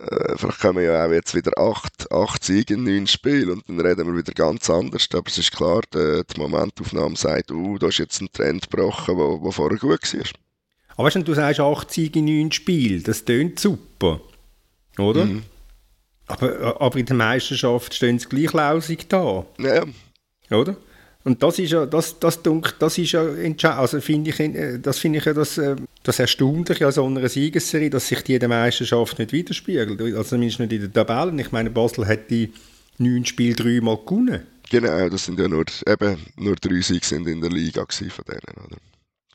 äh, 0.01 0.37
vielleicht 0.37 0.61
kommen 0.61 0.85
ja 0.85 1.05
auch 1.05 1.11
jetzt 1.11 1.35
wieder 1.35 1.53
acht, 1.59 2.11
acht 2.13 2.45
Siege 2.45 2.75
in 2.75 2.85
neun 2.85 3.07
Spielen 3.07 3.63
und 3.67 3.69
dann 3.69 3.81
reden 3.81 4.07
wir 4.07 4.17
wieder 4.17 4.33
ganz 4.33 4.71
anders. 4.71 5.09
Aber 5.13 5.27
es 5.27 5.39
ist 5.39 5.53
klar, 5.53 5.83
die, 5.93 6.23
die 6.25 6.41
Momentaufnahme 6.41 7.17
sagt, 7.17 7.51
uh, 7.51 7.79
da 7.79 7.89
ist 7.89 7.99
jetzt 7.99 8.21
ein 8.21 8.31
Trend 8.33 8.71
gebrochen, 8.71 9.17
der 9.17 9.53
vorher 9.53 9.79
gut 9.79 10.15
war. 10.15 10.48
Aber 10.99 11.07
weißt 11.07 11.17
du, 11.17 11.23
du 11.23 11.35
sagst 11.35 11.61
8 11.61 11.93
Siege 11.93 12.19
in 12.19 12.25
9 12.25 12.51
Spielen, 12.53 13.05
das 13.05 13.25
tönt 13.25 13.61
super, 13.61 14.21
oder? 14.99 15.27
Mhm. 15.27 15.45
Aber, 16.27 16.81
aber 16.81 16.99
in 16.99 17.07
der 17.07 17.15
Meisterschaft 17.15 17.95
stehen 17.95 18.19
sie 18.19 18.29
gleich 18.29 18.53
lausig 18.53 19.09
da, 19.09 19.47
Ja, 19.59 19.85
oder? 20.51 20.77
Und 21.23 21.41
das 21.41 21.59
ist 21.61 21.71
ja, 21.71 21.87
das, 21.87 22.19
das, 22.19 22.41
das 22.43 22.99
ist 22.99 23.13
ja 23.13 23.23
entscheidend. 23.29 23.79
Also 23.79 24.01
finde 24.01 24.31
ich, 24.31 24.41
äh, 24.41 24.79
das 24.79 24.99
finde 24.99 25.21
ich 25.21 25.25
ja 25.25 25.35
das, 25.35 25.57
äh, 25.57 25.77
das 26.03 26.19
Erstaunliche 26.19 26.87
an 26.87 26.93
so 26.93 27.05
einer 27.07 27.29
Siegesserie, 27.29 27.91
dass 27.91 28.09
sich 28.09 28.23
die 28.23 28.35
in 28.35 28.41
der 28.41 28.49
Meisterschaft 28.49 29.21
nicht 29.21 29.33
widerspiegelt. 29.33 30.01
Also 30.01 30.23
zumindest 30.25 30.59
nicht 30.59 30.73
in 30.73 30.81
den 30.81 30.93
Tabellen. 30.93 31.39
Ich 31.39 31.53
meine, 31.53 31.71
Basel 31.71 32.09
hat 32.09 32.29
die 32.29 32.53
neun 32.99 33.25
Spiele 33.25 33.55
dreimal 33.55 33.99
gewonnen. 33.99 34.47
genau, 34.69 35.09
das 35.09 35.27
sind 35.27 35.39
ja 35.39 35.47
nur, 35.47 35.65
eben, 35.87 36.17
nur 36.37 36.57
drei 36.57 36.81
Siege 36.81 37.07
sind 37.07 37.29
in 37.29 37.41
der 37.41 37.51
Liga 37.51 37.87
von 37.89 38.25
denen, 38.27 38.67
oder? 38.67 38.77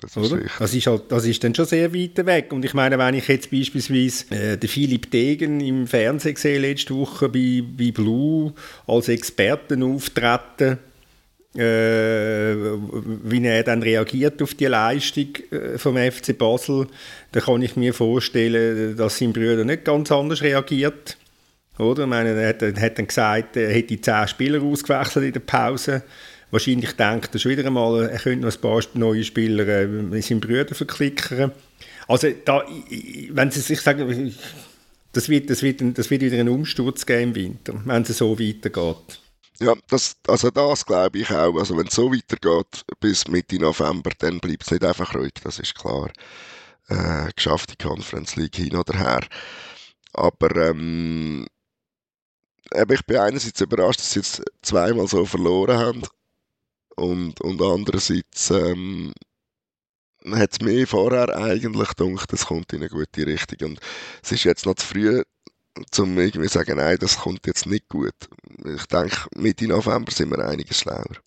Das 0.04 0.18
ist. 0.18 0.36
Das 0.60 0.74
ist, 0.74 0.88
halt, 0.88 1.04
das 1.10 1.26
ist 1.26 1.44
dann 1.44 1.56
schon 1.56 1.66
sehr 1.66 1.94
weit 1.94 2.26
weg. 2.26 2.52
Und 2.52 2.66
ich 2.66 2.74
meine, 2.74 2.98
wenn 2.98 3.16
ich 3.16 3.28
jetzt 3.28 3.50
beispielsweise 3.50 4.26
äh, 4.32 4.58
den 4.58 4.70
Philipp 4.70 5.10
Degen 5.10 5.62
im 5.62 5.88
Fernsehen 5.88 6.36
gesehen 6.36 6.62
letzte 6.62 6.96
Woche 6.96 7.30
bei, 7.30 7.64
bei 7.78 7.92
Blue 7.92 8.54
als 8.86 9.08
Experten 9.08 9.82
auftreten, 9.84 10.80
äh, 11.56 12.56
wie 13.24 13.46
er 13.46 13.64
dann 13.64 13.84
reagiert 13.84 14.42
auf 14.42 14.56
die 14.56 14.66
Leistung 14.66 15.28
äh, 15.52 15.78
vom 15.78 15.98
FC 15.98 16.38
Basel, 16.38 16.88
dann 17.32 17.44
kann 17.44 17.62
ich 17.62 17.76
mir 17.76 17.94
vorstellen, 17.94 18.98
dass 18.98 19.20
sein 19.20 19.34
Bruder 19.34 19.64
nicht 19.64 19.86
ganz 19.86 20.12
anders 20.12 20.42
reagiert. 20.42 21.18
Oder? 21.78 22.04
Ich 22.04 22.10
meine, 22.10 22.30
er 22.30 22.50
hat, 22.50 22.62
er 22.62 22.80
hat 22.80 22.98
dann 22.98 23.08
gesagt, 23.08 23.58
er 23.58 23.72
hätte 23.72 24.00
zehn 24.00 24.28
Spieler 24.28 24.62
ausgewechselt 24.62 25.26
in 25.26 25.34
der 25.34 25.40
Pause. 25.40 26.04
Wahrscheinlich 26.54 26.92
denkt 26.92 27.34
er 27.34 27.40
schon 27.40 27.52
wieder 27.52 27.66
einmal, 27.66 28.10
er 28.10 28.20
könnte 28.20 28.46
noch 28.46 28.54
ein 28.54 28.62
paar 28.62 28.80
neue 28.94 29.24
Spieler 29.24 29.68
äh, 29.68 29.88
mit 29.88 30.24
seinem 30.24 30.40
Bruder 30.40 30.76
verklickern. 30.76 31.52
Also, 32.08 32.30
da, 32.46 32.64
wenn 33.32 33.50
sie 33.50 33.60
sich 33.60 33.82
sagen, 33.82 34.36
das 35.14 35.30
wird, 35.30 35.50
das, 35.50 35.64
wird, 35.64 35.82
das 35.98 36.12
wird 36.12 36.22
wieder 36.22 36.38
einen 36.38 36.50
Umsturz 36.50 37.08
geben 37.08 37.30
im 37.30 37.36
Winter, 37.36 37.82
wenn 37.86 38.04
es 38.04 38.16
so 38.16 38.40
weitergeht. 38.40 39.20
Ja, 39.62 39.74
das, 39.90 40.16
also 40.28 40.52
das 40.52 40.86
glaube 40.86 41.18
ich 41.18 41.32
auch. 41.32 41.58
Also 41.58 41.76
wenn 41.76 41.88
es 41.88 41.96
so 41.96 42.14
weitergeht 42.14 42.86
bis 43.00 43.28
Mitte 43.28 43.58
November, 43.58 44.12
dann 44.20 44.40
bleibt 44.40 44.62
es 44.62 44.70
nicht 44.70 44.86
einfach 44.86 45.16
ruhig, 45.16 45.34
das 45.44 45.58
ist 45.58 45.74
klar. 45.74 46.12
Äh, 46.88 47.32
geschafft 47.36 47.72
die 47.72 47.84
Conference 47.84 48.36
League 48.36 48.58
hin 48.58 48.76
oder 48.76 48.96
her. 48.96 49.22
Aber 50.14 50.56
ähm, 50.56 51.48
ich 52.72 53.06
bin 53.08 53.18
einerseits 53.18 53.60
überrascht, 53.60 54.02
dass 54.02 54.12
sie 54.12 54.20
jetzt 54.20 54.44
zweimal 54.62 55.08
so 55.08 55.26
verloren 55.26 55.80
haben. 55.80 56.04
Und, 56.96 57.42
und 57.42 57.62
andererseits 57.62 58.52
ähm, 58.52 59.14
hat 60.32 60.54
es 60.54 60.62
mir 60.62 60.88
vorher 60.88 61.36
eigentlich 61.36 61.90
gedacht, 61.96 62.32
es 62.34 62.46
kommt 62.46 62.72
in 62.74 62.82
eine 62.82 62.90
gute 62.90 63.26
Richtung. 63.26 63.70
Und 63.70 63.80
es 64.22 64.32
ist 64.32 64.44
jetzt 64.44 64.66
noch 64.66 64.76
zu 64.76 64.86
früh, 64.86 65.24
zum 65.92 66.18
irgendwie 66.18 66.48
sagen, 66.48 66.78
nein, 66.78 66.98
das 67.00 67.18
kommt 67.18 67.48
jetzt 67.48 67.66
nicht 67.66 67.90
gut. 67.90 68.14
Ich 68.76 68.86
denke, 68.86 69.18
Mitte 69.36 69.68
November 69.68 70.12
sind 70.12 70.30
wir 70.30 70.46
einiges 70.46 70.80
schlauer. 70.80 71.18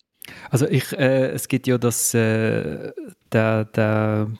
Also 0.49 0.67
ich, 0.67 0.91
äh, 0.93 1.29
es 1.29 1.47
gibt 1.47 1.67
ja 1.67 1.77
das, 1.77 2.13
äh, 2.13 2.91
der, 3.31 3.65
der 3.65 4.31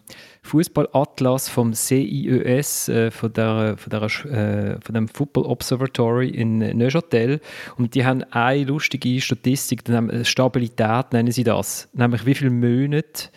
Fußballatlas 0.48 1.50
vom 1.50 1.74
CIES, 1.74 2.90
äh, 2.90 3.12
von, 3.12 3.34
der, 3.34 3.78
von, 3.78 3.90
der, 3.90 4.02
äh, 4.04 4.82
von 4.82 4.96
dem 4.96 5.08
Football 5.08 5.46
Observatory 5.46 6.30
in 6.30 6.60
Neuchâtel 6.60 7.40
und 7.78 7.94
die 7.94 8.06
haben 8.06 8.24
eine 8.32 8.64
lustige 8.64 9.22
Statistik, 9.22 9.88
nennen- 9.88 10.26
Stabilität 10.26 11.14
nennen 11.14 11.32
sie 11.32 11.44
das, 11.44 11.90
nämlich 11.94 12.26
wie 12.26 12.36
viele 12.36 12.52
Monate 12.52 13.30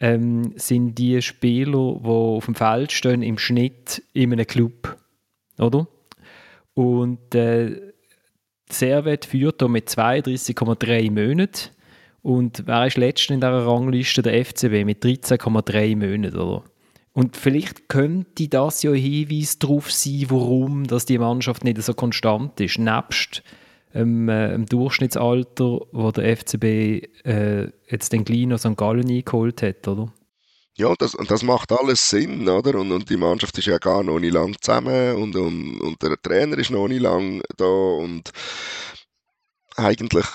ähm, 0.00 0.52
sind 0.56 0.96
die 0.96 1.20
Spieler, 1.20 2.00
die 2.02 2.08
auf 2.08 2.46
dem 2.46 2.54
Feld 2.54 2.92
stehen, 2.92 3.22
im 3.22 3.38
Schnitt 3.38 4.02
in 4.12 4.32
einem 4.32 4.46
Club, 4.46 4.96
oder? 5.58 5.86
Und 6.74 7.34
äh, 7.34 7.92
Servet 8.70 9.24
führt 9.24 9.60
da 9.60 9.68
mit 9.68 9.88
32,3 9.88 11.10
Monaten. 11.10 11.70
Und 12.22 12.64
wer 12.66 12.86
ist 12.86 12.98
letzter 12.98 13.34
in 13.34 13.40
dieser 13.40 13.66
Rangliste? 13.66 14.22
Der 14.22 14.44
FCB 14.44 14.84
mit 14.84 15.02
13,3 15.02 15.96
Monaten, 15.96 16.36
oder? 16.36 16.64
Und 17.12 17.36
vielleicht 17.36 17.88
könnte 17.88 18.48
das 18.48 18.82
ja 18.82 18.92
ein 18.92 18.96
Hinweis 18.96 19.58
darauf 19.58 19.90
sein, 19.90 20.26
warum 20.28 20.86
dass 20.86 21.06
die 21.06 21.18
Mannschaft 21.18 21.64
nicht 21.64 21.82
so 21.82 21.92
konstant 21.92 22.60
ist. 22.60 22.78
Nebst 22.78 23.42
ähm, 23.94 24.28
äh, 24.28 24.56
Durchschnittsalter, 24.58 25.80
wo 25.90 26.10
der 26.12 26.36
FCB 26.36 26.64
äh, 27.24 27.68
jetzt 27.88 28.12
den 28.12 28.24
Kleinen 28.24 28.58
St. 28.58 28.76
Gallen 28.76 29.08
eingeholt 29.08 29.62
hat, 29.62 29.88
oder? 29.88 30.12
Ja, 30.76 30.94
das, 30.98 31.16
das 31.28 31.42
macht 31.42 31.72
alles 31.72 32.08
Sinn, 32.08 32.48
oder? 32.48 32.78
Und, 32.78 32.92
und 32.92 33.10
die 33.10 33.16
Mannschaft 33.16 33.58
ist 33.58 33.66
ja 33.66 33.78
gar 33.78 34.02
noch 34.02 34.20
nicht 34.20 34.32
lang 34.32 34.54
zusammen 34.60 35.16
und, 35.16 35.36
und, 35.36 35.80
und 35.80 36.02
der 36.02 36.16
Trainer 36.22 36.56
ist 36.58 36.70
noch 36.70 36.88
nicht 36.88 37.02
lang 37.02 37.42
da 37.56 37.64
und 37.66 38.30
eigentlich 39.76 40.26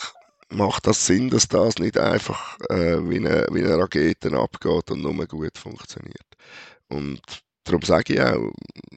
macht 0.50 0.88
das 0.88 1.06
Sinn, 1.06 1.30
dass 1.30 1.48
das 1.48 1.78
nicht 1.80 1.98
einfach 1.98 2.58
äh, 2.70 2.98
wie, 3.10 3.18
eine, 3.18 3.48
wie 3.52 3.64
eine 3.64 3.78
Rakete 3.78 4.32
abgeht 4.34 4.92
und 4.92 5.02
nur 5.02 5.26
gut 5.26 5.58
funktioniert. 5.58 6.26
Und 6.88 7.22
darum 7.64 7.82
sage 7.82 8.14
ich 8.14 8.22
auch, 8.22 8.52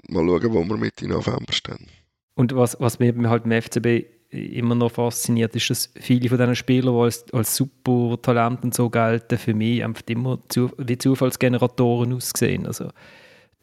mal 0.09 0.27
schauen, 0.27 0.53
wo 0.53 0.65
wir 0.65 0.77
Mitte 0.77 1.09
November 1.09 1.53
stehen. 1.53 1.87
Und 2.35 2.55
was, 2.55 2.77
was 2.81 2.99
mir 2.99 3.15
halt 3.29 3.47
im 3.47 3.63
FCB 3.63 4.07
immer 4.31 4.75
noch 4.75 4.93
fasziniert, 4.93 5.57
ist, 5.57 5.71
dass 5.71 5.91
viele 5.99 6.29
von 6.29 6.39
diesen 6.39 6.55
Spielern, 6.55 6.95
die 6.95 7.01
als, 7.01 7.33
als 7.33 7.57
super 7.57 8.21
Talent 8.21 8.63
und 8.63 8.75
so 8.75 8.91
gelten, 8.91 9.39
für 9.39 9.55
mich 9.55 9.83
einfach 9.83 10.03
immer 10.09 10.39
zu, 10.49 10.71
wie 10.77 10.99
Zufallsgeneratoren 10.99 12.13
aussehen. 12.13 12.67
Also 12.67 12.91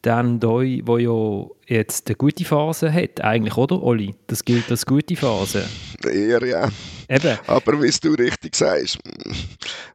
Dan 0.06 0.40
Doi, 0.40 0.84
der 0.86 1.00
ja 1.00 1.48
jetzt 1.66 2.08
eine 2.08 2.16
gute 2.16 2.46
Phase 2.46 2.94
hat, 2.94 3.22
eigentlich, 3.22 3.58
oder, 3.58 3.82
Oli? 3.82 4.14
Das 4.28 4.46
gilt 4.46 4.70
als 4.70 4.86
gute 4.86 5.16
Phase. 5.16 5.66
Eher, 6.04 6.46
ja. 6.46 6.70
Eben. 7.10 7.40
Aber 7.48 7.82
wie 7.82 7.90
du 7.90 8.14
richtig 8.14 8.56
sagst, 8.56 9.00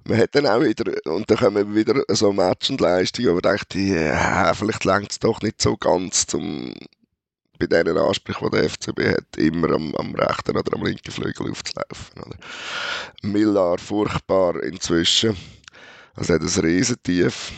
man 0.05 0.19
hat 0.19 0.35
dann 0.35 0.47
auch 0.47 0.63
wieder, 0.63 0.93
und 1.05 1.31
dann 1.31 1.39
kommen 1.39 1.77
wieder 1.77 2.03
so 2.09 2.33
Match 2.33 2.71
und 2.71 2.81
Leistungen, 2.81 3.29
wo 3.29 3.35
man 3.35 3.43
denkt, 3.43 3.73
ja, 3.77 4.53
vielleicht 4.53 4.85
längt 4.85 5.13
es 5.13 5.21
doch 5.21 5.41
nicht 5.43 5.63
so 5.63 5.77
ganz 5.77 6.27
zum 6.27 6.75
bei 7.61 7.67
diesen 7.67 7.99
Ansprüchen, 7.99 8.49
die 8.51 8.57
der 8.57 8.71
FCB 8.71 9.01
hat, 9.17 9.37
immer 9.37 9.71
am, 9.75 9.95
am 9.97 10.15
rechten 10.15 10.57
oder 10.57 10.75
am 10.75 10.83
linken 10.83 11.13
Flügel 11.13 11.51
aufzulaufen. 11.51 12.23
Oder? 12.27 12.37
Millar 13.23 13.79
furchtbar 13.79 14.61
inzwischen. 14.63 15.37
Also 16.17 16.35
hat 16.35 16.41
ein 16.41 16.65
Riesentief. 16.65 17.53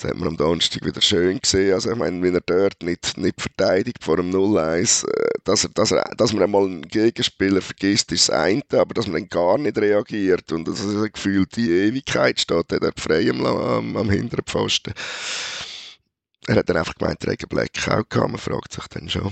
Das 0.00 0.12
hat 0.12 0.16
man 0.16 0.28
am 0.28 0.36
Donnerstag 0.38 0.82
wieder 0.86 1.02
schön 1.02 1.40
gesehen. 1.40 1.74
Also 1.74 1.90
ich 1.90 1.96
meine, 1.96 2.22
wenn 2.22 2.34
er 2.34 2.40
dort 2.40 2.82
nicht, 2.82 3.18
nicht 3.18 3.38
verteidigt 3.38 4.02
vor 4.02 4.16
dem 4.16 4.30
0-1, 4.30 5.06
äh, 5.06 5.28
dass, 5.44 5.64
er, 5.64 5.70
dass, 5.70 5.90
er, 5.90 6.02
dass 6.16 6.32
man 6.32 6.44
einmal 6.44 6.64
einen 6.64 6.88
Gegenspieler 6.88 7.60
vergisst, 7.60 8.10
ist 8.10 8.30
das 8.30 8.34
eine, 8.38 8.62
aber 8.72 8.94
dass 8.94 9.06
man 9.06 9.20
dann 9.20 9.28
gar 9.28 9.58
nicht 9.58 9.76
reagiert 9.76 10.52
und 10.52 10.66
dass 10.66 10.82
er 10.82 11.10
gefühlt 11.10 11.54
die 11.54 11.70
Ewigkeit 11.70 12.40
steht, 12.40 12.72
dort 12.72 12.98
frei 12.98 13.28
am, 13.28 13.44
am, 13.44 13.94
am 13.94 14.08
hinteren. 14.08 14.44
Er 16.46 16.56
hat 16.56 16.68
dann 16.70 16.78
einfach 16.78 16.94
gemeint, 16.94 17.22
er 17.24 17.32
hätte 17.32 17.46
Blackout 17.46 18.08
gehabt, 18.08 18.30
man 18.30 18.38
fragt 18.38 18.72
sich 18.72 18.86
dann 18.88 19.10
schon. 19.10 19.30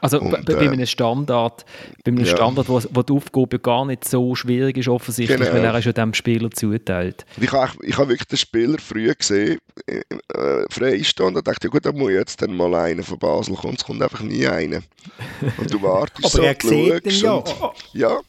Also 0.00 0.20
und, 0.20 0.30
bei, 0.44 0.54
bei 0.54 0.70
einem 0.70 0.86
Standard, 0.86 1.64
bei 2.04 2.10
einem 2.10 2.24
ja. 2.24 2.36
Standard, 2.36 2.68
wo, 2.68 2.80
wo 2.90 3.02
die 3.02 3.12
Aufgabe 3.12 3.58
gar 3.58 3.84
nicht 3.86 4.04
so 4.04 4.34
schwierig 4.34 4.76
ist 4.76 4.88
offensichtlich, 4.88 5.38
genau. 5.38 5.52
weil 5.52 5.64
er 5.64 5.82
schon 5.82 5.94
dem 5.94 6.14
Spieler 6.14 6.50
zuteilt. 6.50 7.24
Ich 7.40 7.52
habe 7.52 7.72
ich 7.82 7.96
hab 7.96 8.08
wirklich 8.08 8.28
den 8.28 8.38
Spieler 8.38 8.78
früh 8.78 9.12
gesehen, 9.12 9.58
äh, 9.86 10.02
frei 10.70 11.02
stehen 11.02 11.36
und 11.36 11.46
dachte, 11.46 11.66
ja 11.66 11.70
gut, 11.70 11.86
da 11.86 11.92
muss 11.92 12.10
jetzt 12.10 12.42
dann 12.42 12.56
mal 12.56 12.74
einer 12.74 13.02
von 13.02 13.18
Basel 13.18 13.54
kommen, 13.56 13.74
es 13.76 13.84
kommt 13.84 14.02
einfach 14.02 14.20
nie 14.20 14.46
einer. 14.46 14.80
Und 15.56 15.72
du 15.72 15.82
wartest 15.82 16.18
Aber 16.24 16.28
so, 16.28 16.42
er 16.42 16.56
sieht 16.60 17.06
ihn 17.06 17.20
ja. 17.20 17.32
Und, 17.32 17.54
ja. 17.92 18.20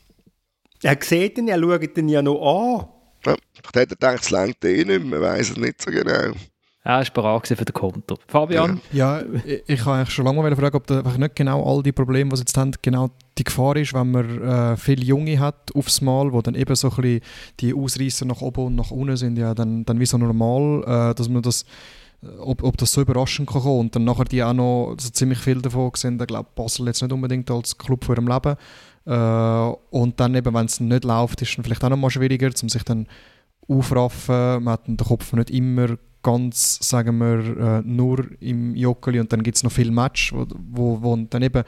Er 0.83 0.97
sieht 1.01 1.37
ihn, 1.37 1.47
er 1.47 1.59
schaut 1.59 1.97
ihn 1.97 2.09
ja 2.09 2.21
noch 2.21 2.39
an. 2.41 2.87
Ja, 3.25 3.35
vielleicht 3.53 3.67
hat 3.67 3.75
er 3.75 3.85
gedacht, 3.87 4.23
es 4.23 4.29
längt 4.29 4.63
eh 4.63 4.85
nicht 4.85 4.87
mehr, 4.87 4.99
man 5.19 5.21
weiß 5.21 5.51
es 5.51 5.57
nicht 5.57 5.81
so 5.81 5.91
genau. 5.91 6.33
Er 6.87 6.99
war 6.99 7.05
bereit 7.13 7.47
für 7.49 7.65
den 7.65 7.73
Konto. 7.73 8.15
Fabian? 8.27 8.79
Ja, 8.93 9.21
ich, 9.43 9.61
ich 9.67 9.85
eigentlich 9.85 10.09
schon 10.09 10.23
lange 10.23 10.41
mal 10.41 10.55
fragen, 10.55 10.77
ob 10.77 10.87
da 10.87 11.01
nicht 11.01 11.35
genau 11.35 11.61
all 11.61 11.83
die 11.83 11.91
Probleme, 11.91 12.29
die 12.29 12.37
sie 12.37 12.43
jetzt 12.43 12.57
haben, 12.57 12.71
genau 12.81 13.09
die 13.37 13.43
Gefahr 13.43 13.75
ist, 13.75 13.93
wenn 13.93 14.11
man 14.11 14.41
äh, 14.41 14.77
viele 14.77 15.03
Junge 15.03 15.37
hat 15.37 15.75
aufs 15.75 15.99
Mal, 15.99 16.31
wo 16.31 16.41
dann 16.41 16.55
eben 16.55 16.73
so 16.75 16.89
ein 16.89 16.95
bisschen 16.95 17.21
die 17.59 17.73
Ausreißer 17.73 18.25
nach 18.25 18.39
oben 18.39 18.67
und 18.67 18.75
nach 18.75 18.91
unten 18.91 19.17
sind, 19.17 19.37
ja, 19.37 19.53
dann, 19.53 19.83
dann 19.83 19.99
wie 19.99 20.05
so 20.05 20.17
normal, 20.17 21.11
äh, 21.11 21.13
dass 21.13 21.27
man 21.27 21.41
das 21.41 21.65
ob, 22.39 22.63
ob 22.63 22.77
das 22.77 22.93
so 22.93 23.01
überraschend 23.01 23.49
kann 23.49 23.63
kommen 23.63 23.79
und 23.81 23.95
dann 23.95 24.05
nachher 24.05 24.23
die 24.23 24.41
auch 24.41 24.53
noch 24.53 24.95
so 24.97 25.09
ziemlich 25.09 25.39
viel 25.39 25.61
davon 25.61 25.91
gesehen, 25.91 26.17
ich 26.19 26.27
glaube 26.27 26.47
Basel 26.55 26.87
jetzt 26.87 27.01
nicht 27.01 27.11
unbedingt 27.11 27.51
als 27.51 27.77
Club 27.77 28.05
vor 28.05 28.15
ihrem 28.15 28.29
Leben 28.29 28.55
äh, 29.05 29.73
und 29.91 30.17
dann 30.21 30.35
eben, 30.35 30.53
wenn 30.53 30.65
es 30.65 30.79
nicht 30.79 31.03
läuft, 31.03 31.41
ist 31.41 31.49
es 31.49 31.63
vielleicht 31.63 31.83
auch 31.83 31.89
noch 31.89 31.97
mal 31.97 32.09
schwieriger, 32.09 32.49
um 32.63 32.69
sich 32.69 32.83
dann 32.83 33.07
aufraffen, 33.67 34.63
man 34.63 34.73
hat 34.73 34.87
den 34.87 34.95
Kopf 34.95 35.33
nicht 35.33 35.49
immer 35.49 35.97
ganz, 36.27 36.77
sagen 36.81 37.19
wir, 37.19 37.57
äh, 37.57 37.81
nur 37.85 38.25
im 38.41 38.75
Joggeli 38.75 39.21
und 39.21 39.31
dann 39.31 39.43
gibt 39.43 39.55
es 39.55 39.63
noch 39.63 39.71
viele 39.71 39.91
Matches, 39.91 40.33
wo, 40.33 40.45
wo, 40.57 41.01
wo 41.01 41.15
dann 41.15 41.41
eben, 41.41 41.63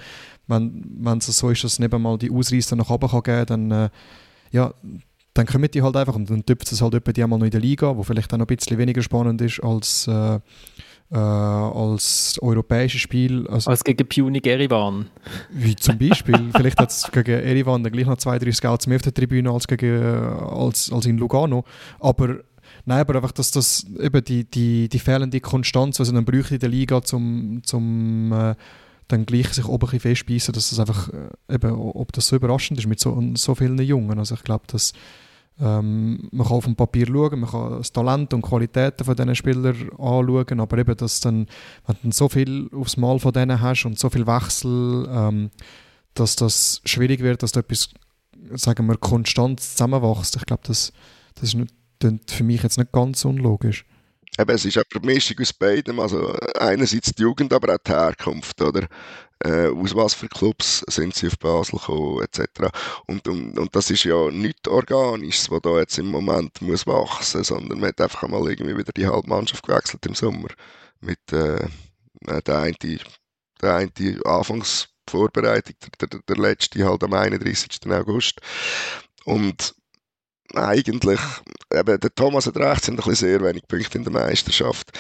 wenn 0.47 1.18
es 1.18 1.28
so 1.28 1.49
ist, 1.49 1.64
dass 1.64 1.74
es 1.74 1.80
eben 1.80 2.01
mal 2.01 2.18
die 2.18 2.30
Ausreißer 2.30 2.76
nach 2.76 2.89
oben 2.89 3.07
kann 3.07 3.24
geben 3.24 3.45
dann, 3.45 3.72
äh, 3.72 3.89
ja, 4.51 4.74
dann 5.34 5.45
kommen 5.45 5.72
die 5.72 5.82
halt 5.82 5.95
einfach 5.95 6.16
und 6.16 6.30
dann 6.30 6.45
tüpft 6.45 6.70
es 6.74 6.82
halt 6.82 6.93
etwa 6.93 7.14
die 7.14 7.24
einmal 7.24 7.39
noch 7.39 7.45
in 7.45 7.51
der 7.51 7.62
Liga, 7.62 7.95
wo 7.95 8.03
vielleicht 8.03 8.34
auch 8.34 8.38
noch 8.38 8.47
ein 8.47 8.55
bisschen 8.57 8.78
weniger 8.78 9.01
spannend 9.01 9.39
ist 9.39 9.64
als, 9.64 10.07
äh, 10.07 10.39
äh, 11.12 11.18
als 11.18 12.38
europäisches 12.41 12.99
Spiel. 12.99 13.47
Also, 13.47 13.70
als 13.70 13.82
gegen 13.86 14.10
Punic 14.10 14.45
Erivan. 14.45 15.05
Wie 15.51 15.78
zum 15.78 15.97
Beispiel. 15.97 16.49
vielleicht 16.53 16.80
hat 16.80 16.91
es 16.91 17.10
gegen 17.14 17.39
Erivan 17.39 17.82
dann 17.82 17.93
gleich 17.93 18.07
noch 18.07 18.18
zwei, 18.18 18.38
drei 18.38 18.51
Scouts 18.51 18.88
mehr 18.88 18.97
auf 18.97 19.03
der 19.03 19.14
Tribüne 19.14 19.51
als, 19.51 19.68
gegen, 19.68 20.03
als, 20.03 20.91
als 20.91 21.05
in 21.05 21.18
Lugano. 21.18 21.64
Aber 22.01 22.39
Nein, 22.86 22.99
aber 22.99 23.15
einfach, 23.15 23.32
dass 23.32 23.51
das 23.51 23.86
eben 23.99 24.23
die, 24.23 24.49
die, 24.49 24.89
die 24.89 24.99
fehlende 24.99 25.39
Konstanz, 25.39 25.99
also 25.99 26.11
dann 26.11 26.25
bräuchte 26.25 26.55
in 26.55 26.59
der 26.59 26.69
Liga, 26.69 27.01
zum, 27.01 27.61
zum 27.63 28.32
äh, 28.32 28.55
dann 29.09 29.25
gleich 29.25 29.49
sich 29.49 29.65
oben 29.65 29.89
ein 29.89 29.99
festbeißen, 29.99 30.53
dass 30.53 30.69
das 30.69 30.80
einfach, 30.80 31.09
äh, 31.09 31.55
eben, 31.55 31.71
ob 31.71 32.13
das 32.13 32.27
so 32.27 32.36
überraschend 32.36 32.80
ist 32.80 32.88
mit 32.88 32.99
so, 32.99 33.21
so 33.36 33.55
vielen 33.55 33.80
Jungen. 33.80 34.19
Also 34.19 34.36
ich 34.36 34.43
glaube, 34.43 34.65
dass 34.67 34.93
ähm, 35.59 36.30
man 36.32 36.47
kann 36.47 36.57
auf 36.57 36.65
dem 36.65 36.75
Papier 36.75 37.07
schauen, 37.07 37.39
man 37.39 37.49
kann 37.49 37.71
das 37.80 37.91
Talent 37.91 38.34
und 38.34 38.43
Qualitäten 38.43 39.03
von 39.03 39.15
diesen 39.15 39.36
Spielern 39.36 39.89
anschauen, 39.97 40.59
aber 40.59 40.77
eben, 40.77 40.95
dass 40.95 41.19
dann, 41.19 41.47
wenn 41.86 41.97
du 42.03 42.11
so 42.11 42.30
viel 42.30 42.69
aufs 42.73 42.97
Mal 42.97 43.19
von 43.19 43.34
denen 43.34 43.59
hast 43.59 43.86
und 43.86 43.99
so 43.99 44.09
viel 44.09 44.25
Wechsel, 44.25 45.07
ähm, 45.11 45.49
dass 46.13 46.36
das 46.36 46.82
schwierig 46.86 47.21
wird, 47.21 47.43
dass 47.43 47.51
da 47.51 47.59
etwas, 47.59 47.89
sagen 48.53 48.88
wir, 48.88 48.97
konstant 48.97 49.59
zusammenwächst. 49.59 50.38
Ich 50.38 50.45
glaube, 50.45 50.63
das, 50.65 50.93
das 51.36 51.43
ist 51.45 51.55
nicht 51.55 51.73
klingt 51.99 52.31
für 52.31 52.43
mich 52.43 52.63
jetzt 52.63 52.77
nicht 52.77 52.91
ganz 52.91 53.25
unlogisch. 53.25 53.85
Eben, 54.37 54.51
es 54.51 54.65
ist 54.65 54.77
eine 54.77 55.05
Mischung 55.05 55.37
aus 55.39 55.53
beidem. 55.53 55.99
Also 55.99 56.33
einerseits 56.57 57.11
die 57.13 57.23
Jugend, 57.23 57.53
aber 57.53 57.73
auch 57.73 57.79
die 57.85 57.91
Herkunft, 57.91 58.61
oder? 58.61 58.87
Äh, 59.41 59.67
aus 59.67 59.95
was 59.95 60.13
für 60.13 60.27
Clubs 60.27 60.83
sind 60.89 61.15
sie 61.15 61.27
auf 61.27 61.39
Basel 61.39 61.79
gekommen, 61.79 62.21
etc. 62.23 62.69
Und, 63.07 63.25
und, 63.27 63.57
und 63.57 63.75
das 63.75 63.89
ist 63.89 64.03
ja 64.03 64.29
nichts 64.31 64.67
Organisches, 64.67 65.49
was 65.49 65.61
da 65.61 65.79
jetzt 65.79 65.97
im 65.97 66.07
Moment 66.07 66.61
muss 66.61 66.85
wachsen, 66.85 67.43
sondern 67.45 67.79
man 67.79 67.89
hat 67.89 68.01
einfach 68.01 68.27
mal 68.27 68.49
irgendwie 68.49 68.77
wieder 68.77 68.91
die 68.91 69.07
halbe 69.07 69.29
Mannschaft 69.29 69.65
gewechselt 69.65 70.05
im 70.05 70.15
Sommer. 70.15 70.49
Mit 70.99 71.19
äh, 71.31 71.67
der 72.45 72.59
eine, 72.59 72.75
der 73.61 73.75
eine 73.75 73.91
Anfangsvorbereitung, 74.25 75.75
der, 76.01 76.07
der, 76.09 76.19
der 76.27 76.37
letzte 76.37 76.85
halt 76.85 77.03
am 77.03 77.13
31. 77.13 77.79
August. 77.91 78.41
Und 79.23 79.73
eigentlich, 80.55 81.19
eben, 81.73 81.99
der 81.99 82.15
Thomas 82.15 82.47
hat 82.47 82.57
recht, 82.57 82.83
sind 82.83 82.95
ein 82.95 82.97
bisschen 82.97 83.15
sehr 83.15 83.43
wenig 83.43 83.67
Punkte 83.67 83.97
in 83.97 84.03
der 84.03 84.13
Meisterschaft. 84.13 84.91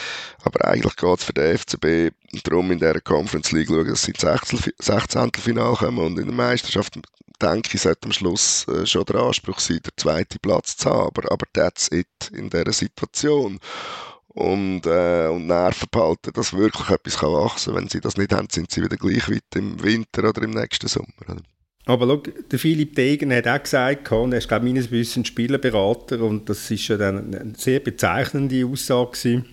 Aber 0.43 0.65
eigentlich 0.65 0.95
geht 0.95 1.19
es 1.19 1.23
für 1.23 1.33
den 1.33 1.57
FCB 1.57 2.13
darum, 2.43 2.71
in 2.71 2.79
dieser 2.79 3.01
Conference 3.01 3.51
League 3.51 3.67
schauen, 3.67 3.87
dass 3.87 4.03
sie 4.03 4.11
ins 4.11 4.75
16. 4.79 5.31
Finale 5.37 5.75
kommen. 5.75 5.99
Und 5.99 6.19
in 6.19 6.25
der 6.25 6.35
Meisterschaft, 6.35 6.99
denke 7.41 7.69
ich, 7.73 7.81
sollte 7.81 8.05
am 8.05 8.11
Schluss 8.11 8.67
äh, 8.67 8.85
schon 8.85 9.05
der 9.05 9.17
Anspruch 9.17 9.59
sein, 9.59 9.79
den 9.83 9.93
zweiten 9.97 10.39
Platz 10.39 10.77
zu 10.77 10.89
haben. 10.89 11.07
Aber, 11.07 11.31
aber 11.31 11.45
that's 11.53 11.91
it 11.91 12.31
in 12.33 12.49
dieser 12.49 12.73
Situation. 12.73 13.59
Und, 14.27 14.85
äh, 14.85 15.27
und 15.27 15.47
Nerven 15.47 15.87
behalten, 15.91 16.31
dass 16.33 16.53
wirklich 16.53 16.89
etwas 16.89 17.21
wachsen 17.21 17.73
kann. 17.73 17.81
Wenn 17.81 17.89
sie 17.89 17.99
das 17.99 18.15
nicht 18.15 18.31
haben, 18.31 18.47
sind 18.51 18.71
sie 18.71 18.83
wieder 18.83 18.95
gleich 18.95 19.29
weit 19.29 19.55
im 19.55 19.81
Winter 19.81 20.29
oder 20.29 20.43
im 20.43 20.51
nächsten 20.51 20.87
Sommer. 20.87 21.07
Aber 21.85 22.05
schau, 22.07 22.23
der 22.51 22.59
Philipp 22.59 22.95
Degen 22.95 23.33
hat 23.33 23.47
auch 23.47 23.63
gesagt, 23.63 24.11
und 24.11 24.31
er 24.31 24.39
ist, 24.39 24.47
glaube 24.47 24.67
ich, 24.67 24.73
meines 24.73 24.91
Wissens 24.91 25.27
Spielerberater 25.27 26.21
und 26.21 26.49
das 26.49 26.69
ist 26.69 26.87
ja 26.87 26.97
dann 26.97 27.33
eine 27.33 27.53
sehr 27.55 27.79
bezeichnende 27.79 28.65
Aussage 28.65 29.11
gewesen. 29.11 29.45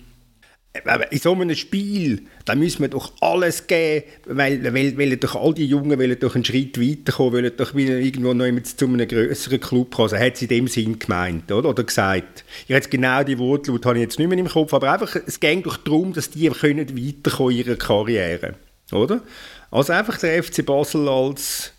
In 1.09 1.17
so 1.17 1.31
einem 1.33 1.55
Spiel, 1.55 2.21
da 2.45 2.53
müssen 2.53 2.81
wir 2.81 2.89
doch 2.89 3.11
alles 3.21 3.65
geben, 3.65 4.03
weil, 4.25 4.63
weil, 4.71 4.95
weil 4.95 5.17
doch 5.17 5.35
all 5.35 5.55
die 5.55 5.65
Jungen 5.65 5.97
wollen 5.97 6.19
doch 6.19 6.35
einen 6.35 6.45
Schritt 6.45 6.79
weiterkommen, 6.79 7.33
wollen 7.33 7.51
doch 7.57 7.73
wieder 7.73 7.97
irgendwo 7.97 8.33
noch 8.35 8.61
zu 8.61 8.85
einem 8.85 9.07
größeren 9.07 9.59
Club 9.59 9.95
kommen. 9.95 10.11
Also 10.11 10.23
hat 10.23 10.37
sie 10.37 10.45
in 10.45 10.49
dem 10.49 10.67
Sinn 10.67 10.99
gemeint, 10.99 11.51
oder? 11.51 11.69
Oder 11.69 11.83
gesagt. 11.83 12.45
Ich 12.63 12.69
jetzt 12.69 12.91
genau 12.91 13.23
die 13.23 13.39
Wortlaut 13.39 13.87
habe 13.87 13.97
ich 13.97 14.03
jetzt 14.03 14.19
nicht 14.19 14.27
mehr 14.27 14.37
im 14.37 14.47
Kopf, 14.47 14.71
aber 14.75 14.93
einfach, 14.93 15.15
es 15.25 15.39
geht 15.39 15.65
doch 15.65 15.77
darum, 15.77 16.13
dass 16.13 16.29
die 16.29 16.47
können 16.49 16.87
in 16.87 16.97
ihrer 17.49 17.75
Karriere, 17.75 18.53
oder? 18.91 19.23
Also 19.71 19.93
einfach 19.93 20.19
der 20.19 20.43
FC 20.43 20.63
Basel 20.63 21.09
als 21.09 21.73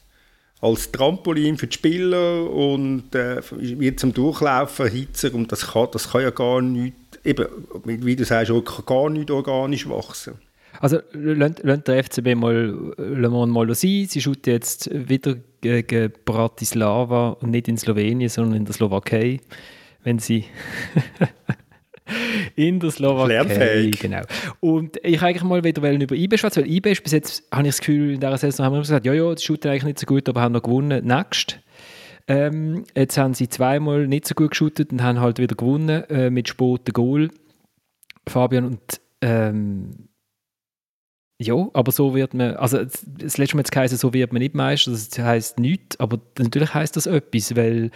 als 0.60 0.90
Trampolin 0.90 1.56
für 1.56 1.68
die 1.68 1.74
Spieler 1.74 2.50
und 2.50 3.14
äh, 3.14 3.40
wird 3.50 4.00
zum 4.00 4.12
Durchlaufen 4.12 4.88
Hitzer 4.88 5.32
und 5.34 5.52
das 5.52 5.72
kann, 5.72 5.88
das 5.92 6.10
kann 6.10 6.22
ja 6.22 6.30
gar 6.30 6.60
nicht, 6.60 6.94
eben, 7.24 7.46
wie 7.84 8.16
du 8.16 8.24
sagst, 8.24 8.50
auch 8.50 8.86
gar 8.86 9.08
nicht 9.08 9.30
organisch 9.30 9.88
wachsen. 9.88 10.34
Also 10.80 10.98
lasst 11.12 11.88
der 11.88 12.04
FCB 12.04 12.34
mal, 12.36 12.72
mal 13.46 13.74
sein. 13.74 14.06
Sie 14.08 14.20
schaut 14.20 14.46
jetzt 14.46 14.90
wieder 14.92 15.36
gegen 15.60 16.12
Bratislava 16.24 17.30
und 17.40 17.50
nicht 17.50 17.68
in 17.68 17.76
Slowenien, 17.76 18.28
sondern 18.28 18.58
in 18.58 18.64
der 18.64 18.74
Slowakei. 18.74 19.40
Wenn 20.04 20.20
sie 20.20 20.44
in 22.56 22.80
der 22.80 22.90
Slowakei. 22.90 23.90
Genau. 24.00 24.22
Und 24.60 24.98
ich 25.02 25.22
eigentlich 25.22 25.42
mal 25.42 25.64
wieder 25.64 25.90
über 25.90 26.14
IB 26.14 26.38
schwätzen, 26.38 26.62
weil 26.62 26.70
IB 26.70 26.92
ist 26.92 27.02
bis 27.02 27.12
jetzt, 27.12 27.44
habe 27.52 27.62
ich 27.62 27.74
das 27.74 27.78
Gefühl, 27.80 28.14
in 28.14 28.20
dieser 28.20 28.38
Saison 28.38 28.66
haben 28.66 28.72
wir 28.74 28.80
gesagt, 28.80 29.06
ja, 29.06 29.12
ja, 29.12 29.30
das 29.30 29.42
shooten 29.42 29.70
eigentlich 29.70 29.84
nicht 29.84 29.98
so 29.98 30.06
gut, 30.06 30.28
aber 30.28 30.40
haben 30.40 30.52
noch 30.52 30.62
gewonnen. 30.62 31.04
Next. 31.04 31.60
Ähm, 32.26 32.84
jetzt 32.94 33.16
haben 33.16 33.32
sie 33.32 33.48
zweimal 33.48 34.06
nicht 34.06 34.26
so 34.26 34.34
gut 34.34 34.50
geschootet 34.50 34.92
und 34.92 35.02
haben 35.02 35.20
halt 35.20 35.38
wieder 35.38 35.56
gewonnen 35.56 36.04
äh, 36.10 36.30
mit 36.30 36.48
späten 36.48 36.92
Goal. 36.92 37.30
Fabian 38.28 38.66
und 38.66 39.00
ähm, 39.22 40.07
ja, 41.40 41.68
aber 41.72 41.92
so 41.92 42.16
wird 42.16 42.34
man, 42.34 42.56
also 42.56 42.78
das 42.84 43.38
letzte 43.38 43.56
Mal 43.56 43.62
es 43.62 43.70
geheißen, 43.70 43.96
so 43.96 44.12
wird 44.12 44.32
man 44.32 44.40
nicht 44.40 44.56
Meister, 44.56 44.90
das 44.90 45.16
heisst 45.20 45.60
nichts, 45.60 45.98
aber 46.00 46.18
natürlich 46.36 46.74
heisst 46.74 46.96
das 46.96 47.06
etwas, 47.06 47.54
weil 47.54 47.92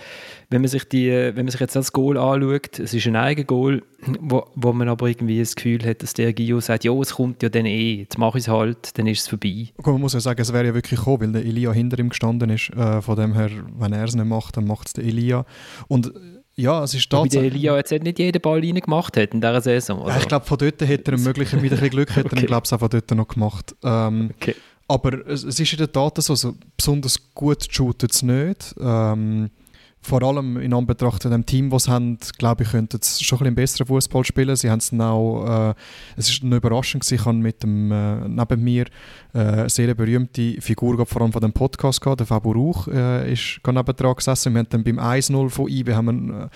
wenn 0.51 0.61
man 0.61 0.69
sich, 0.69 0.89
die, 0.89 1.11
wenn 1.11 1.45
man 1.45 1.49
sich 1.49 1.61
jetzt 1.61 1.75
das 1.75 1.93
Goal 1.93 2.17
anschaut, 2.17 2.79
es 2.79 2.95
ist 2.95 3.07
ein 3.09 3.17
eigenes 3.17 3.49
Goal, 3.49 3.83
wo, 4.21 4.45
wo 4.55 4.73
man 4.73 4.89
aber 4.89 5.09
irgendwie 5.09 5.41
das 5.41 5.57
Gefühl 5.57 5.85
hat, 5.85 6.05
dass 6.05 6.15
der 6.15 6.33
Gio 6.33 6.61
sagt, 6.61 6.85
ja, 6.85 6.93
es 6.93 7.15
kommt 7.15 7.43
ja 7.43 7.49
dann 7.49 7.67
eh, 7.67 8.03
jetzt 8.03 8.17
mache 8.17 8.39
ich 8.39 8.45
es 8.45 8.49
halt, 8.49 8.97
dann 8.97 9.09
ist 9.09 9.23
es 9.23 9.29
vorbei. 9.29 9.71
man 9.85 10.01
muss 10.01 10.13
ja 10.13 10.21
sagen, 10.21 10.41
es 10.41 10.53
wäre 10.53 10.67
ja 10.67 10.75
wirklich 10.75 11.01
gekommen, 11.01 11.35
weil 11.35 11.43
der 11.43 11.45
Elia 11.45 11.73
hinter 11.73 11.99
ihm 11.99 12.11
gestanden 12.11 12.49
ist, 12.51 12.71
äh, 12.71 13.03
von 13.03 13.17
dem 13.17 13.35
her, 13.35 13.51
wenn 13.77 13.93
er 13.93 14.05
es 14.05 14.15
nicht 14.15 14.25
macht, 14.25 14.57
dann 14.57 14.69
macht 14.69 14.87
es 14.87 14.93
der 14.93 15.03
Elia 15.03 15.45
und 15.89 16.13
ja, 16.55 16.83
es 16.85 16.95
ist 16.95 17.09
tatsächlich... 17.09 17.53
Weil 17.53 17.59
Elia 17.59 17.77
jetzt 17.77 17.93
nicht 17.93 18.19
jeden 18.19 18.43
Ball 18.43 18.61
reingemacht 18.61 19.17
hat 19.17 19.33
in 19.33 19.41
dieser 19.41 19.61
Saison. 19.61 20.07
Ja, 20.07 20.19
ich 20.19 20.29
glaube, 20.29 20.45
von 20.45 20.59
dort 20.59 20.81
hätte 20.81 21.13
er 21.13 21.19
möglicherweise 21.19 21.63
mit 21.63 21.73
ein 21.73 21.79
bisschen 21.79 21.91
Glück 21.91 22.17
hätte 22.17 22.27
okay. 22.27 22.41
er, 22.41 22.47
glaube 22.47 22.67
ich, 22.67 22.73
auch 22.73 22.79
von 22.79 22.89
dort 22.91 23.11
noch 23.13 23.29
gemacht. 23.29 23.75
Ähm, 23.83 24.31
okay. 24.37 24.55
Aber 24.89 25.27
es, 25.27 25.45
es, 25.45 25.59
ist 25.59 25.73
in 25.73 25.79
der 25.79 25.91
Tat 25.91 26.23
so, 26.23 26.35
also 26.35 26.55
besonders 26.77 27.19
gut 27.35 27.67
shootet 27.71 28.13
es 28.13 28.23
nicht. 28.23 28.75
Ähm, 28.79 29.51
vor 30.03 30.23
allem 30.23 30.57
in 30.57 30.75
Anbetracht 30.75 31.25
dem 31.25 31.47
Team, 31.47 31.71
das 31.71 31.85
sie 31.85 31.93
haben, 31.93 32.19
glaube 32.37 32.65
ich, 32.65 32.71
könnten 32.71 32.99
sie 33.01 33.23
schon 33.23 33.39
ein 33.39 33.41
bisschen 33.41 33.55
besseren 33.55 33.87
Fußball 33.87 34.25
spielen. 34.25 34.57
Sie 34.57 34.69
haben 34.69 34.79
es 34.79 34.93
auch, 34.93 35.71
äh, 35.71 35.75
es 36.17 36.29
ist 36.29 36.43
eine 36.43 36.57
Überraschung, 36.57 37.01
ich 37.09 37.25
habe 37.25 37.39
mit 37.39 37.63
dem, 37.63 37.93
äh, 37.93 38.29
neben 38.29 38.65
mir 38.65 38.87
äh, 39.33 39.39
eine 39.39 39.69
sehr 39.71 39.95
berühmte 39.95 40.61
Figur, 40.61 41.07
vor 41.07 41.23
allem 41.23 41.33
von 41.33 41.41
dem 41.41 41.53
Podcast 41.53 42.01
gehabt, 42.01 42.19
der 42.19 42.27
Fabio 42.27 42.51
Rauch, 42.51 42.89
äh, 42.89 43.33
ist 43.33 43.61
neben 43.65 43.97
dran 43.97 44.17
gesessen. 44.17 44.53
Wir 44.53 44.59
haben 44.59 44.69
dann 44.71 44.83
beim 44.83 44.99
1-0 44.99 45.49
von 45.49 45.69
IBE 45.69 45.95
haben 45.95 46.29
wir, 46.29 46.45
äh, 46.45 46.49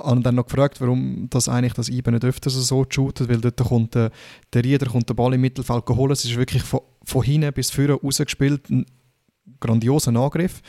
haben 0.00 0.22
dann 0.22 0.36
noch 0.36 0.46
gefragt, 0.46 0.80
warum 0.80 1.28
das 1.28 1.48
eigentlich 1.48 1.74
das 1.74 1.90
IBE 1.90 2.10
nicht 2.10 2.24
öfter 2.24 2.48
so 2.48 2.86
shootet, 2.88 3.28
weil 3.28 3.40
dort 3.40 3.62
kommt 3.62 3.96
äh, 3.96 4.10
der 4.54 4.64
Rieder 4.64 4.86
kommt 4.86 5.10
den 5.10 5.16
Ball 5.16 5.34
im 5.34 5.42
Mittelfeld 5.42 5.84
geholt. 5.84 6.12
Es 6.12 6.24
ist 6.24 6.36
wirklich 6.36 6.62
von, 6.62 6.80
von 7.04 7.22
hinten 7.22 7.52
bis 7.52 7.70
vorne 7.70 7.92
rausgespielt, 7.92 8.70
ein 8.70 8.86
grandioser 9.60 10.16
Angriff. 10.16 10.62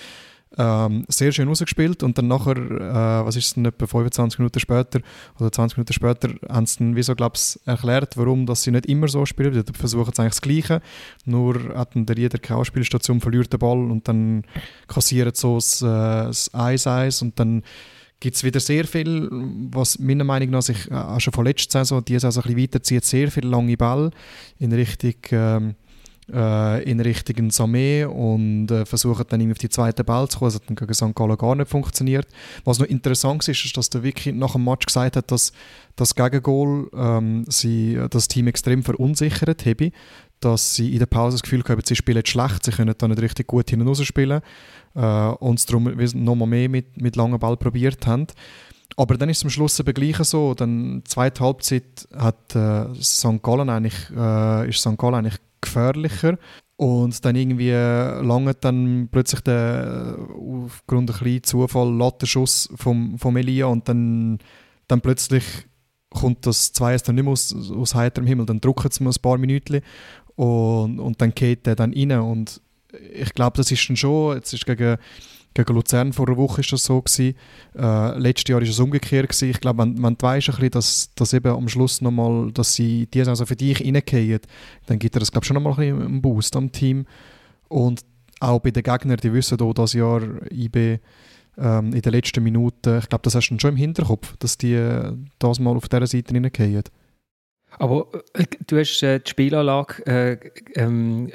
Ähm, 0.57 1.05
sehr 1.09 1.33
schön 1.33 1.49
rausgespielt 1.49 2.01
und 2.01 2.17
dann 2.17 2.27
nachher, 2.27 2.55
äh, 2.55 3.25
was 3.25 3.35
ist 3.35 3.47
es 3.47 3.53
denn, 3.55 3.65
etwa 3.65 3.87
25 3.87 4.39
Minuten 4.39 4.59
später 4.59 5.01
oder 5.37 5.51
20 5.51 5.77
Minuten 5.77 5.93
später, 5.93 6.29
haben 6.47 6.65
sie 6.65 6.77
dann, 6.79 6.95
wieso 6.95 7.13
glaub's, 7.13 7.59
erklärt, 7.65 8.15
warum 8.15 8.45
dass 8.45 8.63
sie 8.63 8.71
nicht 8.71 8.85
immer 8.85 9.09
so 9.09 9.25
spielen. 9.25 9.51
Die 9.51 9.73
versuchen 9.73 10.11
es 10.13 10.19
eigentlich 10.19 10.33
das 10.33 10.41
Gleiche, 10.41 10.81
nur 11.25 11.75
hat 11.75 11.95
dann 11.95 12.05
der 12.05 12.17
jeder 12.17 12.37
keine 12.37 12.63
Spielstation, 12.63 13.19
verliert 13.19 13.51
den 13.51 13.59
Ball 13.59 13.77
und 13.77 14.07
dann 14.07 14.43
kassiert 14.87 15.35
so 15.35 15.55
das, 15.55 15.81
äh, 15.81 15.85
das 15.85 16.53
1-1 16.53 17.21
und 17.21 17.37
dann 17.39 17.63
gibt 18.21 18.37
es 18.37 18.43
wieder 18.43 18.59
sehr 18.59 18.85
viel, 18.85 19.29
was 19.71 19.99
meiner 19.99 20.23
Meinung 20.23 20.51
nach 20.51 20.61
sich 20.61 20.89
äh, 20.89 21.19
schon 21.19 21.33
von 21.33 21.45
letzter 21.45 21.79
Saison, 21.79 22.03
die 22.03 22.17
Saison 22.17 22.43
ein 22.43 22.55
bisschen 22.55 22.63
weiterzieht, 22.63 23.05
sehr 23.05 23.29
viele 23.29 23.49
lange 23.49 23.75
Ball 23.75 24.11
in 24.57 24.71
Richtung 24.71 25.15
ähm, 25.31 25.75
äh, 26.32 26.84
in 26.84 26.99
Richtung 26.99 27.49
Samé 27.49 28.05
und 28.05 28.71
äh, 28.71 28.86
versuchen 28.86 29.26
dann 29.30 29.51
auf 29.51 29.57
die 29.57 29.69
zweite 29.69 30.03
Ball 30.03 30.28
zu 30.28 30.39
kommen. 30.39 30.51
Das 30.51 30.55
hat 30.55 30.69
dann 30.69 30.76
gegen 30.76 30.93
St. 30.93 31.15
Gallen 31.15 31.38
gar 31.38 31.55
nicht 31.55 31.69
funktioniert. 31.69 32.28
Was 32.63 32.80
noch 32.80 32.88
interessant 32.88 33.47
ist, 33.47 33.65
ist, 33.65 33.78
dass 33.78 33.89
der 33.89 34.03
Vicky 34.03 34.32
nach 34.32 34.53
dem 34.53 34.63
Match 34.63 34.86
gesagt 34.86 35.15
hat, 35.15 35.32
dass 35.32 35.51
das 35.95 36.15
Gegengol 36.15 36.89
ähm, 36.95 37.45
sie, 37.47 37.99
das 38.09 38.28
Team 38.28 38.47
extrem 38.47 38.84
verunsichert 38.84 39.65
habe, 39.65 39.91
dass 40.39 40.76
sie 40.76 40.91
in 40.91 40.99
der 40.99 41.05
Pause 41.05 41.36
das 41.36 41.43
Gefühl 41.43 41.63
haben, 41.67 41.82
sie 41.84 41.95
spielen 41.95 42.26
schlecht, 42.26 42.65
sie 42.65 42.71
können 42.71 42.93
da 42.97 43.07
nicht 43.07 43.21
richtig 43.21 43.47
gut 43.47 43.69
hinaus 43.69 44.03
spielen 44.03 44.41
äh, 44.95 44.99
und 44.99 45.59
es 45.59 45.65
darum 45.65 45.91
nochmal 46.15 46.47
mehr 46.47 46.69
mit, 46.69 47.01
mit 47.01 47.15
langem 47.15 47.39
Ball 47.39 47.57
probiert 47.57 48.05
haben. 48.07 48.28
Aber 48.97 49.17
dann 49.17 49.30
ist 49.30 49.38
es 49.38 49.43
am 49.43 49.49
Schluss 49.49 49.80
eben 49.80 49.93
gleich 49.93 50.17
so. 50.17 50.53
Dann 50.53 51.03
zweite 51.05 51.43
Halbzeit 51.43 52.07
hat 52.15 52.55
äh, 52.55 52.86
St. 53.01 53.41
Gallen 53.41 53.69
eigentlich, 53.69 53.95
äh, 54.15 54.69
ist 54.69 54.80
St. 54.80 54.97
Gallen 54.97 55.15
eigentlich 55.15 55.39
gefährlicher. 55.66 56.38
Und 56.78 57.24
dann 57.24 57.36
irgendwie 57.36 57.72
lange 57.72 58.53
dann 58.53 59.07
plötzlich 59.09 59.41
der, 59.41 60.18
aufgrund 60.34 61.09
ein 61.09 61.16
kleinen 61.16 61.43
Zufall 61.43 61.95
Lattenschuss 61.95 62.70
vom, 62.76 63.18
vom 63.18 63.38
Elia 63.38 63.68
und 63.68 63.88
dann, 63.88 64.39
dann 64.88 64.99
plötzlich 64.99 65.43
kommt 66.09 66.45
das 66.45 66.74
2 66.74 66.97
dann 66.97 67.16
nicht 67.16 67.24
mehr 67.24 67.32
aus, 67.32 67.55
aus 67.72 67.95
heiterem 67.95 68.28
Himmel, 68.28 68.45
dann 68.45 68.59
drücken 68.59 68.91
sie 68.91 69.03
mal 69.03 69.11
ein 69.11 69.22
paar 69.22 69.38
Minuten 69.38 69.82
und, 70.36 70.99
und 70.99 71.22
dann 71.22 71.34
geht 71.34 71.66
der 71.66 71.76
dann 71.76 71.93
rein 71.93 72.11
und 72.11 72.61
ich 73.13 73.34
glaube, 73.34 73.57
das 73.57 73.72
ist 73.72 73.88
dann 73.88 73.95
schon, 73.95 74.36
jetzt 74.36 74.53
ist 74.53 74.66
gegen 74.66 74.97
gegen 75.55 75.73
Luzern 75.73 76.13
vor 76.13 76.27
einer 76.27 76.37
Woche 76.37 76.61
ist 76.61 76.71
das 76.71 76.83
so 76.83 77.01
gewesen. 77.01 77.35
Äh, 77.75 78.19
letztes 78.19 78.51
Jahr 78.51 78.61
ist 78.61 78.69
es 78.69 78.79
umgekehrt 78.79 79.29
gewesen. 79.29 79.49
Ich 79.49 79.61
glaube, 79.61 79.83
wenn, 79.83 79.95
du 79.95 80.15
weißt, 80.19 80.49
ein 80.49 80.55
bisschen, 80.55 80.71
dass, 80.71 81.09
dass 81.15 81.33
eben 81.33 81.51
am 81.51 81.67
Schluss 81.67 82.01
nochmal, 82.01 82.51
dass 82.51 82.75
sie 82.75 83.07
die 83.07 83.21
also 83.21 83.45
für 83.45 83.55
dich 83.55 83.79
reingehen, 83.81 84.41
dann 84.85 84.99
gibt 84.99 85.15
er 85.15 85.21
das 85.21 85.31
glaube 85.31 85.45
schon 85.45 85.55
nochmal 85.55 85.79
ein 85.79 86.01
einen 86.01 86.21
Boost 86.21 86.55
am 86.55 86.71
Team. 86.71 87.05
Und 87.69 88.01
auch 88.41 88.59
bei 88.59 88.71
den 88.71 88.83
Gegnern, 88.83 89.17
die 89.17 89.33
wissen 89.33 89.59
auch 89.61 89.73
das 89.73 89.93
Jahr 89.93 90.21
IB 90.51 90.99
ähm, 91.57 91.93
in 91.93 92.01
den 92.01 92.11
letzten 92.11 92.43
Minuten, 92.43 92.99
ich 92.99 93.07
glaube, 93.09 93.23
das 93.23 93.33
hast 93.33 93.49
du 93.49 93.57
schon 93.57 93.71
im 93.71 93.77
Hinterkopf, 93.77 94.35
dass 94.37 94.57
die 94.57 94.77
das 95.39 95.59
mal 95.59 95.75
auf 95.75 95.87
dieser 95.87 96.05
Seite 96.05 96.33
reingehen. 96.33 96.83
Aber 97.77 98.07
äh, 98.33 98.45
du 98.67 98.77
hast 98.77 99.01
äh, 99.03 99.19
die 99.19 99.29
Spielanlage 99.29 100.05
äh, 100.05 100.37
ähm, 100.75 101.31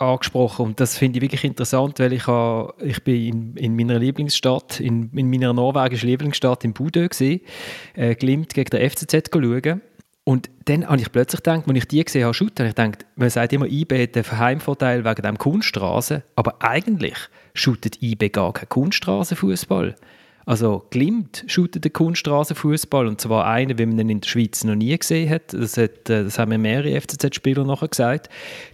angesprochen 0.00 0.66
und 0.66 0.80
das 0.80 0.96
finde 0.96 1.18
ich 1.18 1.22
wirklich 1.22 1.44
interessant, 1.44 1.98
weil 1.98 2.12
ich, 2.12 2.26
ha, 2.26 2.72
ich 2.82 3.02
bin 3.04 3.14
in, 3.14 3.56
in 3.56 3.76
meiner 3.76 3.98
Lieblingsstadt, 3.98 4.80
in, 4.80 5.10
in 5.14 5.30
meiner 5.30 5.52
norwegischen 5.52 6.08
Lieblingsstadt 6.08 6.64
in 6.64 6.72
Budö 6.72 7.08
gesehen, 7.08 7.40
äh, 7.94 8.14
Glimt 8.14 8.54
gegen 8.54 8.70
den 8.70 8.90
FCZ 8.90 9.30
schauen 9.32 9.82
und 10.24 10.50
dann 10.66 10.86
habe 10.86 11.00
ich 11.00 11.10
plötzlich 11.10 11.42
gedacht, 11.42 11.64
als 11.66 11.76
ich 11.78 11.88
die 11.88 12.04
gesehen 12.04 12.24
habe, 12.24 12.34
shooten, 12.34 12.66
ich 12.66 12.74
dachte, 12.74 13.04
man 13.16 13.30
sagt 13.30 13.52
immer, 13.52 13.66
IB 13.66 14.02
hat 14.02 14.16
einen 14.16 14.38
Heimvorteil 14.38 15.04
wegen 15.04 15.22
dem 15.22 15.38
Kunststraße, 15.38 16.22
aber 16.36 16.56
eigentlich 16.60 17.16
shootet 17.54 18.02
IB 18.02 18.28
gar 18.28 18.52
keinen 18.52 18.68
Kunststraßenfußball. 18.68 19.96
Also 20.46 20.86
Glimt 20.90 21.44
shootet 21.46 21.84
den 21.84 21.92
Kunststraßenfußball 21.92 23.06
und 23.06 23.20
zwar 23.20 23.46
einen, 23.46 23.78
wie 23.78 23.86
man 23.86 23.98
ihn 23.98 24.10
in 24.10 24.20
der 24.20 24.28
Schweiz 24.28 24.64
noch 24.64 24.74
nie 24.74 24.96
gesehen 24.96 25.30
hat. 25.30 25.52
Das, 25.52 25.76
hat, 25.76 26.10
äh, 26.10 26.24
das 26.24 26.38
haben 26.38 26.50
mir 26.50 26.58
mehrere 26.58 27.00
FCZ-Spieler 27.00 27.64
nachher 27.64 27.88
gesagt. 27.88 28.28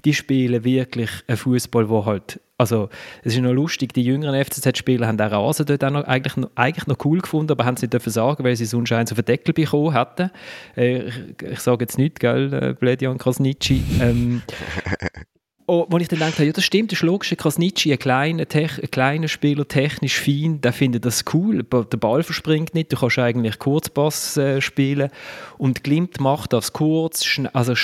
Die 0.05 0.15
spielen 0.15 0.65
wirklich 0.65 1.11
einen 1.27 1.37
Fußball, 1.37 1.89
wo 1.89 2.05
halt 2.05 2.41
also 2.59 2.89
es 3.23 3.35
ist 3.35 3.43
noch 3.43 3.53
lustig, 3.53 3.93
die 3.93 4.03
jüngeren 4.03 4.43
FCZ-Spieler 4.43 5.07
haben 5.07 5.19
den 5.19 5.27
Rasen 5.29 5.67
dort 5.67 5.85
auch 5.85 5.91
noch, 5.91 6.05
eigentlich, 6.05 6.37
noch, 6.37 6.51
eigentlich 6.55 6.87
noch 6.87 7.05
cool 7.05 7.21
gefunden, 7.21 7.53
aber 7.53 7.67
haben 7.67 7.75
es 7.75 7.83
nicht 7.83 7.93
dürfen 7.93 8.11
sagen, 8.11 8.45
weil 8.45 8.57
sie 8.57 8.65
sonst 8.65 8.93
eins 8.93 9.13
auf 9.13 9.17
den 9.17 9.27
Deckel 9.27 9.53
bekommen 9.53 9.93
hätten. 9.93 10.31
Äh, 10.77 11.09
ich, 11.09 11.15
ich 11.43 11.61
sage 11.61 11.85
jetzt 11.85 11.99
nicht, 11.99 12.19
gell, 12.19 12.53
äh, 12.55 12.73
Bledian 12.73 13.19
Krasnitschi. 13.19 13.83
Ähm, 14.01 14.43
Oh, 15.69 15.85
wo 15.89 15.99
ich 15.99 16.07
dann 16.07 16.21
habe, 16.21 16.45
ja, 16.45 16.53
das 16.53 16.65
stimmt, 16.65 16.93
das 16.93 17.01
ist 17.01 17.03
logisch, 17.03 17.35
Krasnitschi, 17.37 17.93
ein 17.93 17.99
kleiner, 17.99 18.47
ein 18.55 18.91
kleiner 18.93 19.27
Spieler, 19.27 19.67
technisch 19.67 20.21
fein, 20.21 20.61
der 20.61 20.73
findet 20.73 21.05
das 21.05 21.25
cool, 21.35 21.65
der 21.65 21.97
Ball 21.97 22.23
verspringt 22.23 22.73
nicht, 22.75 22.93
du 22.93 22.97
kannst 22.97 23.19
eigentlich 23.19 23.59
Kurzpass 23.59 24.37
äh, 24.37 24.61
spielen. 24.61 25.11
Und 25.59 25.83
Glimt 25.83 26.21
macht 26.21 26.53
das 26.53 26.73
kurz, 26.73 27.27
also 27.53 27.75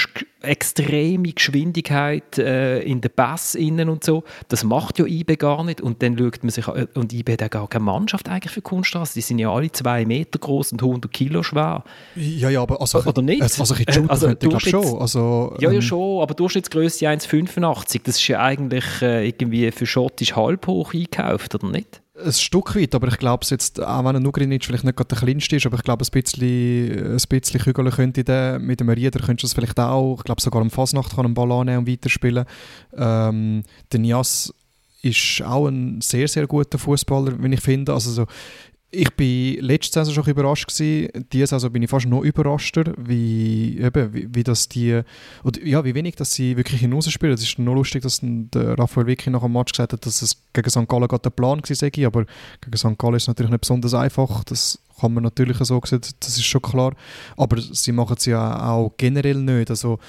extreme 0.42 1.32
Geschwindigkeit 1.32 2.38
äh, 2.38 2.80
in 2.82 3.00
den 3.00 3.10
Pass 3.10 3.54
innen 3.54 3.88
und 3.88 4.04
so, 4.04 4.24
das 4.48 4.64
macht 4.64 4.98
ja 4.98 5.06
IB 5.06 5.36
gar 5.36 5.64
nicht 5.64 5.80
und 5.80 6.02
dann 6.02 6.18
schaut 6.18 6.42
man 6.42 6.50
sich 6.50 6.68
an, 6.68 6.88
und 6.94 7.12
IB 7.12 7.32
hat 7.32 7.50
gar 7.50 7.68
keine 7.68 7.84
Mannschaft 7.84 8.28
eigentlich 8.28 8.52
für 8.52 8.62
Kunststraße, 8.62 9.14
die 9.14 9.20
sind 9.20 9.38
ja 9.38 9.52
alle 9.52 9.70
zwei 9.72 10.04
Meter 10.04 10.38
groß 10.38 10.72
und 10.72 10.82
100 10.82 11.12
Kilo 11.12 11.42
schwer. 11.42 11.84
Ja, 12.14 12.50
ja, 12.50 12.62
aber 12.62 12.80
also, 12.80 13.02
oder 13.02 13.22
nicht? 13.22 13.42
Also, 13.42 13.74
ich 13.74 13.88
also, 13.88 14.06
also, 14.08 14.34
glaube 14.36 14.60
schon. 14.60 15.00
Also, 15.00 15.54
ja, 15.58 15.70
ja, 15.70 15.76
ähm, 15.76 15.82
schon, 15.82 16.22
aber 16.22 16.34
Durchschnittsgröße 16.34 17.06
1,85 17.06 17.82
80, 17.82 18.04
das 18.04 18.16
ist 18.16 18.28
ja 18.28 18.40
eigentlich 18.40 18.84
äh, 19.02 19.26
irgendwie 19.26 19.70
für 19.70 19.86
schottisch 19.86 20.36
halb 20.36 20.66
hoch 20.66 20.94
eingekauft, 20.94 21.54
oder 21.54 21.68
nicht? 21.68 22.01
Ein 22.14 22.32
Stück 22.32 22.76
weit, 22.76 22.94
aber 22.94 23.08
ich 23.08 23.16
glaube, 23.16 23.46
jetzt, 23.48 23.80
auch 23.80 24.04
wenn 24.04 24.16
ein 24.16 24.26
Ugrinic 24.26 24.66
vielleicht 24.66 24.84
nicht 24.84 24.96
gerade 24.96 25.08
der 25.08 25.18
kleinste 25.18 25.56
ist, 25.56 25.64
aber 25.64 25.76
ich 25.76 25.82
glaube, 25.82 26.04
ein 26.04 26.10
bisschen, 26.10 27.14
ein 27.14 27.22
bisschen 27.26 27.60
Kügel 27.60 27.90
könnte 27.90 28.22
der, 28.22 28.58
mit 28.58 28.80
dem 28.80 28.90
Rieder 28.90 29.18
könntest 29.18 29.44
du 29.44 29.46
das 29.46 29.54
vielleicht 29.54 29.80
auch, 29.80 30.18
ich 30.18 30.24
glaube 30.24 30.42
sogar 30.42 30.60
am 30.60 30.70
Fasnacht 30.70 31.16
kann 31.16 31.24
einen 31.24 31.32
Ball 31.32 31.50
annehmen 31.50 31.78
und 31.78 31.88
weiterspielen. 31.88 32.44
Ähm, 32.94 33.62
der 33.90 34.00
Nias 34.00 34.52
ist 35.00 35.42
auch 35.42 35.68
ein 35.68 36.02
sehr, 36.02 36.28
sehr 36.28 36.46
guter 36.46 36.78
Fußballer, 36.78 37.42
wenn 37.42 37.52
ich 37.54 37.60
finde. 37.60 37.94
Also 37.94 38.10
so, 38.10 38.26
ich 38.94 39.10
bin 39.14 39.58
letzte 39.64 40.04
Saison 40.04 40.22
schon 40.22 40.32
überrascht. 40.32 40.68
Diese 40.78 41.46
Saison 41.46 41.72
bin 41.72 41.82
ich 41.82 41.90
fast 41.90 42.06
noch 42.06 42.20
überraschter, 42.20 42.92
wie, 42.98 43.78
eben, 43.78 44.12
wie, 44.12 44.28
wie 44.34 44.44
das 44.44 44.68
die, 44.68 45.00
oder, 45.42 45.64
ja, 45.64 45.82
wie 45.84 45.94
wenig, 45.94 46.16
dass 46.16 46.34
sie 46.34 46.58
wirklich 46.58 46.82
hinausspielen. 46.82 47.34
Es 47.34 47.42
ist 47.42 47.58
nur 47.58 47.74
lustig, 47.74 48.02
dass 48.02 48.20
der 48.22 48.78
Raphael 48.78 49.06
Vicky 49.06 49.30
nach 49.30 49.42
dem 49.42 49.54
Match 49.54 49.72
gesagt 49.72 49.94
hat, 49.94 50.04
dass 50.04 50.20
es 50.20 50.36
gegen 50.52 50.68
St. 50.68 50.86
Gallen 50.86 51.08
gerade 51.08 51.22
der 51.22 51.30
Plan 51.30 51.62
war, 51.62 52.06
aber 52.06 52.26
gegen 52.60 52.76
St. 52.76 52.98
Gallen 52.98 53.14
ist 53.14 53.22
es 53.22 53.28
natürlich 53.28 53.50
nicht 53.50 53.62
besonders 53.62 53.94
einfach. 53.94 54.44
Das 54.44 54.78
kann 55.00 55.14
man 55.14 55.24
natürlich 55.24 55.56
so 55.56 55.80
sehen, 55.84 56.00
das 56.20 56.36
ist 56.36 56.44
schon 56.44 56.60
klar. 56.60 56.94
Aber 57.38 57.60
sie 57.60 57.92
machen 57.92 58.16
es 58.18 58.26
ja 58.26 58.70
auch 58.70 58.92
generell 58.98 59.38
nicht. 59.38 59.70
Also 59.70 60.00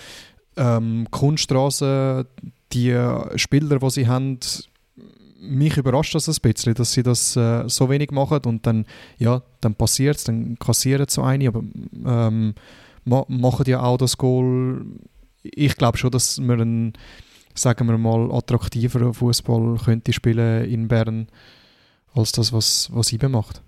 ähm, 0.57 1.07
Kunststraße, 1.09 2.27
die 2.73 2.99
Spieler, 3.37 3.79
die 3.79 3.89
sie 3.89 4.07
haben, 4.07 4.39
mich 5.43 5.77
überrascht 5.77 6.15
das 6.15 6.27
ein 6.27 6.35
bisschen, 6.41 6.73
dass 6.73 6.93
sie 6.93 7.03
das 7.03 7.35
äh, 7.35 7.67
so 7.67 7.89
wenig 7.89 8.11
machen 8.11 8.41
und 8.45 8.65
dann, 8.65 8.85
ja, 9.17 9.41
dann 9.61 9.75
passiert 9.75 10.17
es, 10.17 10.23
dann 10.23 10.57
kassieren 10.57 11.05
so 11.09 11.21
eine, 11.21 11.49
aber 11.49 11.63
ähm, 12.05 12.55
ma 13.03 13.25
machen 13.27 13.65
ja 13.67 13.81
auch 13.81 13.97
das 13.97 14.17
Goal. 14.17 14.85
Ich 15.43 15.75
glaube 15.75 15.97
schon, 15.97 16.11
dass 16.11 16.39
wir 16.39 16.53
einen, 16.53 16.93
sagen 17.53 17.87
wir 17.87 17.97
mal, 17.97 18.31
attraktiveren 18.31 19.13
Fußball 19.13 19.77
könnte 19.83 20.13
spielen 20.13 20.65
in 20.65 20.87
Bern 20.87 21.27
als 22.13 22.31
das, 22.31 22.53
was, 22.53 22.89
was 22.93 23.11
IBE 23.11 23.29
macht. 23.29 23.61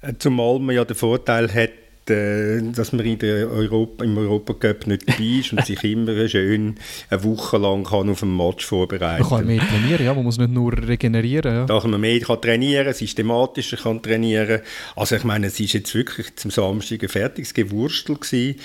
Äh, 0.00 0.14
zumal 0.18 0.58
man 0.58 0.74
ja 0.74 0.84
den 0.84 0.96
Vorteil 0.96 1.52
hat, 1.52 1.70
dass 2.08 2.92
man 2.92 3.04
in 3.04 3.18
der 3.18 3.50
Europa, 3.50 4.04
im 4.04 4.16
Europacup 4.16 4.86
nicht 4.86 5.08
dabei 5.08 5.24
ist 5.40 5.52
und 5.52 5.64
sich 5.64 5.82
immer 5.84 6.28
schön 6.28 6.76
eine 7.10 7.24
Woche 7.24 7.58
lang 7.58 7.84
kann 7.84 8.10
auf 8.10 8.22
ein 8.22 8.36
Match 8.36 8.64
vorbereiten 8.64 9.22
kann. 9.22 9.30
Man 9.30 9.38
kann 9.38 9.46
mehr 9.46 9.68
trainieren, 9.68 10.04
ja, 10.04 10.14
man 10.14 10.24
muss 10.24 10.38
nicht 10.38 10.52
nur 10.52 10.72
regenerieren. 10.76 11.54
Ja. 11.54 11.66
Da 11.66 11.80
kann 11.80 11.90
man 11.90 12.00
mehr 12.00 12.20
kann 12.20 12.40
trainieren, 12.40 12.92
systematischer 12.92 13.76
kann 13.76 14.02
trainieren. 14.02 14.60
Also 14.96 15.16
ich 15.16 15.24
meine, 15.24 15.48
es 15.48 15.60
ist 15.60 15.72
jetzt 15.72 15.94
wirklich 15.94 16.34
zum 16.36 16.50
Samstag 16.50 17.02
ein 17.02 17.08
fertiges 17.08 17.54
Gewurstel 17.54 18.16
gewesen. 18.16 18.56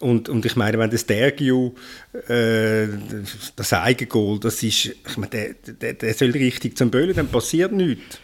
Und, 0.00 0.30
und 0.30 0.46
ich 0.46 0.56
meine, 0.56 0.78
wenn 0.78 0.90
das 0.90 1.04
Dergiu, 1.04 1.72
äh, 2.28 2.86
das 3.54 3.72
Eigengoal, 3.74 4.38
das 4.40 4.62
ist, 4.62 4.86
ich 4.86 5.16
meine, 5.16 5.30
der, 5.30 5.54
der, 5.74 5.92
der 5.92 6.14
soll 6.14 6.30
richtig 6.30 6.76
zum 6.76 6.90
Böllen, 6.90 7.14
dann 7.14 7.28
passiert 7.28 7.72
nichts. 7.72 8.18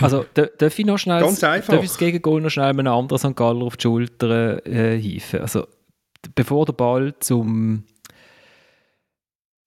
Also 0.00 0.24
darf 0.34 0.78
ich 0.78 0.86
noch 0.86 0.98
schnell 0.98 1.20
Ganz 1.20 1.42
einfach. 1.42 1.74
Darf 1.74 1.82
ich 1.82 1.90
das 1.90 1.98
Gegengol 1.98 2.40
noch 2.40 2.50
schnell 2.50 2.66
einem 2.66 2.86
anderen 2.86 3.18
St. 3.18 3.36
Galler 3.36 3.64
auf 3.64 3.76
die 3.76 3.82
Schulter 3.82 4.66
äh, 4.66 4.98
hieven? 4.98 5.40
Also 5.40 5.66
bevor 6.34 6.66
der 6.66 6.72
Ball 6.72 7.14
zum 7.20 7.84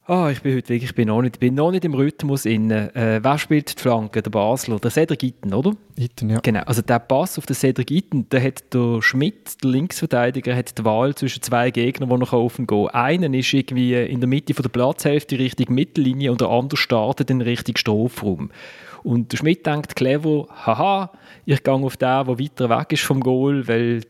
Ah, 0.09 0.25
oh, 0.25 0.29
ich 0.29 0.41
bin 0.41 0.55
heute 0.55 0.69
wirklich, 0.69 0.89
ich 0.89 0.95
bin 0.95 1.07
noch 1.07 1.21
nicht, 1.21 1.39
bin 1.39 1.53
noch 1.53 1.69
nicht 1.69 1.85
im 1.85 1.93
Rhythmus 1.93 2.45
inne. 2.45 2.95
Äh, 2.95 3.23
wer 3.23 3.37
spielt 3.37 3.77
die 3.77 3.79
Flanke? 3.79 4.23
Der 4.23 4.31
Basler, 4.31 4.79
der 4.79 4.89
Cedric 4.89 5.21
Itten, 5.21 5.53
oder? 5.53 5.73
Itten, 5.95 6.31
ja. 6.31 6.39
Genau, 6.39 6.61
also 6.61 6.81
der 6.81 6.97
Pass 6.97 7.37
auf 7.37 7.45
den 7.45 7.55
Cedric 7.55 7.91
Itten, 7.91 8.25
da 8.29 8.41
hat 8.41 8.73
der 8.73 9.03
Schmidt, 9.03 9.63
der 9.63 9.69
Linksverteidiger, 9.69 10.55
hat 10.55 10.79
die 10.79 10.83
Wahl 10.83 11.13
zwischen 11.13 11.43
zwei 11.43 11.69
Gegnern, 11.69 12.09
die 12.09 12.17
noch 12.17 12.33
offen 12.33 12.65
gehen. 12.65 12.87
Einer 12.87 13.31
ist 13.37 13.53
irgendwie 13.53 13.93
in 13.93 14.19
der 14.19 14.27
Mitte 14.27 14.55
von 14.55 14.63
der 14.63 14.69
Platzhälfte 14.69 15.37
Richtung 15.37 15.75
Mittellinie 15.75 16.31
und 16.31 16.41
der 16.41 16.49
andere 16.49 16.77
startet 16.77 17.29
in 17.29 17.41
Richtung 17.41 17.77
Strafraum. 17.77 18.49
Und 19.03 19.31
der 19.31 19.37
Schmidt 19.37 19.65
denkt 19.65 19.95
clever, 19.95 20.47
haha, 20.65 21.11
ich 21.45 21.63
gehe 21.63 21.73
auf 21.73 21.97
den, 21.97 22.07
der 22.07 22.27
weiter 22.27 22.69
weg 22.69 22.91
ist 22.91 23.03
vom 23.03 23.21
Goal, 23.21 23.67
weil 23.67 24.01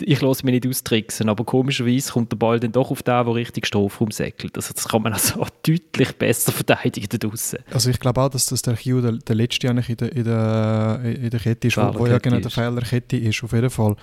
ich 0.00 0.20
lasse 0.20 0.44
mich 0.44 0.54
nicht 0.54 0.66
austricksen. 0.66 1.28
Aber 1.28 1.44
komischerweise 1.44 2.12
kommt 2.12 2.32
der 2.32 2.36
Ball 2.36 2.60
dann 2.60 2.72
doch 2.72 2.90
auf 2.90 3.02
den, 3.02 3.24
der 3.24 3.34
richtig 3.34 3.66
Strafraum 3.66 4.10
säckelt. 4.10 4.56
Also 4.56 4.72
das 4.74 4.86
kann 4.86 5.02
man 5.02 5.12
also 5.12 5.44
deutlich 5.66 6.12
besser 6.16 6.52
verteidigen 6.52 7.08
da 7.10 7.18
draussen. 7.18 7.58
Also 7.72 7.90
ich 7.90 7.98
glaube 7.98 8.20
auch, 8.20 8.28
dass 8.28 8.46
das 8.46 8.62
der 8.62 8.76
Hugh 8.76 9.00
der, 9.00 9.12
der 9.12 9.36
letzte 9.36 9.70
eigentlich 9.70 9.90
in 9.90 9.96
der, 9.96 10.12
in 10.12 10.24
der, 10.24 11.00
in 11.02 11.30
der 11.30 11.40
Kette 11.40 11.68
ist, 11.68 11.76
wo, 11.76 11.98
wo 11.98 12.06
ja 12.06 12.18
genau 12.18 12.38
der 12.38 12.50
Fehlerkette 12.50 13.16
ist, 13.16 13.42
auf 13.42 13.52
jeden 13.52 13.70
Fall. 13.70 13.96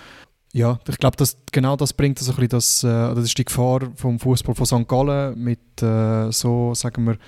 Ja, 0.52 0.78
ich 0.88 0.98
glaube, 0.98 1.16
genau 1.50 1.74
das 1.74 1.92
bringt 1.92 2.20
so 2.20 2.32
ein 2.32 2.48
das, 2.48 2.84
äh, 2.84 2.86
das 2.86 3.24
ist 3.24 3.36
die 3.36 3.44
Gefahr 3.44 3.80
vom 3.96 4.20
Fußball 4.20 4.54
von 4.54 4.66
St. 4.66 4.86
Gallen 4.86 5.36
mit 5.36 5.82
äh, 5.82 6.30
so, 6.30 6.74
sagen 6.74 7.06
wir, 7.06 7.18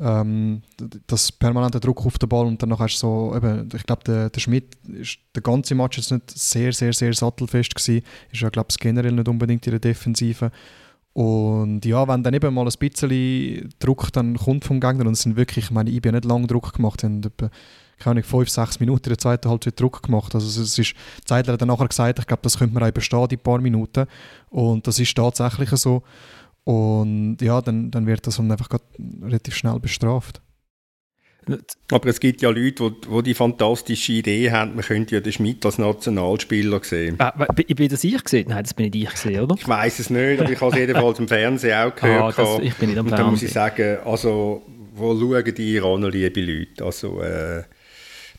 ähm, 0.00 0.62
das 1.06 1.30
permanente 1.30 1.80
Druck 1.80 2.04
auf 2.04 2.18
den 2.18 2.28
Ball 2.28 2.46
und 2.46 2.62
dann 2.62 2.78
hast 2.78 2.96
du 2.96 2.98
so, 2.98 3.36
eben, 3.36 3.68
ich 3.74 3.84
glaube, 3.84 4.02
der, 4.04 4.30
der 4.30 4.40
Schmidt, 4.40 4.74
ist, 4.88 5.18
der 5.34 5.42
ganze 5.42 5.74
Match 5.74 5.98
ist 5.98 6.10
nicht 6.10 6.30
sehr, 6.30 6.72
sehr, 6.72 6.92
sehr 6.92 7.12
sattelfest 7.12 7.74
gewesen, 7.74 8.04
ist 8.32 8.40
ja, 8.40 8.48
glaube 8.48 8.68
ich, 8.70 8.78
generell 8.78 9.12
nicht 9.12 9.28
unbedingt 9.28 9.66
in 9.66 9.70
der 9.70 9.80
Defensive 9.80 10.50
und 11.14 11.84
ja, 11.84 12.08
wenn 12.08 12.24
dann 12.24 12.34
eben 12.34 12.52
mal 12.52 12.66
ein 12.66 12.72
bisschen 12.78 13.72
Druck 13.78 14.12
dann 14.12 14.36
kommt 14.36 14.64
vom 14.64 14.80
Gegner 14.80 15.06
und 15.06 15.12
es 15.12 15.22
sind 15.22 15.36
wirklich, 15.36 15.66
ich 15.66 15.70
meine, 15.70 15.88
ich 15.88 15.98
habe 15.98 16.10
nicht 16.10 16.24
lange 16.24 16.48
Druck 16.48 16.72
gemacht, 16.72 17.00
sie 17.00 17.06
haben 17.06 17.22
etwa, 17.22 17.50
keine 17.98 18.10
Ahnung, 18.10 18.24
fünf, 18.24 18.48
sechs 18.48 18.80
Minuten 18.80 19.04
in 19.04 19.10
der 19.10 19.18
zweiten 19.18 19.48
Halbzeit 19.48 19.78
Druck 19.78 20.02
gemacht. 20.02 20.34
Also 20.34 20.60
es 20.60 20.76
ist, 20.76 20.94
Zeitler 21.24 21.52
hat 21.52 21.60
dann 21.60 21.68
nachher 21.68 21.86
gesagt, 21.86 22.18
ich 22.18 22.26
glaube, 22.26 22.42
das 22.42 22.58
könnte 22.58 22.74
man 22.74 22.82
auch 22.82 22.88
überstehen, 22.88 23.28
die 23.28 23.36
paar 23.36 23.60
Minuten. 23.60 24.06
Und 24.50 24.88
das 24.88 24.98
ist 24.98 25.14
tatsächlich 25.16 25.70
so. 25.70 26.02
Und 26.64 27.36
ja, 27.40 27.60
dann, 27.60 27.90
dann 27.90 28.06
wird 28.06 28.26
das 28.26 28.40
einfach 28.40 28.68
relativ 29.22 29.54
schnell 29.54 29.78
bestraft. 29.78 30.40
Aber 31.90 32.08
es 32.08 32.20
gibt 32.20 32.40
ja 32.40 32.48
Leute, 32.48 32.90
die, 32.90 33.08
die 33.08 33.22
die 33.22 33.34
fantastische 33.34 34.12
Idee 34.12 34.50
haben, 34.50 34.74
man 34.76 34.84
könnte 34.84 35.14
ja 35.14 35.20
den 35.20 35.32
Schmidt 35.32 35.64
als 35.66 35.76
Nationalspieler 35.76 36.82
sehen. 36.82 37.16
Ah, 37.18 37.32
bin 37.32 37.88
das 37.88 38.02
ich 38.02 38.24
gesehen? 38.24 38.46
Nein, 38.48 38.62
das 38.64 38.72
bin 38.72 38.86
nicht 38.86 38.94
ich 38.96 39.10
gesehen, 39.10 39.42
oder? 39.42 39.54
Ich 39.58 39.68
weiß 39.68 39.98
es 39.98 40.08
nicht, 40.08 40.40
aber 40.40 40.50
ich 40.50 40.60
habe 40.60 40.72
es 40.72 40.78
jedenfalls 40.78 41.18
im 41.18 41.28
Fernsehen 41.28 41.76
auch 41.76 41.94
gehört. 41.94 42.38
Ah, 42.38 42.42
das, 42.42 42.58
ich 42.60 42.74
bin 42.76 42.88
nicht 42.90 42.98
am 42.98 43.06
Und 43.06 43.10
Fernsehen. 43.10 43.26
da 43.26 43.30
muss 43.30 43.42
ich 43.42 43.52
sagen, 43.52 43.98
also, 44.06 44.62
wo 44.94 45.14
schauen 45.18 45.54
die 45.54 45.74
Iraner, 45.74 46.08
liebe 46.08 46.40
Leute? 46.40 46.82
Also, 46.84 47.20
äh, 47.20 47.64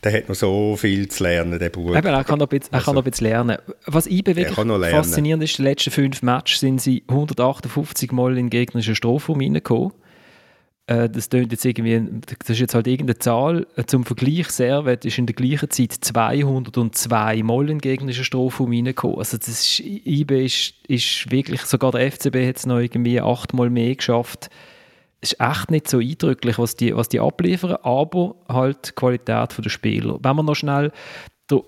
der 0.04 0.12
hat 0.12 0.28
noch 0.28 0.34
so 0.34 0.76
viel 0.76 1.08
zu 1.08 1.24
lernen, 1.24 1.58
der 1.58 1.70
Bub. 1.70 1.94
Eben, 1.94 2.06
er 2.06 2.24
kann 2.24 2.38
noch 2.38 2.46
ein 2.46 2.58
bisschen, 2.58 2.74
also, 2.74 2.92
noch 2.92 3.02
ein 3.02 3.10
bisschen 3.10 3.26
lernen. 3.28 3.58
Was 3.86 4.06
ich 4.06 4.24
wirklich 4.26 4.48
faszinierend 4.48 5.42
ist, 5.42 5.58
in 5.58 5.64
den 5.64 5.70
letzten 5.70 5.90
fünf 5.90 6.22
Matches 6.22 6.60
sind 6.60 6.80
sie 6.80 7.02
158 7.08 8.12
Mal 8.12 8.36
in 8.38 8.50
gegnerischen 8.50 8.94
Strafraum 8.94 9.40
reingekommen. 9.40 9.92
Äh, 10.86 11.08
das 11.08 11.28
tönt 11.28 11.50
jetzt 11.50 11.64
irgendwie, 11.64 12.00
das 12.38 12.50
ist 12.50 12.60
jetzt 12.60 12.74
halt 12.74 12.86
irgendeine 12.86 13.18
Zahl. 13.18 13.66
Zum 13.86 14.04
Vergleich, 14.04 14.48
Servet 14.50 15.04
ist 15.04 15.18
in 15.18 15.26
der 15.26 15.34
gleichen 15.34 15.70
Zeit 15.70 15.92
202 15.92 17.42
Mal 17.42 17.70
in 17.70 17.78
gegnerischen 17.78 18.24
Strafraum 18.24 18.70
reingekommen. 18.70 19.18
Also 19.18 19.36
das 19.36 19.48
ist, 19.48 19.80
IB 19.80 20.44
ist, 20.44 20.74
ist 20.86 21.30
wirklich, 21.30 21.62
sogar 21.62 21.92
der 21.92 22.12
FCB 22.12 22.46
hat 22.46 22.56
es 22.58 22.66
noch 22.66 22.78
irgendwie 22.78 23.20
achtmal 23.20 23.70
mehr 23.70 23.96
geschafft, 23.96 24.48
es 24.48 24.50
ist 25.32 25.40
echt 25.40 25.70
nicht 25.70 25.88
so 25.88 25.98
eindrücklich, 25.98 26.58
was 26.58 26.76
die, 26.76 26.94
was 26.94 27.08
die 27.08 27.20
abliefern, 27.20 27.76
aber 27.82 28.36
halt 28.48 28.88
die 28.88 28.92
Qualität 28.92 29.54
der 29.62 29.70
Spieler. 29.70 30.18
Wenn 30.22 30.36
man 30.36 30.46
noch 30.46 30.56
schnell 30.56 30.92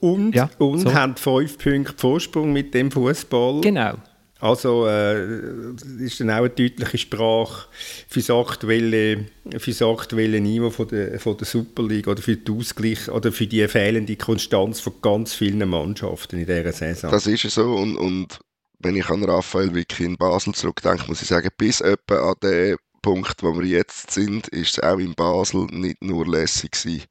und, 0.00 0.34
ja, 0.34 0.50
und 0.58 0.80
so. 0.80 0.92
haben 0.92 1.16
fünf 1.16 1.58
Punkte 1.58 1.94
Vorsprung 1.96 2.52
mit 2.52 2.74
dem 2.74 2.90
Fußball. 2.90 3.60
Genau. 3.60 3.94
Also 4.40 4.86
äh, 4.86 5.74
ist 5.98 6.20
dann 6.20 6.30
auch 6.30 6.36
eine 6.36 6.50
deutliche 6.50 6.98
Sprache 6.98 7.66
für 8.08 8.20
das 8.20 8.30
aktuelle, 8.30 9.26
für 9.56 9.70
das 9.70 9.82
aktuelle 9.82 10.40
Niveau 10.40 10.70
von 10.70 10.86
der, 10.88 11.18
von 11.18 11.36
der 11.36 11.46
Super 11.46 11.82
League 11.82 12.06
oder 12.06 12.22
für 12.22 12.36
den 12.36 12.56
Ausgleich 12.56 13.08
oder 13.08 13.32
für 13.32 13.48
die 13.48 13.66
fehlende 13.66 14.14
Konstanz 14.14 14.78
von 14.78 14.94
ganz 15.02 15.34
vielen 15.34 15.68
Mannschaften 15.68 16.38
in 16.38 16.46
dieser 16.46 16.72
Saison. 16.72 17.10
Das 17.10 17.26
ist 17.26 17.50
so 17.50 17.74
und, 17.74 17.96
und 17.96 18.38
wenn 18.78 18.94
ich 18.94 19.08
an 19.08 19.24
Raphael 19.24 19.74
Vicky 19.74 20.04
in 20.04 20.16
Basel 20.16 20.54
zurückdenke, 20.54 21.08
muss 21.08 21.22
ich 21.22 21.28
sagen, 21.28 21.48
bis 21.58 21.80
etwa 21.80 22.30
an 22.30 22.36
den 22.40 22.76
Punkt, 23.08 23.42
wo 23.42 23.58
wir 23.58 23.64
jetzt 23.66 24.10
sind, 24.10 24.48
ist 24.48 24.76
es 24.76 24.84
auch 24.84 24.98
in 24.98 25.14
Basel 25.14 25.64
nicht 25.70 26.02
nur 26.02 26.26
lässig 26.26 26.72
gewesen, 26.72 27.06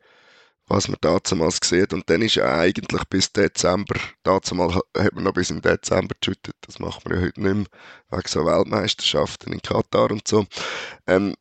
was 0.68 0.88
man 0.88 0.98
damals 1.02 1.60
sieht. 1.64 1.92
Und 1.92 2.08
dann 2.08 2.22
ist 2.22 2.36
ja 2.36 2.60
eigentlich 2.60 3.04
bis 3.06 3.34
Dezember, 3.34 3.96
damals 4.22 4.52
hat 4.52 5.14
man 5.16 5.24
noch 5.24 5.34
bis 5.34 5.50
im 5.50 5.60
Dezember 5.60 6.14
geschüttet, 6.22 6.54
das 6.62 6.78
macht 6.78 7.04
man 7.04 7.16
ja 7.18 7.26
heute 7.26 7.42
nicht 7.42 7.56
mehr, 7.56 7.66
wegen 8.12 8.28
so 8.28 8.46
Weltmeisterschaften 8.46 9.54
in 9.54 9.62
Katar 9.64 10.12
und 10.12 10.28
so. 10.28 10.46
Ähm, 11.08 11.34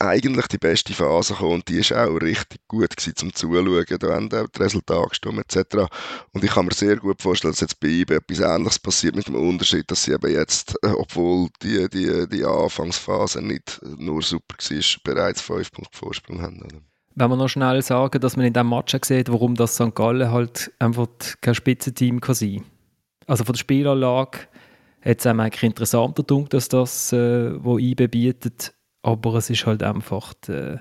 eigentlich 0.00 0.46
die 0.48 0.58
beste 0.58 0.92
Phase 0.92 1.34
gekommen 1.34 1.54
und 1.54 1.68
die 1.68 1.78
war 1.90 2.08
auch 2.08 2.16
richtig 2.16 2.60
gut 2.68 2.96
gewesen, 2.96 3.16
zum 3.16 3.34
Zuschauen. 3.34 3.84
Da 3.98 4.14
haben 4.14 4.32
auch 4.32 4.48
die 4.48 4.62
Resultate 4.62 5.08
gestimmt 5.08 5.38
etc. 5.38 5.86
Und 6.32 6.44
ich 6.44 6.50
kann 6.50 6.66
mir 6.66 6.74
sehr 6.74 6.96
gut 6.96 7.22
vorstellen, 7.22 7.52
dass 7.52 7.60
jetzt 7.60 7.80
bei 7.80 7.88
IBE 7.88 8.16
etwas 8.16 8.40
Ähnliches 8.40 8.78
passiert 8.78 9.14
mit 9.14 9.28
dem 9.28 9.36
Unterschied, 9.36 9.90
dass 9.90 10.04
sie 10.04 10.12
eben 10.12 10.32
jetzt, 10.32 10.76
äh, 10.82 10.88
obwohl 10.88 11.48
die, 11.62 11.88
die, 11.88 12.28
die 12.28 12.44
Anfangsphase 12.44 13.42
nicht 13.42 13.80
nur 13.98 14.22
super 14.22 14.56
war, 14.58 15.00
bereits 15.04 15.40
fünf 15.40 15.70
Punkte 15.72 15.98
Vorsprung 15.98 16.42
haben. 16.42 16.60
Wenn 17.16 17.30
wir 17.30 17.36
noch 17.36 17.48
schnell 17.48 17.80
sagen, 17.82 18.20
dass 18.20 18.36
man 18.36 18.46
in 18.46 18.52
diesem 18.52 18.68
Match 18.68 18.96
sieht, 19.02 19.30
warum 19.30 19.54
das 19.54 19.76
St. 19.76 19.94
Gallen 19.94 20.32
halt 20.32 20.72
einfach 20.80 21.06
kein 21.40 21.54
Spitzenteam 21.54 22.20
kann 22.20 22.34
sein. 22.34 22.64
Also 23.26 23.44
von 23.44 23.52
der 23.52 23.60
Spielanlage 23.60 24.40
hat 25.00 25.20
es 25.20 25.26
eigentlich 25.26 25.62
interessanter 25.62 26.24
gedacht, 26.24 26.54
dass 26.54 26.68
das, 26.68 27.12
äh, 27.12 27.52
was 27.64 27.80
IBE 27.80 28.08
bietet, 28.08 28.74
aber 29.04 29.34
es 29.34 29.50
ist 29.50 29.66
halt 29.66 29.82
einfach 29.82 30.32
die, 30.48 30.78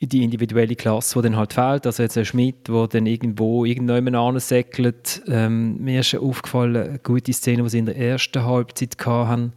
die 0.00 0.22
individuelle 0.22 0.76
Klasse, 0.76 1.20
die 1.20 1.28
dann 1.28 1.36
halt 1.36 1.52
fehlt. 1.52 1.86
Also 1.86 2.02
jetzt 2.02 2.16
ein 2.16 2.24
Schmidt, 2.24 2.68
der 2.68 2.86
dann 2.86 3.06
irgendwo 3.06 3.64
irgendjemand 3.64 4.16
ansäckelt. 4.16 5.22
Ähm, 5.26 5.82
mir 5.82 6.00
ist 6.00 6.14
aufgefallen, 6.14 6.76
eine 6.76 6.98
gute 7.00 7.32
Szene, 7.32 7.64
die 7.64 7.68
sie 7.70 7.78
in 7.78 7.86
der 7.86 7.96
ersten 7.96 8.44
Halbzeit 8.44 8.96
hatten, 9.04 9.52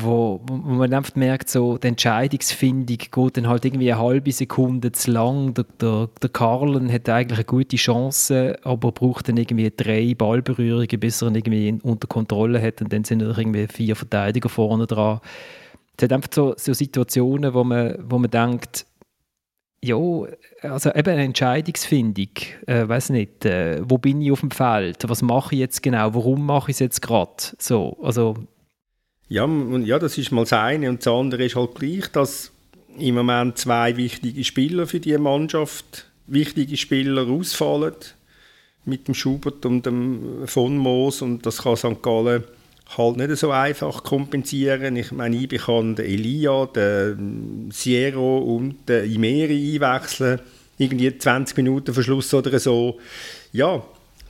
wo, 0.00 0.40
wo 0.46 0.54
man 0.54 0.92
einfach 0.92 1.16
merkt, 1.16 1.48
so, 1.48 1.78
die 1.78 1.88
Entscheidungsfindung 1.88 2.98
geht 2.98 3.36
dann 3.36 3.48
halt 3.48 3.64
irgendwie 3.64 3.92
eine 3.92 4.02
halbe 4.02 4.32
Sekunde 4.32 4.92
zu 4.92 5.10
lang. 5.10 5.54
Der, 5.54 5.64
der, 5.80 6.10
der 6.22 6.30
Karlen 6.30 6.92
hat 6.92 7.08
eigentlich 7.08 7.38
eine 7.38 7.44
gute 7.44 7.76
Chance, 7.76 8.58
aber 8.62 8.92
braucht 8.92 9.28
dann 9.28 9.36
irgendwie 9.36 9.72
drei 9.74 10.14
Ballberührungen, 10.14 11.00
bis 11.00 11.22
er 11.22 11.28
ihn 11.28 11.34
irgendwie 11.36 11.78
unter 11.82 12.06
Kontrolle 12.06 12.62
hat 12.62 12.82
und 12.82 12.92
dann 12.92 13.04
sind 13.04 13.22
irgendwie 13.22 13.66
vier 13.66 13.96
Verteidiger 13.96 14.48
vorne 14.48 14.86
dran 14.86 15.20
es 15.98 16.04
hat 16.04 16.12
einfach 16.12 16.30
so, 16.32 16.54
so 16.56 16.72
Situationen, 16.72 17.52
wo 17.54 17.64
man, 17.64 17.96
wo 18.08 18.18
man 18.18 18.30
denkt, 18.30 18.86
ja, 19.82 19.96
also 20.62 20.90
eben 20.90 21.10
eine 21.10 21.24
Entscheidungsfindung, 21.24 22.28
äh, 22.66 22.88
weiß 22.88 23.10
nicht, 23.10 23.44
äh, 23.44 23.80
wo 23.82 23.98
bin 23.98 24.20
ich 24.20 24.32
auf 24.32 24.40
dem 24.40 24.50
Feld, 24.50 25.08
was 25.08 25.22
mache 25.22 25.54
ich 25.54 25.60
jetzt 25.60 25.82
genau, 25.82 26.14
warum 26.14 26.46
mache 26.46 26.70
ich 26.70 26.76
es 26.76 26.80
jetzt 26.80 27.02
gerade, 27.02 27.34
so, 27.58 27.96
also 28.02 28.36
ja, 29.28 29.46
ja, 29.46 29.98
das 29.98 30.16
ist 30.16 30.32
mal 30.32 30.42
das 30.42 30.54
eine 30.54 30.88
und 30.88 31.04
das 31.04 31.12
andere 31.12 31.44
ist 31.44 31.54
halt 31.54 31.74
gleich, 31.74 32.06
dass 32.12 32.50
im 32.96 33.14
Moment 33.14 33.58
zwei 33.58 33.96
wichtige 33.96 34.42
Spieler 34.42 34.86
für 34.86 35.00
die 35.00 35.18
Mannschaft, 35.18 36.06
wichtige 36.26 36.76
Spieler 36.76 37.28
ausfallen 37.28 37.94
mit 38.84 39.06
dem 39.06 39.14
Schubert 39.14 39.66
und 39.66 39.84
dem 39.84 40.46
von 40.46 40.78
Moos 40.78 41.22
und 41.22 41.44
das 41.44 41.62
kann 41.62 41.76
St. 41.76 42.02
Gallen 42.02 42.44
halt 42.96 43.16
nicht 43.16 43.36
so 43.36 43.50
einfach 43.50 44.02
kompensieren. 44.02 44.96
Ich 44.96 45.12
meine, 45.12 45.36
ich 45.36 45.48
kann 45.48 45.94
den 45.94 46.06
Elia, 46.06 46.66
den 46.66 47.70
Sierra 47.70 48.18
und 48.18 48.88
den 48.88 49.12
Imeri 49.12 49.78
einwechseln, 49.80 50.40
irgendwie 50.78 51.16
20 51.16 51.56
Minuten 51.56 51.92
Verschluss 51.92 52.32
oder 52.32 52.58
so. 52.58 52.98
Ja, 53.52 53.82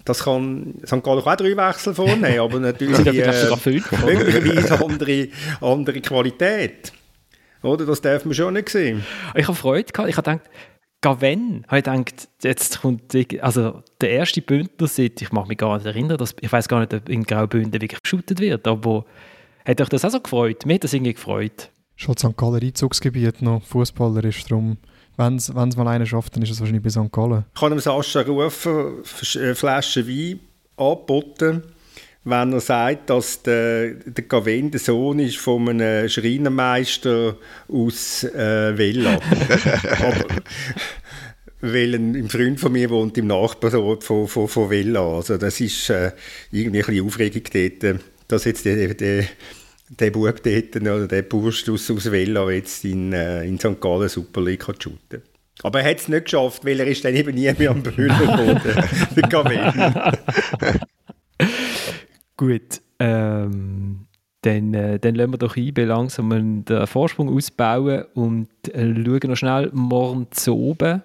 das 0.05 0.25
kann 0.25 0.75
St. 0.85 1.03
Gallen 1.03 1.21
auch 1.21 1.37
drei 1.37 1.57
Wechsel 1.57 1.95
vornehmen, 1.95 2.41
aber 2.41 2.59
natürlich 2.61 2.99
äh, 2.99 3.03
möglicherweise 4.05 4.85
andere, 4.85 5.29
andere 5.61 6.01
Qualität. 6.01 6.93
Oder? 7.63 7.87
Das 7.87 8.01
darf 8.01 8.25
man 8.25 8.35
schon 8.35 8.55
nicht 8.55 8.71
sehen. 8.71 9.05
Ich 9.35 9.47
habe 9.47 9.57
Freude 9.57 9.93
gehabt. 9.93 10.09
Ich 10.09 10.17
habe 10.17 10.31
gedacht, 10.31 10.51
Gaven, 11.01 11.65
habe 11.69 11.79
ich 11.79 11.85
gedacht, 11.85 12.29
jetzt 12.43 12.81
kommt 12.81 13.15
also 13.41 13.83
der 14.01 14.11
erste 14.11 14.43
Bündner 14.43 14.89
seit, 14.89 15.23
ich 15.23 15.31
mag 15.31 15.47
mich 15.47 15.59
gar 15.59 15.77
nicht 15.77 15.87
erinnern, 15.87 16.19
dass, 16.19 16.35
ich 16.41 16.51
weiß 16.51 16.67
gar 16.69 16.81
nicht, 16.81 16.93
ob 16.93 17.09
in 17.09 17.23
Graubünden 17.23 17.73
wirklich 17.73 18.03
geschootet 18.03 18.41
wird, 18.41 18.67
aber 18.67 19.05
hat 19.65 19.81
euch 19.81 19.89
das 19.89 20.05
auch 20.05 20.11
so 20.11 20.21
gefreut? 20.21 20.67
Mir 20.67 20.75
hat 20.75 20.85
das 20.85 20.93
irgendwie 20.93 21.15
gefreut. 21.15 21.71
Schon 21.95 22.17
St. 22.17 22.37
Galler 22.37 22.63
Einzugsgebiet 22.63 23.43
noch, 23.43 23.63
Fußballer 23.63 24.25
ist 24.25 24.51
darum, 24.51 24.79
wenn 25.17 25.37
es 25.37 25.53
mal 25.53 25.89
einer 25.89 26.07
schafft, 26.07 26.35
dann 26.35 26.43
ist 26.43 26.51
es 26.51 26.61
wahrscheinlich 26.61 26.83
bei 26.83 26.91
St. 26.91 27.13
Gallen. 27.13 27.45
Ich 27.55 27.61
kann 27.61 27.71
dem 27.71 27.81
Sascha 27.81 28.23
rufen, 28.23 29.03
eine 29.37 29.55
Flasche 29.55 30.07
Wein 30.07 30.41
angeboten 30.77 31.63
wenn 32.29 32.53
er 32.53 32.61
sagt, 32.61 33.11
dass 33.11 33.43
der, 33.43 33.95
der 33.95 34.25
Gavin 34.25 34.71
der 34.71 34.81
Sohn 34.81 35.19
ist 35.19 35.39
von 35.39 35.69
einem 35.69 36.09
Schreinermeister 36.09 37.37
aus 37.69 38.25
äh, 38.25 38.77
Vella. 38.77 39.15
Aber, 40.01 40.43
weil 41.61 41.95
ein, 41.95 42.15
ein, 42.15 42.29
Freund 42.29 42.61
von 42.61 42.73
mir 42.73 42.91
wohnt 42.91 43.19
im 43.19 43.27
Nachbarort 43.27 44.05
von, 44.05 44.29
von, 44.29 44.49
von 44.49 44.71
Vella. 44.71 45.17
Also 45.17 45.37
das 45.37 45.61
ist 45.61 45.91
äh, 45.91 46.13
irgendwie 46.53 46.81
ein 46.81 46.87
bisschen 46.87 47.07
Aufregung 47.07 47.43
dort, 47.53 48.01
dass 48.29 48.45
jetzt 48.45 48.65
der, 48.65 48.95
der, 48.95 49.25
der 49.89 50.11
Bub 50.11 50.43
dort, 50.43 50.77
oder 50.77 51.09
der 51.09 51.23
Bursch 51.23 51.69
aus, 51.69 51.91
aus 51.91 52.11
Vella 52.11 52.51
jetzt 52.51 52.85
in, 52.85 53.13
äh, 53.13 53.45
in 53.45 53.59
St. 53.59 53.81
Gallen 53.81 54.09
Super 54.09 54.43
League 54.43 54.65
shooten 54.65 55.23
aber 55.63 55.81
er 55.81 55.91
hat 55.91 55.99
es 55.99 56.09
nicht 56.09 56.27
geschafft, 56.27 56.65
weil 56.65 56.79
er 56.79 56.87
ist 56.87 57.05
dann 57.05 57.17
eben 57.17 57.35
nie 57.35 57.53
mehr 57.53 57.71
am 57.71 57.83
Böhler 57.83 58.17
geworden, 58.19 58.61
der 59.17 59.23
Gavin. 59.29 60.79
Gut, 62.39 62.81
ähm, 63.01 64.07
dann, 64.43 64.73
äh, 64.73 65.01
dann 65.01 65.17
lassen 65.17 65.33
wir 65.33 65.39
doch 65.39 65.57
ein, 65.57 65.75
langsam 65.75 66.65
den 66.65 66.87
Vorsprung 66.87 67.35
ausbauen 67.35 68.05
und 68.15 68.49
äh, 68.73 68.95
schauen 68.95 69.21
noch 69.25 69.37
schnell 69.37 69.71
morgen 69.75 70.29
zu 70.31 70.57
oben. 70.57 71.03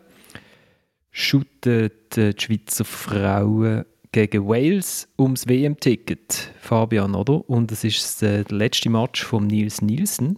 Shooten 1.10 1.90
die 2.16 2.32
Schweizer 2.38 2.86
Frauen 2.86 3.86
gegen 4.12 4.48
Wales 4.48 5.10
ums 5.20 5.48
WM-Ticket, 5.48 6.52
Fabian, 6.60 7.16
oder? 7.16 7.50
Und 7.50 7.72
es 7.72 7.84
ist 7.84 8.22
äh, 8.22 8.44
der 8.44 8.56
letzte 8.56 8.92
Match 8.92 9.24
von 9.24 9.48
Nils 9.48 9.82
Nielsen. 9.82 10.38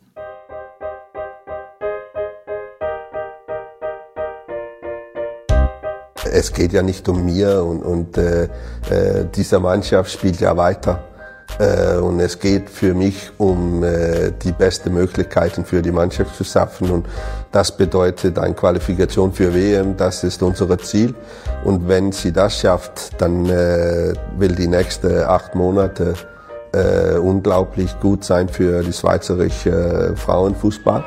Es 6.31 6.53
geht 6.53 6.73
ja 6.73 6.81
nicht 6.81 7.07
um 7.07 7.25
mir 7.25 7.63
und, 7.63 7.81
und 7.83 8.17
äh, 8.17 8.43
äh, 8.43 9.25
diese 9.35 9.59
Mannschaft 9.59 10.11
spielt 10.11 10.39
ja 10.39 10.55
weiter. 10.57 10.99
Äh, 11.59 11.97
und 11.97 12.19
es 12.19 12.39
geht 12.39 12.69
für 12.69 12.93
mich 12.93 13.31
um 13.37 13.83
äh, 13.83 14.31
die 14.43 14.51
besten 14.51 14.93
Möglichkeiten 14.93 15.63
für 15.63 15.81
die 15.81 15.91
Mannschaft 15.91 16.35
zu 16.35 16.43
schaffen. 16.43 16.91
Und 16.91 17.05
das 17.51 17.75
bedeutet 17.75 18.37
eine 18.39 18.53
Qualifikation 18.53 19.31
für 19.31 19.53
WM, 19.53 19.95
das 19.95 20.23
ist 20.23 20.43
unser 20.43 20.77
Ziel. 20.79 21.15
Und 21.63 21.87
wenn 21.87 22.11
sie 22.11 22.31
das 22.31 22.59
schafft, 22.59 23.21
dann 23.21 23.45
äh, 23.45 24.13
will 24.37 24.55
die 24.55 24.67
nächsten 24.67 25.23
acht 25.23 25.55
Monate 25.55 26.15
äh, 26.73 27.17
unglaublich 27.17 27.97
gut 28.01 28.25
sein 28.25 28.49
für 28.49 28.83
die 28.83 28.93
schweizerische 28.93 29.69
äh, 30.13 30.15
Frauenfußball. 30.15 31.03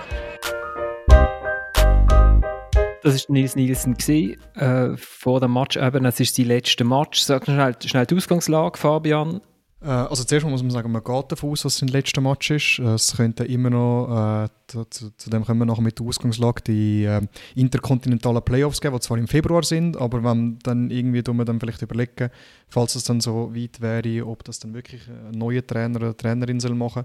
Das 3.08 3.26
war 3.26 3.32
Nils 3.32 3.56
Nielsen 3.56 3.94
gewesen, 3.94 4.36
äh, 4.54 4.94
vor 4.98 5.40
dem 5.40 5.54
Match. 5.54 5.78
Eben, 5.78 6.04
es 6.04 6.20
ist 6.20 6.36
sein 6.36 6.44
letzter 6.44 6.84
Match. 6.84 7.20
Sag 7.20 7.44
schnell, 7.44 7.74
schnell 7.82 8.04
die 8.04 8.14
Ausgangslage, 8.14 8.76
Fabian. 8.76 9.40
Äh, 9.80 9.86
also 9.86 10.24
zuerst 10.24 10.44
muss 10.44 10.62
man 10.62 10.70
sagen, 10.70 10.92
man 10.92 11.02
geht 11.02 11.32
davon 11.32 11.52
aus, 11.52 11.62
dass 11.62 11.72
es 11.72 11.78
sein 11.78 11.88
letzter 11.88 12.20
Match 12.20 12.50
ist. 12.50 12.78
Äh, 12.78 12.82
es 12.82 13.16
könnte 13.16 13.44
immer 13.44 13.70
noch, 13.70 14.44
äh, 14.44 14.48
zu, 14.66 14.84
zu, 14.84 15.30
dem 15.30 15.42
kommen 15.42 15.60
wir 15.60 15.64
nachher 15.64 15.80
mit 15.80 15.98
der 15.98 16.06
Ausgangslage, 16.06 16.60
die 16.66 17.04
äh, 17.04 17.22
interkontinentalen 17.54 18.42
Playoffs 18.42 18.78
geben, 18.78 18.96
die 18.96 19.00
zwar 19.00 19.16
im 19.16 19.26
Februar 19.26 19.62
sind, 19.62 19.96
aber 19.96 20.22
wenn 20.22 20.58
dann 20.62 20.90
irgendwie 20.90 21.22
wir 21.26 21.44
dann 21.46 21.60
vielleicht 21.60 21.80
überlegen, 21.80 22.28
falls 22.68 22.94
es 22.94 23.04
dann 23.04 23.22
so 23.22 23.54
weit 23.54 23.80
wäre, 23.80 24.26
ob 24.26 24.44
das 24.44 24.58
dann 24.58 24.74
wirklich 24.74 25.08
ein 25.08 25.30
neuer 25.38 25.66
Trainer 25.66 25.96
oder 25.96 26.14
Trainerin 26.14 26.60
soll 26.60 26.74
machen. 26.74 27.04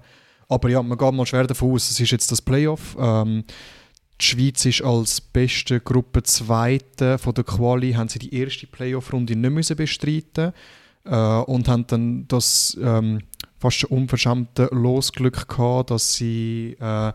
Aber 0.50 0.68
ja, 0.68 0.82
man 0.82 0.98
geht 0.98 1.14
mal 1.14 1.24
schwer 1.24 1.46
davon 1.46 1.72
aus, 1.72 1.90
es 1.90 1.98
ist 1.98 2.10
jetzt 2.10 2.30
das 2.30 2.42
Playoff. 2.42 2.94
Ähm, 3.00 3.44
die 4.20 4.24
Schweiz 4.24 4.64
ist 4.64 4.82
als 4.82 5.20
beste 5.20 5.80
Gruppe 5.80 6.22
Zweite 6.22 7.18
von 7.18 7.34
der 7.34 7.44
Quali, 7.44 7.92
haben 7.92 8.08
sie 8.08 8.18
die 8.18 8.34
erste 8.34 8.66
Playoff-Runde 8.66 9.36
nicht 9.36 9.50
müssen 9.50 9.76
bestreiten 9.76 10.52
äh, 11.04 11.16
und 11.16 11.68
haben 11.68 11.86
dann 11.86 12.28
das 12.28 12.78
ähm, 12.80 13.22
fast 13.58 13.78
schon 13.78 13.90
unverschämte 13.90 14.68
Losglück 14.72 15.48
gehabt, 15.48 15.90
dass 15.90 16.14
sie 16.14 16.76
äh, 16.80 17.12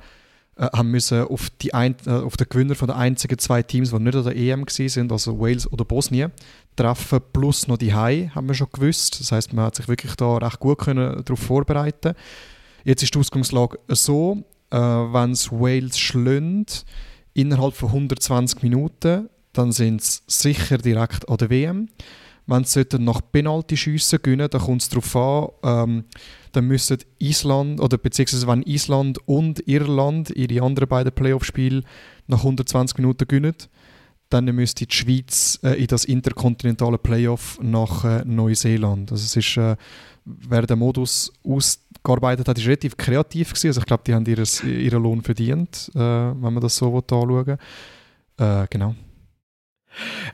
äh, 0.60 0.68
haben 0.76 0.92
müssen 0.92 1.24
auf, 1.24 1.50
die 1.62 1.74
ein, 1.74 1.96
äh, 2.06 2.10
auf 2.10 2.36
den 2.36 2.50
Gewinner 2.50 2.76
von 2.76 2.90
den 2.90 2.98
einzigen 2.98 3.38
zwei 3.38 3.64
Teams, 3.64 3.92
die 3.92 4.00
nicht 4.00 4.16
an 4.16 4.26
der 4.26 4.36
EM 4.36 4.66
sind, 4.68 5.10
also 5.10 5.40
Wales 5.40 5.72
oder 5.72 5.86
Bosnien, 5.86 6.34
treffen, 6.76 7.22
plus 7.32 7.68
noch 7.70 7.78
die 7.78 7.94
Hai, 7.94 8.30
haben 8.36 8.48
wir 8.48 8.56
schon 8.56 8.68
gewusst. 8.74 9.22
Das 9.22 9.32
heißt, 9.32 9.54
man 9.54 9.66
hat 9.66 9.76
sich 9.76 9.88
wirklich 9.88 10.16
da 10.16 10.36
recht 10.36 10.60
gut 10.60 10.80
können 10.80 11.24
darauf 11.24 11.40
vorbereiten. 11.40 12.14
Jetzt 12.84 13.04
ist 13.04 13.16
die 13.16 13.20
Ausgangslage 13.20 13.80
so, 13.88 14.44
äh, 14.72 14.78
wenn 14.78 15.32
es 15.32 15.52
Wales 15.52 15.98
schlönt 15.98 16.86
innerhalb 17.34 17.76
von 17.76 17.90
120 17.90 18.64
Minuten, 18.64 19.30
dann 19.54 19.72
sind 19.72 20.02
sie 20.02 20.22
sicher 20.28 20.78
direkt 20.78 21.28
an 21.30 21.38
der 21.38 21.50
WM. 21.50 21.90
Wenn 22.46 22.64
sie 22.64 22.84
nach 22.98 23.22
Penalty-Schüssen 23.32 24.20
gewinnen, 24.24 24.50
dann 24.50 24.62
kommt 24.62 24.82
es 24.82 24.90
darauf 24.90 25.16
an, 25.16 25.50
ähm, 25.64 26.04
dann 26.52 26.66
müssen 26.66 26.98
Island, 27.20 27.80
oder 27.80 27.98
beziehungsweise 28.00 28.48
wenn 28.48 28.64
Island 28.64 29.20
und 29.28 29.68
Irland 29.68 30.32
ihre 30.32 30.64
anderen 30.66 30.90
beiden 30.90 31.12
Playoff-Spiele 31.12 31.84
nach 32.26 32.40
120 32.40 32.98
Minuten 32.98 33.28
gewinnen, 33.28 33.54
dann 34.30 34.46
müsste 34.46 34.86
die 34.86 34.96
Schweiz 34.96 35.60
äh, 35.64 35.74
in 35.74 35.88
das 35.88 36.06
interkontinentale 36.06 36.98
Playoff 36.98 37.60
nach 37.62 38.06
äh, 38.06 38.24
Neuseeland. 38.26 39.12
Also 39.12 39.24
es 39.24 39.36
ist, 39.36 39.58
äh, 39.58 39.76
wer 40.48 40.64
den 40.64 40.80
Modus 40.80 41.34
aus 41.44 41.84
gearbeitet 42.04 42.48
hat, 42.48 42.58
ist 42.58 42.68
relativ 42.68 42.98
kreativ 42.98 43.50
gewesen. 43.50 43.68
Also 43.68 43.80
ich 43.82 43.86
glaube, 43.86 44.04
die 44.06 44.14
haben 44.14 44.26
ihres, 44.26 44.64
ihren 44.64 45.04
Lohn 45.04 45.22
verdient, 45.22 45.92
äh, 45.96 46.00
wenn 46.00 46.54
man 46.54 46.62
das 46.62 46.78
so 46.78 46.96
anschauen 46.96 47.58
äh, 48.38 48.68
Genau. 48.70 48.96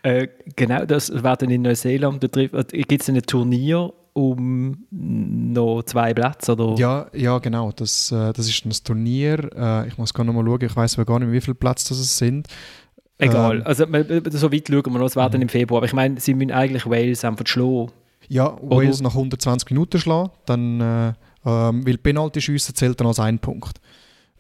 Äh, 0.04 0.28
genau, 0.56 0.86
das 0.86 1.24
werden 1.24 1.50
in 1.50 1.64
Neuseeland 1.64 2.20
betrifft. 2.20 2.74
Äh, 2.74 2.82
Gibt 2.82 3.02
es 3.02 3.10
ein 3.10 3.22
Turnier 3.22 3.94
um 4.14 4.86
noch 4.92 5.84
zwei 5.84 6.14
Plätze? 6.14 6.54
Oder? 6.54 6.76
Ja, 6.80 7.08
ja, 7.14 7.40
genau. 7.40 7.72
Das, 7.72 8.12
äh, 8.12 8.34
das 8.34 8.48
ist 8.48 8.66
ein 8.66 8.72
Turnier. 8.84 9.50
Äh, 9.56 9.88
ich 9.88 9.98
muss 9.98 10.14
gar 10.14 10.24
noch 10.24 10.34
mal 10.34 10.46
schauen. 10.46 10.62
Ich 10.62 10.76
weiß 10.76 10.98
gar 11.06 11.20
nicht, 11.20 11.32
wie 11.32 11.42
viele 11.42 11.56
Plätze 11.56 11.90
das 11.90 12.00
es 12.00 12.18
sind. 12.18 12.48
Egal. 13.18 13.58
Ähm, 13.58 13.64
also 13.66 13.86
so 14.38 14.52
weit 14.52 14.68
schauen 14.68 14.94
wir 14.94 15.00
noch. 15.00 15.06
Es 15.06 15.16
werden 15.16 15.42
im 15.42 15.50
Februar. 15.50 15.80
Aber 15.80 15.86
ich 15.86 15.94
meine, 15.94 16.20
sie 16.20 16.34
müssen 16.34 16.52
eigentlich 16.52 16.86
Wales 16.86 17.24
einfach 17.26 17.48
schlagen. 17.48 17.92
Ja, 18.28 18.58
Wales 18.62 19.02
nach 19.02 19.12
120 19.12 19.70
Minuten 19.72 20.00
schlagen. 20.00 20.32
Dann 20.46 20.82
äh, 20.82 21.14
ähm, 21.46 21.86
weil 21.86 21.98
Penalty-Schüsse 21.98 22.74
zählt 22.74 23.00
dann 23.00 23.08
als 23.08 23.20
ein 23.20 23.40
Punkt. 23.40 23.80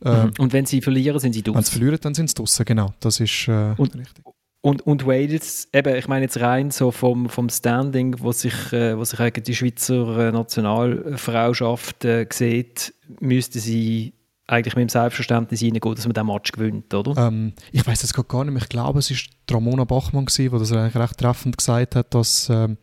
Ähm, 0.03 0.31
und 0.39 0.53
wenn 0.53 0.65
sie 0.65 0.81
verlieren, 0.81 1.19
sind 1.19 1.33
sie 1.33 1.41
draußen? 1.41 1.57
Wenn 1.57 1.63
sie 1.63 1.71
verlieren, 1.71 1.99
dann 2.01 2.13
sind 2.13 2.29
sie 2.29 2.35
draußen, 2.35 2.65
genau. 2.65 2.93
Das 2.99 3.19
ist 3.19 3.47
äh, 3.47 3.73
und, 3.77 3.95
richtig. 3.95 4.25
Und, 4.61 4.81
und 4.81 5.05
Wales, 5.05 5.67
eben, 5.73 5.95
ich 5.95 6.07
meine 6.07 6.25
jetzt 6.25 6.39
rein 6.41 6.71
so 6.71 6.91
vom, 6.91 7.29
vom 7.29 7.49
Standing, 7.49 8.15
wo 8.19 8.31
sich, 8.31 8.73
äh, 8.73 8.97
wo 8.97 9.03
sich 9.03 9.19
eigentlich 9.19 9.45
die 9.45 9.55
Schweizer 9.55 10.17
äh, 10.17 10.31
Nationalfrauschaft 10.31 12.03
äh, 12.03 12.27
sieht, 12.31 12.93
müsste 13.19 13.59
sie 13.59 14.13
eigentlich 14.47 14.75
mit 14.75 14.83
dem 14.83 14.89
Selbstverständnis 14.89 15.61
reingehen, 15.61 15.95
dass 15.95 16.05
man 16.05 16.13
diesen 16.13 16.27
Match 16.27 16.51
gewinnt, 16.51 16.93
oder? 16.93 17.27
Ähm, 17.27 17.53
ich 17.71 17.85
weiß 17.85 18.03
es 18.03 18.13
gar 18.13 18.43
nicht 18.43 18.53
mehr. 18.53 18.61
Ich 18.61 18.69
glaube, 18.69 18.99
es 18.99 19.11
war 19.11 19.17
Ramona 19.55 19.85
Bachmann, 19.85 20.25
die 20.25 20.49
das 20.49 20.71
eigentlich 20.71 20.95
recht 20.95 21.17
treffend 21.17 21.57
gesagt 21.57 21.95
hat, 21.95 22.13
dass 22.13 22.49
ähm, 22.49 22.77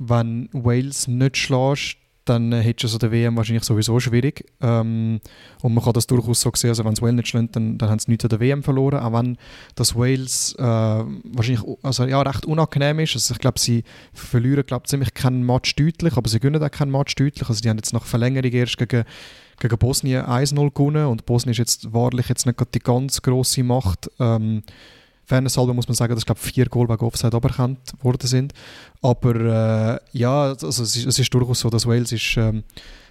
wenn 0.00 0.48
Wales 0.52 1.06
nicht 1.08 1.36
schlägt, 1.36 1.98
dann 2.24 2.52
äh, 2.52 2.60
hättest 2.60 2.84
du 2.84 2.88
so 2.88 2.98
der 2.98 3.12
WM 3.12 3.36
wahrscheinlich 3.36 3.64
sowieso 3.64 3.98
schwierig. 4.00 4.44
Ähm, 4.60 5.20
und 5.62 5.74
man 5.74 5.84
kann 5.84 5.92
das 5.92 6.06
durchaus 6.06 6.40
so 6.40 6.50
sehen, 6.54 6.70
also 6.70 6.84
wenn 6.84 6.92
es 6.92 7.02
Wales 7.02 7.16
nicht 7.16 7.28
schlägt, 7.28 7.56
dann, 7.56 7.76
dann 7.76 7.90
haben 7.90 7.98
sie 7.98 8.10
nichts 8.10 8.24
an 8.24 8.30
der 8.30 8.40
WM 8.40 8.62
verloren, 8.62 9.00
auch 9.00 9.12
wenn 9.12 9.36
das 9.74 9.94
Wales 9.94 10.54
äh, 10.58 10.62
wahrscheinlich 10.62 11.62
also, 11.82 12.04
ja, 12.06 12.22
recht 12.22 12.46
unangenehm 12.46 13.00
ist. 13.00 13.14
Also 13.14 13.34
ich 13.34 13.40
glaube, 13.40 13.58
sie 13.58 13.84
verlieren 14.14 14.64
glaub, 14.66 14.86
ziemlich 14.86 15.12
keinen 15.12 15.44
Match 15.44 15.76
deutlich, 15.76 16.16
aber 16.16 16.28
sie 16.28 16.40
gewinnen 16.40 16.62
auch 16.62 16.70
keinen 16.70 16.92
Match 16.92 17.14
deutlich. 17.14 17.48
Also 17.48 17.60
die 17.60 17.68
haben 17.68 17.78
jetzt 17.78 17.92
nach 17.92 18.04
Verlängerung 18.04 18.50
erst 18.52 18.78
gegen 18.78 19.04
gegen 19.58 19.76
Bosnien 19.76 20.24
1-0 20.24 20.72
gewonnen 20.72 21.04
und 21.04 21.26
Bosnien 21.26 21.52
ist 21.52 21.58
jetzt 21.58 21.92
wahrlich 21.92 22.30
jetzt 22.30 22.46
nicht 22.46 22.58
die 22.74 22.78
ganz 22.78 23.20
grosse 23.20 23.62
Macht. 23.62 24.10
Ähm, 24.18 24.62
Fairnesshalber 25.30 25.72
muss 25.72 25.86
man 25.86 25.94
sagen, 25.94 26.14
dass 26.14 26.26
glaube 26.26 26.40
vier 26.40 26.66
Goal 26.66 26.88
wegen 26.88 27.04
Offside 27.04 27.36
aberkannt 27.36 27.92
worden 28.02 28.26
sind. 28.26 28.52
Aber 29.00 29.34
äh, 29.34 30.18
ja, 30.18 30.48
also 30.48 30.68
es 30.68 30.96
ist, 30.96 31.06
es 31.06 31.18
ist, 31.18 31.32
durchaus 31.32 31.60
so, 31.60 31.70
dass 31.70 31.86
Wales 31.86 32.10
ist 32.10 32.36
ähm, 32.36 32.64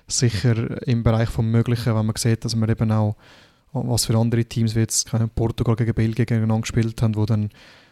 sicher 0.08 0.86
im 0.86 1.02
Bereich 1.02 1.30
vom 1.30 1.50
Möglichen, 1.50 1.96
wenn 1.96 2.06
man 2.06 2.16
sieht, 2.18 2.44
dass 2.44 2.56
man 2.56 2.70
eben 2.70 2.92
auch 2.92 3.16
was 3.72 4.06
für 4.06 4.18
andere 4.18 4.44
Teams 4.44 4.76
wie 4.76 4.80
jetzt 4.80 5.10
Portugal 5.36 5.76
gegen 5.76 5.94
Belgien 5.94 6.26
gegeneinander 6.26 6.62
gespielt 6.62 7.02
haben, 7.02 7.16
wo 7.16 7.26
dann 7.26 7.50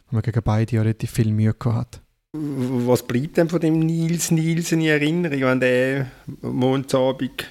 wo 0.09 0.15
man 0.15 0.23
gegen 0.23 0.41
beide 0.43 0.75
ja 0.75 0.81
relativ 0.81 1.11
viel 1.11 1.31
Mühe 1.31 1.53
gehabt 1.53 1.77
hat. 1.77 2.01
Was 2.33 3.03
bleibt 3.03 3.37
denn 3.37 3.49
von 3.49 3.59
dem 3.59 3.79
Nils 3.79 4.31
Nielsen 4.31 4.81
in 4.81 4.87
Erinnerung, 4.87 5.41
wenn 5.41 5.59
der 5.59 6.11
Mondsabend 6.41 7.45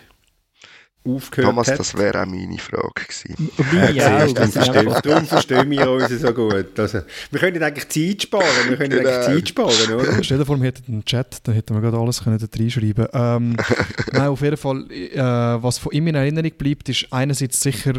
aufgehört 1.07 1.51
Thomas, 1.51 1.69
hat. 1.69 1.79
das 1.79 1.97
wäre 1.97 2.23
auch 2.23 2.27
meine 2.27 2.59
Frage 2.59 2.91
gewesen. 2.95 3.51
Ja, 3.95 4.25
auch, 4.25 4.33
das 4.33 4.53
verstehen, 4.53 4.93
darum 5.03 5.27
verstehen 5.27 5.71
wir 5.71 5.91
uns 5.91 6.09
so 6.09 6.33
gut. 6.33 6.79
Also, 6.79 7.01
wir 7.31 7.41
können 7.41 7.63
eigentlich 7.63 7.89
Zeit 7.89 8.23
sparen, 8.23 8.45
wir 8.69 8.77
können 8.77 8.91
Genau. 8.91 9.09
eigentlich 9.09 9.27
Zeit 9.27 9.49
sparen, 9.49 9.95
oder? 9.95 10.23
Stell 10.25 10.39
dir 10.39 10.47
vor, 10.47 10.59
wir 10.59 10.67
hätten 10.67 10.93
einen 10.93 11.05
Chat, 11.05 11.39
dann 11.45 11.55
hätten 11.55 11.75
wir 11.75 11.81
gerade 11.81 11.99
alles 11.99 12.23
können 12.23 12.39
da 12.39 12.47
reinschreiben 12.59 13.07
ähm, 13.13 13.57
Nein, 14.13 14.27
auf 14.29 14.41
jeden 14.43 14.57
Fall, 14.57 14.91
äh, 14.91 15.19
was 15.21 15.79
von 15.79 15.93
ihm 15.93 16.07
in 16.09 16.15
Erinnerung 16.15 16.53
bleibt, 16.59 16.89
ist 16.89 17.07
einerseits 17.11 17.61
sicher 17.61 17.95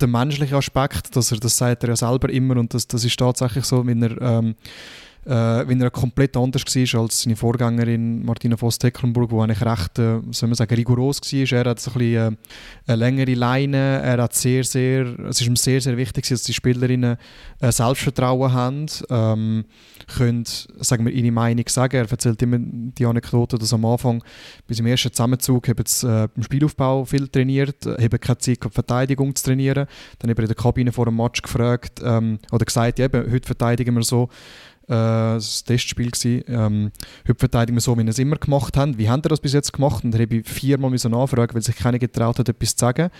der 0.00 0.08
menschliche 0.08 0.56
Aspekt, 0.56 1.16
dass 1.16 1.32
er, 1.32 1.38
das 1.38 1.56
sagt 1.56 1.82
er 1.84 1.90
ja 1.90 1.96
selber 1.96 2.28
immer 2.30 2.56
und 2.56 2.74
das, 2.74 2.86
das 2.86 3.04
ist 3.04 3.18
tatsächlich 3.18 3.64
so, 3.64 3.86
wenn 3.86 4.02
er, 4.02 4.20
ähm, 4.20 4.54
äh, 5.26 5.66
wenn 5.66 5.80
er 5.80 5.90
komplett 5.90 6.36
anders 6.36 6.62
war 6.64 7.00
als 7.00 7.22
seine 7.22 7.34
Vorgängerin 7.34 8.24
Martina 8.24 8.56
Voss-Tecklenburg, 8.56 9.30
die 9.30 9.36
eigentlich 9.36 9.60
recht, 9.60 9.98
äh, 9.98 10.20
soll 10.30 10.48
man 10.48 10.54
sagen, 10.54 10.74
rigoros 10.74 11.20
war. 11.20 11.58
Er 11.58 11.70
hat 11.70 11.86
ein 11.86 11.92
bisschen, 11.92 12.14
äh, 12.14 12.30
eine 12.86 12.96
längere 12.96 13.34
Leine, 13.34 14.00
er 14.02 14.22
hat 14.22 14.34
sehr, 14.34 14.62
sehr, 14.62 15.18
es 15.28 15.40
ist 15.40 15.48
ihm 15.48 15.56
sehr, 15.56 15.80
sehr 15.80 15.96
wichtig, 15.96 16.28
dass 16.28 16.44
die 16.44 16.54
Spielerinnen 16.54 17.16
äh, 17.60 17.72
Selbstvertrauen 17.72 18.52
haben, 18.52 18.86
ähm, 19.10 19.64
können, 20.16 20.44
sagen 20.46 21.04
wir, 21.04 21.12
ihre 21.12 21.32
Meinung 21.32 21.64
sagen. 21.66 21.96
Er 21.96 22.08
erzählt 22.08 22.40
immer 22.42 22.58
die 22.60 23.04
Anekdote, 23.04 23.58
dass 23.58 23.72
am 23.72 23.84
Anfang, 23.84 24.22
bei 24.68 24.74
seinem 24.74 24.86
ersten 24.86 25.10
Zusammenzug, 25.10 25.66
haben 25.66 25.84
sie 25.86 26.06
äh, 26.06 26.28
im 26.36 26.44
Spielaufbau 26.44 27.04
viel 27.04 27.26
trainiert, 27.26 27.84
äh, 27.84 28.04
haben 28.04 28.20
keine 28.20 28.38
Zeit 28.38 28.60
gehabt, 28.60 28.74
Verteidigung 28.74 29.34
zu 29.34 29.42
trainieren. 29.42 29.88
Dann 30.20 30.30
haben 30.30 30.36
wir 30.36 30.44
in 30.44 30.48
der 30.48 30.56
Kabine 30.56 30.92
vor 30.92 31.06
dem 31.06 31.16
Match 31.16 31.42
gefragt, 31.42 32.00
ähm, 32.04 32.38
oder 32.52 32.64
gesagt, 32.64 33.00
ja, 33.00 33.06
eben, 33.06 33.32
heute 33.32 33.46
verteidigen 33.46 33.96
wir 33.96 34.04
so, 34.04 34.28
äh, 34.88 35.34
das 35.34 35.64
Testspiel 35.64 36.10
gewesen. 36.10 36.44
Ähm, 36.48 36.92
wir 37.24 37.80
so, 37.80 37.96
wie 37.96 38.02
wir 38.02 38.10
es 38.10 38.18
immer 38.18 38.36
gemacht 38.36 38.76
haben. 38.76 38.98
Wie 38.98 39.08
haben 39.08 39.24
wir 39.24 39.28
das 39.28 39.40
bis 39.40 39.52
jetzt 39.52 39.72
gemacht? 39.72 40.04
Und 40.04 40.12
da 40.12 40.18
habe 40.18 40.36
ich 40.36 40.48
viermal 40.48 40.90
nachfragen, 40.90 41.54
weil 41.54 41.62
sich 41.62 41.76
keiner 41.76 41.98
getraut 41.98 42.38
hat, 42.38 42.48
etwas 42.48 42.76
zu 42.76 42.80
sagen. 42.80 43.10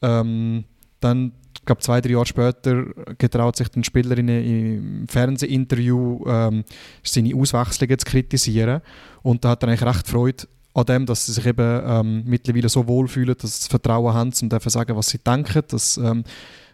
Ähm, 0.00 0.64
dann, 1.00 1.32
ich 1.56 1.64
glaube, 1.64 1.82
zwei, 1.82 2.00
drei 2.00 2.12
Jahre 2.12 2.26
später 2.26 2.84
getraut 3.18 3.56
sich 3.56 3.68
den 3.68 3.84
Spielerinnen 3.84 4.44
im 4.44 5.08
Fernsehinterview 5.08 6.24
ähm, 6.26 6.64
seine 7.02 7.34
Auswechslungen 7.34 7.98
zu 7.98 8.06
kritisieren. 8.06 8.80
Und 9.22 9.44
da 9.44 9.50
hat 9.50 9.62
er 9.62 9.68
eigentlich 9.68 9.86
recht 9.86 10.08
Freude 10.08 10.44
an 10.74 10.86
dem, 10.86 11.06
dass 11.06 11.26
sie 11.26 11.32
sich 11.32 11.44
eben 11.44 11.82
ähm, 11.84 12.22
mittlerweile 12.24 12.68
so 12.68 12.86
wohlfühlen, 12.86 13.36
dass 13.38 13.56
sie 13.56 13.60
das 13.60 13.68
Vertrauen 13.68 14.14
haben, 14.14 14.32
um 14.40 14.48
dürfen 14.48 14.70
sagen, 14.70 14.96
was 14.96 15.08
sie 15.08 15.18
denken. 15.18 15.62
Dass, 15.68 15.98
ähm, 15.98 16.24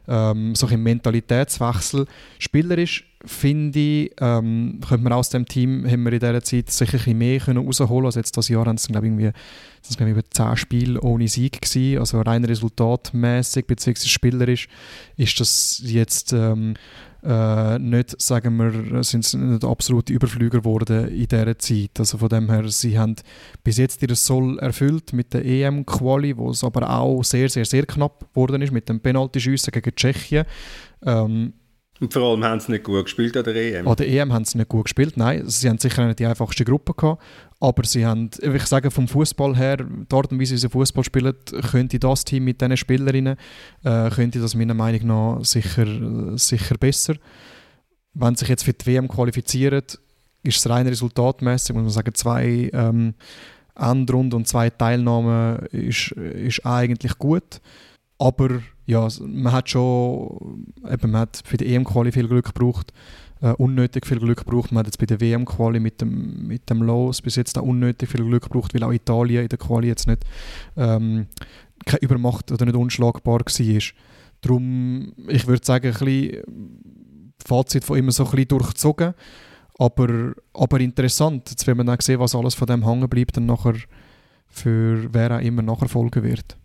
ähm, 0.08 0.54
so 0.54 0.66
ein 0.66 0.82
Mentalitätswechsel. 0.82 2.06
Spielerisch 2.38 3.04
finde 3.24 3.78
ich, 3.78 4.12
ähm, 4.20 4.80
könnte 4.86 5.04
man 5.04 5.12
aus 5.12 5.28
dem 5.30 5.46
Team 5.46 5.84
haben 5.86 6.04
wir 6.04 6.12
in 6.12 6.20
dieser 6.20 6.42
Zeit 6.42 6.70
sicher 6.70 6.98
ein 7.04 7.18
mehr 7.18 7.40
können 7.40 7.64
rausholen 7.64 8.06
Also 8.06 8.20
jetzt 8.20 8.36
das 8.36 8.48
Jahr 8.48 8.66
haben 8.66 8.76
es 8.76 8.86
glaube 8.86 9.06
ich 9.06 9.12
irgendwie 9.12 9.32
ich, 10.16 10.30
10 10.30 10.56
Spiele 10.56 11.00
ohne 11.00 11.26
Sieg 11.26 11.60
gewesen, 11.60 11.98
also 11.98 12.20
rein 12.20 12.44
resultatmäßig 12.44 13.66
bzw. 13.66 14.06
spielerisch 14.06 14.68
ist 15.16 15.38
das 15.40 15.82
jetzt 15.84 16.32
ähm, 16.32 16.74
äh, 17.28 17.78
nicht, 17.78 18.20
sagen 18.22 18.56
wir, 18.56 19.04
sind 19.04 19.22
sie 19.22 19.36
nicht 19.36 19.62
absolute 19.62 20.14
Überflüger 20.14 20.60
geworden 20.60 21.08
in 21.08 21.26
dieser 21.26 21.58
Zeit. 21.58 21.90
Also 21.98 22.16
von 22.16 22.30
dem 22.30 22.50
her, 22.50 22.66
sie 22.68 22.98
haben 22.98 23.16
bis 23.62 23.76
jetzt 23.76 24.02
ihr 24.02 24.14
Soll 24.14 24.58
erfüllt 24.60 25.12
mit 25.12 25.34
der 25.34 25.44
EM-Quali, 25.44 26.38
wo 26.38 26.50
es 26.50 26.64
aber 26.64 26.88
auch 26.88 27.22
sehr, 27.22 27.50
sehr, 27.50 27.66
sehr 27.66 27.84
knapp 27.84 28.32
geworden 28.32 28.62
ist 28.62 28.72
mit 28.72 28.88
dem 28.88 29.00
Penaltyschiessen 29.00 29.72
gegen 29.72 29.94
Tschechien. 29.94 30.46
Ähm, 31.04 31.52
Und 32.00 32.12
vor 32.12 32.22
allem 32.22 32.44
haben 32.44 32.60
sie 32.60 32.72
nicht 32.72 32.84
gut 32.84 33.04
gespielt 33.04 33.36
an 33.36 33.44
der 33.44 33.56
EM. 33.56 33.88
an 33.88 33.96
der 33.96 34.08
EM 34.08 34.32
haben 34.32 34.44
sie 34.44 34.58
nicht 34.58 34.68
gut 34.68 34.84
gespielt, 34.84 35.16
nein. 35.16 35.42
Sie 35.48 35.68
haben 35.68 35.78
sicher 35.78 36.06
nicht 36.06 36.18
die 36.20 36.26
einfachste 36.26 36.64
Gruppe 36.64 36.94
gehabt, 36.94 37.22
aber 37.60 37.84
sie 37.84 38.06
haben, 38.06 38.30
ich 38.40 38.66
sage 38.66 38.90
vom 38.90 39.08
Fußball 39.08 39.56
her, 39.56 39.78
die 39.78 40.14
Art 40.14 40.30
und 40.30 40.40
Weise, 40.40 40.54
wie 40.54 40.58
sie 40.58 40.68
Fußball 40.68 41.02
spielen, 41.02 41.34
könnte 41.70 41.98
das 41.98 42.24
Team 42.24 42.44
mit 42.44 42.60
diesen 42.60 42.76
Spielerinnen, 42.76 43.36
äh, 43.82 44.10
könnte 44.10 44.40
das 44.40 44.54
meiner 44.54 44.74
Meinung 44.74 45.06
nach 45.06 45.44
sicher, 45.44 46.38
sicher 46.38 46.76
besser. 46.78 47.16
Wenn 48.14 48.34
sie 48.36 48.40
sich 48.40 48.48
jetzt 48.48 48.64
für 48.64 48.72
die 48.72 48.86
WM 48.86 49.08
qualifizieren, 49.08 49.82
ist 50.44 50.58
es 50.58 50.68
rein 50.68 50.86
resultatmäßig, 50.86 51.74
muss 51.74 51.82
man 51.82 51.90
sagen, 51.90 52.14
zwei 52.14 52.70
ähm, 52.72 53.14
Endrunden 53.74 54.34
und 54.34 54.48
zwei 54.48 54.70
Teilnahmen 54.70 55.58
ist, 55.72 56.12
ist 56.12 56.64
eigentlich 56.64 57.18
gut. 57.18 57.60
Aber 58.18 58.60
ja, 58.88 59.06
man 59.20 59.52
hat 59.52 59.68
schon, 59.68 60.64
eben, 60.90 61.10
man 61.10 61.20
hat 61.20 61.42
für 61.44 61.58
die 61.58 61.74
EM-Quali 61.74 62.10
viel 62.10 62.26
Glück 62.26 62.46
gebraucht, 62.46 62.94
äh, 63.42 63.52
unnötig 63.52 64.06
viel 64.06 64.18
Glück 64.18 64.38
gebraucht. 64.38 64.72
Man 64.72 64.78
hat 64.80 64.86
jetzt 64.86 64.98
bei 64.98 65.04
der 65.04 65.20
WM-Quali 65.20 65.78
mit 65.78 66.00
dem, 66.00 66.46
mit 66.46 66.70
dem 66.70 66.82
Los 66.82 67.20
bis 67.20 67.36
jetzt 67.36 67.58
auch 67.58 67.64
unnötig 67.64 68.08
viel 68.08 68.24
Glück 68.24 68.44
gebraucht, 68.44 68.72
weil 68.72 68.82
auch 68.82 68.92
Italien 68.92 69.42
in 69.42 69.48
der 69.50 69.58
Quali 69.58 69.88
jetzt 69.88 70.08
nicht 70.08 70.24
ähm, 70.78 71.26
keine 71.84 72.00
Übermacht 72.00 72.50
oder 72.50 72.64
nicht 72.64 72.76
unschlagbar 72.76 73.40
war. 73.40 73.82
Darum, 74.40 75.12
ich 75.28 75.46
würde 75.46 75.66
sagen, 75.66 75.88
ein 75.88 75.92
bisschen 75.92 77.34
Fazit 77.44 77.84
von 77.84 77.98
immer 77.98 78.12
so 78.12 78.24
ein 78.24 78.30
bisschen 78.30 78.48
durchzogen, 78.48 79.12
aber, 79.78 80.32
aber 80.54 80.80
interessant. 80.80 81.50
Jetzt 81.50 81.66
will 81.66 81.74
man 81.74 81.86
dann 81.86 82.00
sehen, 82.00 82.20
was 82.20 82.34
alles 82.34 82.54
von 82.54 82.66
dem 82.66 82.86
hängen 82.86 83.08
bleibt 83.10 83.36
und 83.36 83.44
nachher 83.44 83.74
für 84.46 85.12
wer 85.12 85.36
auch 85.36 85.42
immer 85.42 85.60
nachher 85.60 85.90
folgen 85.90 86.22
wird. 86.22 86.56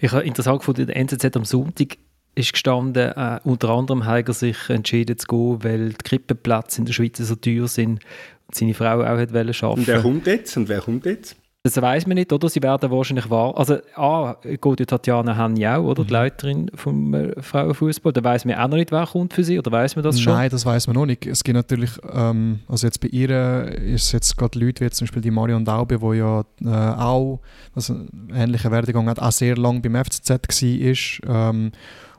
Ich 0.00 0.12
habe 0.12 0.24
interessant 0.24 0.60
gefunden, 0.60 0.82
in 0.82 0.86
der 0.86 0.96
NZZ 0.96 1.36
am 1.36 1.44
Sonntag 1.44 1.98
ist 2.34 2.52
gestanden, 2.52 3.10
äh, 3.16 3.40
unter 3.42 3.70
anderem 3.70 4.04
hat 4.06 4.28
er 4.28 4.34
sich 4.34 4.56
entschieden 4.68 5.18
zu 5.18 5.26
gehen, 5.26 5.64
weil 5.64 5.88
die 5.90 6.04
Krippenplätze 6.04 6.80
in 6.80 6.84
der 6.86 6.92
Schweiz 6.92 7.18
so 7.18 7.34
teuer 7.34 7.66
sind 7.66 8.00
und 8.46 8.54
seine 8.54 8.74
Frau 8.74 9.00
auch 9.02 9.18
hat 9.18 9.32
wollen 9.32 9.48
arbeiten. 9.48 9.80
Und 9.80 9.86
wer 9.88 10.00
kommt 10.00 10.26
jetzt? 10.26 10.56
Und 10.56 10.68
wer 10.68 10.80
kommt 10.80 11.04
jetzt? 11.04 11.36
Das 11.74 11.82
weiß 11.82 12.06
man 12.06 12.14
nicht, 12.14 12.32
oder? 12.32 12.48
Sie 12.48 12.62
werden 12.62 12.90
wahrscheinlich 12.90 13.28
wahr. 13.28 13.56
Also, 13.56 13.78
A, 13.94 14.36
geht 14.42 14.80
ja 14.80 14.86
Tatjana 14.86 15.36
Henni 15.36 15.66
auch, 15.66 15.84
oder? 15.84 16.04
Die 16.04 16.12
Leiterin 16.12 16.70
vom 16.74 17.12
äh, 17.14 17.40
Frauenfußball. 17.42 18.12
Da 18.12 18.24
weiß 18.24 18.44
man 18.44 18.56
auch 18.56 18.68
noch 18.68 18.76
nicht, 18.76 18.90
wer 18.90 19.06
kommt 19.06 19.34
für 19.34 19.44
sie, 19.44 19.58
oder 19.58 19.70
weiß 19.70 19.96
man 19.96 20.02
das 20.02 20.20
schon? 20.20 20.32
Nein, 20.32 20.50
das 20.50 20.64
weiß 20.64 20.86
man 20.86 20.94
noch 20.94 21.06
nicht. 21.06 21.26
Es 21.26 21.44
gibt 21.44 21.56
natürlich, 21.56 21.90
ähm, 22.12 22.60
also 22.68 22.86
jetzt 22.86 23.00
bei 23.00 23.08
ihr 23.08 23.28
ist 23.74 24.06
es 24.06 24.12
jetzt 24.12 24.36
gerade 24.36 24.58
Leute 24.58 24.84
wie 24.84 24.90
zum 24.90 25.06
Beispiel 25.06 25.22
die 25.22 25.30
Marion 25.30 25.64
Daube, 25.64 25.98
die 25.98 26.18
ja 26.18 26.40
äh, 26.64 27.00
auch 27.00 27.40
also 27.74 27.94
einen 27.94 28.32
ähnlichen 28.34 28.70
Werdegang 28.70 29.08
hat, 29.08 29.20
auch 29.20 29.32
sehr 29.32 29.56
lange 29.56 29.80
beim 29.80 30.02
FCZ 30.04 30.30
war. 30.30 31.50
Ähm, 31.50 31.72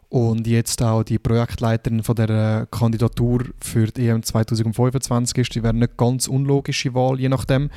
und 0.10 0.48
jetzt 0.48 0.82
auch 0.82 1.04
die 1.04 1.20
Projektleiterin 1.20 2.02
von 2.02 2.16
der 2.16 2.68
Kandidatur 2.72 3.44
für 3.62 3.86
die 3.86 4.08
EM 4.08 4.24
2025 4.24 5.38
ist. 5.38 5.56
Die 5.56 5.62
wäre 5.62 5.74
eine 5.74 5.88
ganz 5.88 6.28
unlogische 6.28 6.96
Wahl, 6.96 7.20
je 7.20 7.30
nachdem. 7.30 7.70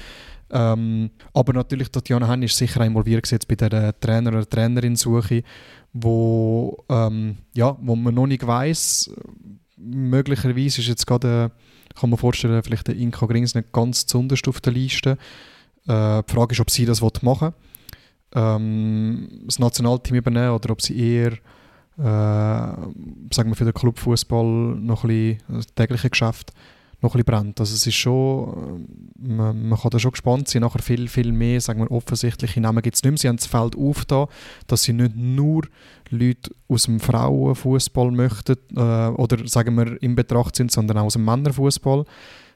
Ähm, 0.52 1.10
aber 1.32 1.54
natürlich, 1.54 1.90
Tatjana 1.90 2.28
Henn 2.28 2.42
ist 2.42 2.56
sicher 2.56 2.84
involviert 2.84 3.30
jetzt 3.30 3.48
bei 3.48 3.54
der 3.54 3.98
Trainer- 3.98 4.30
oder 4.30 4.48
Trainerin-Suche, 4.48 5.42
wo, 5.94 6.84
ähm, 6.90 7.38
ja, 7.54 7.76
wo 7.80 7.96
man 7.96 8.14
noch 8.14 8.26
nicht 8.26 8.46
weiß. 8.46 9.10
Möglicherweise 9.78 10.82
ist 10.82 10.88
jetzt 10.88 11.06
gerade, 11.06 11.50
äh, 11.50 11.94
kann 11.98 12.10
man 12.10 12.18
vorstellen, 12.18 12.62
vielleicht 12.62 12.88
der 12.88 12.96
Inka 12.96 13.26
Grings 13.26 13.54
nicht 13.54 13.72
ganz 13.72 14.06
zuunterst 14.06 14.46
auf 14.46 14.60
der 14.60 14.74
Liste. 14.74 15.16
Äh, 15.86 16.22
die 16.22 16.32
Frage 16.32 16.52
ist, 16.52 16.60
ob 16.60 16.70
sie 16.70 16.84
das 16.84 17.00
machen 17.22 17.52
will, 18.32 18.42
ähm, 18.42 19.28
das 19.46 19.58
Nationalteam 19.58 20.16
übernehmen 20.16 20.50
oder 20.50 20.70
ob 20.70 20.82
sie 20.82 20.98
eher 20.98 21.32
äh, 21.98 22.02
sagen 22.02 23.50
wir 23.50 23.54
für 23.54 23.64
den 23.64 23.74
Clubfußball 23.74 24.44
noch 24.44 25.04
ein 25.04 25.08
bisschen, 25.08 25.56
das 25.56 25.66
tägliche 25.74 26.10
Geschäft 26.10 26.52
noch 27.02 27.14
ein 27.14 27.22
bisschen 27.22 27.24
brennt. 27.24 27.60
Also 27.60 27.74
es 27.74 27.86
ist 27.86 27.94
schon, 27.94 28.88
äh, 29.18 29.28
man, 29.28 29.68
man 29.68 29.78
kann 29.78 29.90
da 29.90 29.98
schon 29.98 30.12
gespannt 30.12 30.48
sein, 30.48 30.62
nachher 30.62 30.82
viel, 30.82 31.08
viel 31.08 31.32
mehr, 31.32 31.60
sagen 31.60 31.80
wir, 31.80 31.90
offensichtliche 31.90 32.60
Namen 32.60 32.82
gibt 32.82 32.96
es 32.96 33.02
nicht 33.02 33.10
mehr. 33.10 33.18
Sie 33.18 33.28
haben 33.28 33.36
das 33.36 33.46
Feld 33.46 33.76
aufgetan, 33.76 34.26
dass 34.66 34.84
sie 34.84 34.92
nicht 34.92 35.16
nur 35.16 35.62
Leute 36.10 36.52
aus 36.68 36.84
dem 36.84 37.00
Frauenfußball 37.00 38.10
möchten 38.10 38.56
äh, 38.76 38.80
oder 38.80 39.46
sagen 39.46 39.74
wir 39.76 40.00
in 40.02 40.14
Betracht 40.14 40.56
sind, 40.56 40.70
sondern 40.70 40.98
auch 40.98 41.04
aus 41.04 41.14
dem 41.14 41.24
Männerfußball. 41.24 42.04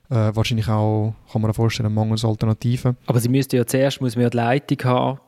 Äh, 0.09 0.31
wahrscheinlich 0.35 0.69
auch, 0.69 1.15
kann 1.33 1.43
man 1.43 1.51
sich 1.51 1.57
vorstellen, 1.57 1.93
mangels 1.93 2.25
Alternativen. 2.25 2.97
Aber 3.07 3.19
sie 3.19 3.29
müsste 3.29 3.57
ja 3.57 3.67
zuerst 3.67 4.01
muss 4.01 4.15
man 4.15 4.23
ja 4.23 4.31
die 4.31 4.37
Leitung 4.37 4.79
haben 4.85 5.19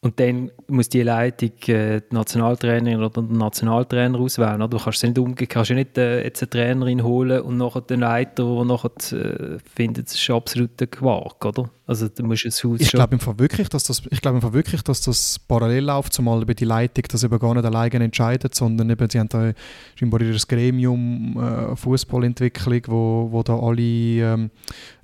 und 0.00 0.20
dann 0.20 0.52
muss 0.68 0.88
die 0.88 1.02
Leitung 1.02 1.50
äh, 1.66 2.00
die 2.00 2.14
Nationaltrainerin 2.14 3.02
oder 3.02 3.20
den 3.20 3.36
Nationaltrainer 3.36 4.16
auswählen. 4.20 4.62
Oder? 4.62 4.68
Du 4.68 4.78
kannst 4.78 5.02
nicht 5.02 5.18
umgehen, 5.18 5.48
kannst 5.48 5.70
ja 5.70 5.74
nicht 5.74 5.98
äh, 5.98 6.22
jetzt 6.22 6.40
eine 6.40 6.50
Trainerin 6.50 7.02
holen 7.02 7.40
und 7.40 7.56
nachher 7.56 7.80
den 7.80 8.00
Leiter, 8.00 8.44
der 8.44 8.64
nachher 8.64 8.92
äh, 9.12 9.58
findet, 9.74 10.06
das 10.06 10.14
ist 10.14 10.30
absolut 10.30 10.80
ein 10.80 10.88
Quark, 10.88 11.44
oder? 11.44 11.68
Also 11.84 12.06
du 12.06 12.22
musst 12.22 12.44
das 12.44 12.62
Haus 12.62 12.80
Ich 12.80 12.92
glaube 12.92 13.18
wirklich, 13.40 13.68
dass 13.70 13.84
das, 13.84 14.02
ich 14.08 14.20
glaube 14.20 14.52
wirklich, 14.52 14.82
dass 14.82 15.00
das 15.00 15.40
parallel 15.40 15.86
läuft, 15.86 16.12
zumal 16.12 16.42
über 16.42 16.54
die 16.54 16.64
Leitung 16.64 17.04
das 17.10 17.24
eben 17.24 17.38
gar 17.40 17.54
nicht 17.54 17.64
alleine 17.64 18.04
entscheidet, 18.04 18.54
sondern 18.54 18.90
eben, 18.90 19.10
sie 19.10 19.18
haben 19.18 19.28
da 19.30 19.52
scheinbar 19.96 20.20
ihr 20.20 20.36
Gremium 20.46 21.36
äh, 21.36 21.74
Fußballentwicklung, 21.74 22.82
wo, 22.86 23.28
wo 23.32 23.42
da 23.42 23.58
alle, 23.58 23.82
ähm, 23.82 24.50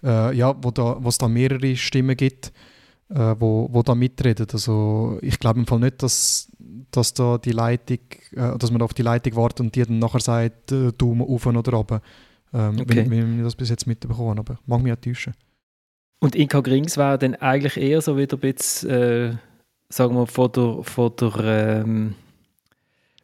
äh, 0.04 0.36
ja, 0.36 0.54
wo 0.62 0.70
da, 0.70 0.98
wo 1.00 1.08
es 1.08 1.18
da 1.18 1.26
mehrere 1.26 1.74
Stimmen 1.74 2.16
gibt 2.16 2.52
äh, 3.10 3.34
wo, 3.38 3.68
wo 3.70 3.82
da 3.82 3.94
mitreden. 3.94 4.46
Also 4.52 5.18
ich 5.22 5.38
glaube 5.38 5.60
im 5.60 5.66
Fall 5.66 5.80
nicht, 5.80 6.02
dass, 6.02 6.50
dass 6.90 7.14
da 7.14 7.38
die 7.38 7.52
Leitung, 7.52 7.98
äh, 8.32 8.56
dass 8.58 8.70
man 8.70 8.82
auf 8.82 8.94
die 8.94 9.02
Leitung 9.02 9.36
wartet 9.36 9.60
und 9.60 9.74
die 9.74 9.82
dann 9.82 9.98
nachher 9.98 10.20
sagt, 10.20 10.72
äh, 10.72 10.92
Daumen 10.92 11.22
auf 11.22 11.46
oder 11.46 11.72
runter. 11.72 12.00
Ähm, 12.52 12.78
okay. 12.80 12.96
wenn, 12.96 13.10
wenn 13.10 13.38
ich 13.38 13.44
das 13.44 13.56
bis 13.56 13.68
jetzt 13.68 13.86
mitbekommen 13.86 14.38
aber 14.38 14.58
mag 14.66 14.80
mich 14.80 14.92
auch 14.92 15.00
täuschen. 15.00 15.34
Und 16.20 16.36
Inka 16.36 16.60
Grings 16.60 16.96
wäre 16.96 17.18
dann 17.18 17.34
eigentlich 17.34 17.76
eher 17.76 18.00
so 18.00 18.16
wieder 18.16 18.36
ein 18.36 18.40
bisschen, 18.40 18.90
äh, 18.90 19.36
sagen 19.88 20.14
wir, 20.14 20.26
von 20.26 20.52
der, 20.52 20.82
von 20.82 21.12
der, 21.20 21.82
ähm, 21.84 22.14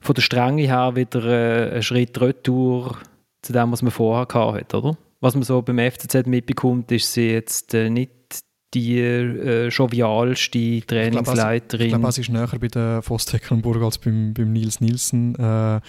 von 0.01 0.14
der 0.14 0.22
Strenge 0.22 0.62
her 0.62 0.97
wieder 0.97 1.24
äh, 1.24 1.76
ein 1.76 1.83
Schritt 1.83 2.20
retour 2.20 2.99
zu 3.43 3.53
dem, 3.53 3.72
was 3.72 3.83
man 3.83 3.93
vorher 3.93 4.26
hatte, 4.55 4.76
oder? 4.78 4.99
Was 5.20 5.35
man 5.35 5.45
so 5.45 5.62
beim 5.62 5.78
FCZ 5.78 6.26
mitbekommt, 6.26 6.91
ist 6.93 7.12
sie 7.12 7.31
jetzt 7.31 7.72
äh, 7.74 7.89
nicht 7.89 8.11
die 8.74 8.98
äh, 8.98 9.68
jovialste 9.68 10.80
Trainingsleiterin. 10.86 11.86
Ich 11.86 11.92
glaube, 11.92 12.12
sie 12.12 12.20
ist 12.20 12.30
näher 12.30 12.48
bei 12.60 12.68
der 12.68 13.02
Voss-Tecklenburg 13.02 13.82
als 13.82 13.98
beim, 13.98 14.32
beim 14.32 14.52
Nils 14.52 14.80
Nielsen. 14.80 15.34
Äh, 15.34 15.80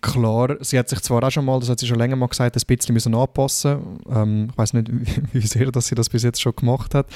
klar, 0.00 0.56
sie 0.60 0.78
hat 0.78 0.88
sich 0.88 1.00
zwar 1.00 1.22
auch 1.24 1.30
schon 1.30 1.44
mal, 1.44 1.58
das 1.58 1.68
hat 1.68 1.80
sie 1.80 1.86
schon 1.86 1.98
länger 1.98 2.16
mal 2.16 2.28
gesagt, 2.28 2.56
ein 2.56 2.62
bisschen 2.66 2.92
müssen 2.92 3.14
anpassen 3.14 3.98
ähm, 4.10 4.48
Ich 4.50 4.58
weiß 4.58 4.74
nicht, 4.74 4.90
wie, 4.92 5.22
wie 5.40 5.46
sehr 5.46 5.72
dass 5.72 5.86
sie 5.86 5.94
das 5.94 6.08
bis 6.08 6.22
jetzt 6.22 6.40
schon 6.40 6.54
gemacht 6.54 6.94
hat. 6.94 7.08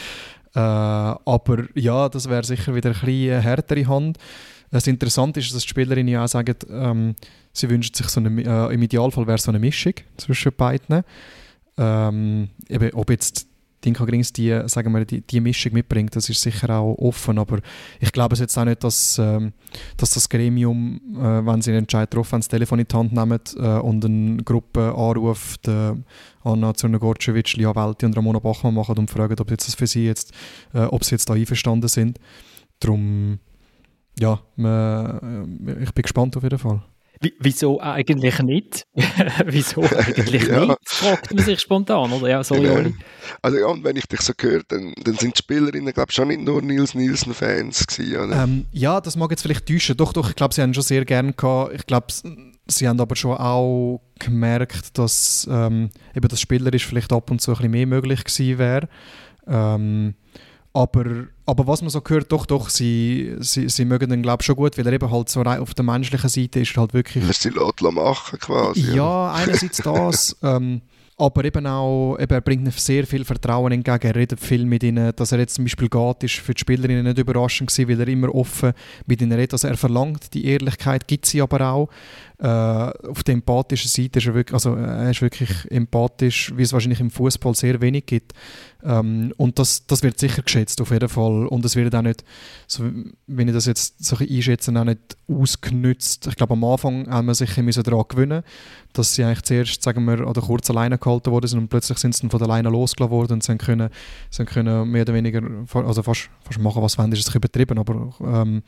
Äh, 0.55 0.59
aber 0.59 1.65
ja, 1.75 2.09
das 2.09 2.29
wäre 2.29 2.45
sicher 2.45 2.75
wieder 2.75 2.91
ein 2.91 3.01
bisschen 3.01 3.33
eine 3.33 3.43
härtere 3.43 3.87
Hand. 3.87 4.19
Das 4.71 4.87
Interessante 4.87 5.41
ist, 5.41 5.55
dass 5.55 5.63
die 5.63 5.69
Spielerinnen 5.69 6.09
ja 6.09 6.25
auch 6.25 6.29
sagen, 6.29 6.57
ähm, 6.71 7.15
sie 7.53 7.69
wünschen 7.69 7.95
sich 7.95 8.09
so 8.09 8.21
eine, 8.21 8.43
äh, 8.43 8.75
im 8.75 8.83
Idealfall 8.83 9.27
wäre 9.27 9.39
so 9.39 9.51
eine 9.51 9.59
Mischung 9.59 9.95
zwischen 10.17 10.53
beiden. 10.57 11.03
Ähm, 11.77 12.49
eben, 12.69 12.91
ob 12.95 13.11
jetzt 13.11 13.47
Dinka 13.85 14.05
Grings 14.05 14.33
die, 14.33 14.61
sagen 14.67 14.93
wir, 14.93 15.05
die, 15.05 15.21
die 15.21 15.41
Mischung 15.41 15.73
mitbringt, 15.73 16.15
das 16.15 16.29
ist 16.29 16.41
sicher 16.41 16.71
auch 16.79 16.95
offen, 16.99 17.39
aber 17.39 17.59
ich 18.01 18.13
glaube 18.13 18.37
jetzt 18.37 18.57
auch 18.57 18.65
nicht, 18.65 18.83
dass, 18.85 19.19
ähm, 19.19 19.53
dass 19.97 20.11
das 20.11 20.29
Gremium, 20.29 21.01
äh, 21.17 21.45
wenn 21.45 21.63
sie 21.63 21.71
einen 21.71 21.81
Entscheid 21.81 22.11
getroffen 22.11 22.41
das 22.41 22.49
Telefon 22.49 22.79
in 22.79 22.87
die 22.89 22.97
Hand 22.97 23.13
nehmen 23.13 23.41
äh, 23.57 23.79
und 23.81 24.05
eine 24.05 24.43
Gruppe 24.43 24.95
anruft, 24.95 25.69
äh, 25.69 25.95
Anna 26.45 26.75
Zurnogorcevic, 26.75 27.55
Lia 27.55 27.75
Welti 27.75 28.07
und 28.07 28.17
Ramona 28.17 28.39
Bachmann 28.39 28.75
machen 28.75 28.99
und 28.99 29.11
fragen, 29.11 29.39
ob 29.39 29.51
jetzt 29.51 29.67
das 29.67 29.75
für 29.75 29.87
sie 29.87 30.07
jetzt, 30.07 30.33
äh, 30.75 30.83
ob 30.83 31.05
sie 31.05 31.15
jetzt 31.15 31.29
da 31.29 31.35
einverstanden 31.35 31.89
sind. 31.89 32.19
Darum, 32.81 33.39
ja, 34.19 34.41
äh, 34.59 35.83
ich 35.83 35.93
bin 35.93 36.03
gespannt 36.03 36.37
auf 36.37 36.43
jeden 36.43 36.59
Fall 36.59 36.83
wieso 37.39 37.81
eigentlich 37.81 38.39
nicht? 38.41 38.87
wieso 39.47 39.83
eigentlich 39.83 40.47
ja. 40.47 40.67
nicht? 40.67 40.79
Fragt 40.85 41.35
man 41.35 41.45
sich 41.45 41.61
spontan, 41.61 42.13
oder? 42.13 42.29
Ja, 42.29 42.45
sorry, 42.45 42.63
genau. 42.63 42.91
Also 43.41 43.59
ja, 43.59 43.67
und 43.67 43.85
wenn 43.85 43.97
ich 43.97 44.07
dich 44.07 44.21
so 44.21 44.33
höre, 44.39 44.63
dann, 44.69 44.95
dann 45.05 45.15
sind 45.15 45.37
die 45.37 45.43
Spielerinnen, 45.43 45.93
glaube 45.93 46.11
ich, 46.11 46.15
schon 46.15 46.29
nicht 46.29 46.43
nur 46.43 46.63
Nils 46.63 46.95
Nielsen-Fans 46.95 47.87
gewesen, 47.87 48.33
ähm, 48.33 48.67
ja, 48.73 49.01
das 49.01 49.17
mag 49.17 49.31
jetzt 49.31 49.43
vielleicht 49.43 49.67
täuschen. 49.67 49.97
Doch, 49.97 50.13
doch, 50.13 50.29
ich 50.29 50.37
glaube, 50.37 50.55
sie 50.55 50.63
haben 50.63 50.75
schon 50.75 50.83
sehr 50.83 51.05
gerne 51.05 51.33
gehabt. 51.33 51.75
Ich 51.75 51.87
glaube, 51.87 52.07
sie 52.67 52.89
haben 52.89 53.01
aber 53.01 53.17
schon 53.17 53.37
auch 53.37 54.01
gemerkt, 54.19 54.99
dass 54.99 55.49
ähm, 55.51 55.91
eben 56.15 56.29
das 56.29 56.41
spielerisch 56.41 56.87
vielleicht 56.87 57.13
ab 57.13 57.31
und 57.31 57.41
zu 57.41 57.53
ein 57.53 57.57
bisschen 57.57 57.71
mehr 57.71 57.87
möglich 57.87 58.25
gewesen 58.25 58.59
wäre. 58.59 58.89
Ähm, 59.47 60.15
aber, 60.73 61.27
aber 61.45 61.67
was 61.67 61.83
man 61.83 61.91
so 61.91 62.01
hört, 62.07 62.31
doch, 62.31 62.47
doch, 62.47 62.69
sie, 62.69 63.35
sie, 63.41 63.69
sie 63.69 63.85
mögen 63.85 64.11
den, 64.11 64.23
glaube 64.23 64.43
ich, 64.43 64.47
schon 64.47 64.57
gut, 64.57 64.79
weil 64.79 64.87
er 64.87 64.93
eben 64.93 65.11
halt 65.11 65.29
so 65.29 65.43
auf 65.43 65.75
der 65.75 65.85
menschlichen 65.85 66.29
Seite 66.29 66.61
ist 66.61 66.77
halt 66.77 66.95
wirklich... 66.95 67.25
Lässt 67.25 67.43
sie 67.43 67.51
machen 67.51 68.39
quasi. 68.39 68.95
Ja, 68.95 69.33
einerseits 69.33 69.79
das, 69.85 70.37
ähm, 70.43 70.83
aber 71.19 71.45
eben 71.45 71.67
auch, 71.67 72.17
eben, 72.19 72.33
er 72.33 72.41
bringt 72.41 72.73
sehr 72.75 73.07
viel 73.07 73.25
Vertrauen 73.25 73.73
entgegen, 73.73 74.09
er 74.09 74.15
redet 74.15 74.41
viel 74.41 74.65
mit 74.65 74.83
ihnen, 74.83 75.13
dass 75.15 75.33
er 75.33 75.41
jetzt 75.41 75.55
zum 75.55 75.65
Beispiel 75.65 75.89
geht, 75.89 76.25
ist 76.25 76.37
für 76.37 76.55
die 76.55 76.61
Spielerinnen 76.61 77.05
nicht 77.05 77.19
überraschend 77.19 77.71
gewesen, 77.71 77.89
weil 77.89 78.01
er 78.01 78.09
immer 78.09 78.35
offen 78.35 78.73
mit 79.07 79.21
ihnen 79.21 79.33
redet, 79.33 79.53
also 79.53 79.69
er 79.69 79.77
verlangt 79.77 80.33
die 80.35 80.47
Ehrlichkeit, 80.47 81.07
gibt 81.07 81.27
sie 81.27 81.43
aber 81.43 81.61
auch, 81.69 81.89
äh, 82.43 82.47
auf 82.47 83.23
der 83.23 83.35
empathischen 83.35 83.89
Seite 83.89 84.19
ist 84.19 84.27
er 84.27 84.35
wirklich, 84.35 84.53
also 84.53 84.75
er 84.75 85.11
ist 85.11 85.23
wirklich 85.23 85.71
empathisch, 85.71 86.53
wie 86.57 86.63
es 86.63 86.73
wahrscheinlich 86.73 86.99
im 86.99 87.13
Fußball 87.13 87.55
sehr 87.55 87.81
wenig 87.81 88.07
gibt. 88.07 88.33
Ähm, 88.83 89.33
und 89.37 89.61
das, 89.61 89.87
das 89.87 90.03
wird 90.03 90.19
sicher 90.19 90.43
geschätzt, 90.43 90.81
auf 90.81 90.91
jeden 90.91 91.09
Fall. 91.09 91.47
Und 91.47 91.65
es 91.65 91.77
wird 91.77 91.95
auch 91.95 92.03
nicht, 92.03 92.25
so, 92.67 92.83
wenn 93.29 93.47
ich 93.47 93.55
das 93.55 93.67
jetzt 93.67 94.05
so 94.05 94.17
einschätze, 94.17 94.77
auch 94.77 94.85
nicht 94.85 95.17
ausgenützt. 95.29 96.27
Ich 96.27 96.35
glaube, 96.35 96.55
am 96.55 96.65
Anfang 96.65 97.09
haben 97.09 97.29
wir 97.29 97.35
sich 97.35 97.55
daran 97.55 98.05
gewöhnen 98.09 98.43
dass 98.93 99.15
sie 99.15 99.25
eigentlich 99.25 99.43
zuerst, 99.43 99.83
sagen 99.83 100.05
wir, 100.05 100.27
oder 100.27 100.41
kurz 100.43 100.69
alleine 100.71 100.99
gehalten 100.99 101.31
worden 101.31 101.47
sind 101.47 101.59
und 101.59 101.69
plötzlich 101.69 101.99
sind 101.99 102.15
sie 102.15 102.23
dann 102.23 102.31
von 102.31 102.43
alleine 102.43 102.69
losgelassen 102.69 103.13
worden 103.13 103.33
und 103.35 103.43
sie 103.43 103.57
können, 103.57 103.89
sie 104.31 104.45
können 104.45 104.91
mehr 104.91 105.03
oder 105.03 105.15
weniger, 105.15 105.43
also 105.73 106.03
fast, 106.03 106.29
fast 106.43 106.59
machen, 106.59 106.83
was 106.83 106.99
wollen, 106.99 107.13
ist 107.13 107.27
es 107.27 107.35
übertrieben, 107.35 107.79
aber 107.79 108.13
ähm, 108.21 108.63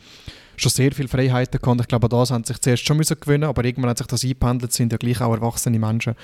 schon 0.57 0.71
sehr 0.71 0.93
viele 0.93 1.09
Freiheiten 1.09 1.61
gehabt. 1.61 1.81
Ich 1.81 1.89
glaube, 1.89 2.09
das 2.09 2.31
haben 2.31 2.45
sich 2.45 2.61
zuerst 2.61 2.87
schon 2.87 2.97
müssen 2.97 3.19
gewinnen, 3.19 3.45
aber 3.45 3.65
irgendwann 3.65 3.91
hat 3.91 3.99
sich 3.99 4.07
das 4.07 4.25
eingependelt, 4.25 4.73
sind 4.73 4.93
ja 4.93 4.99
gleich 4.99 5.21
auch 5.21 5.35
erwachsene 5.35 5.79
Menschen 5.79 6.15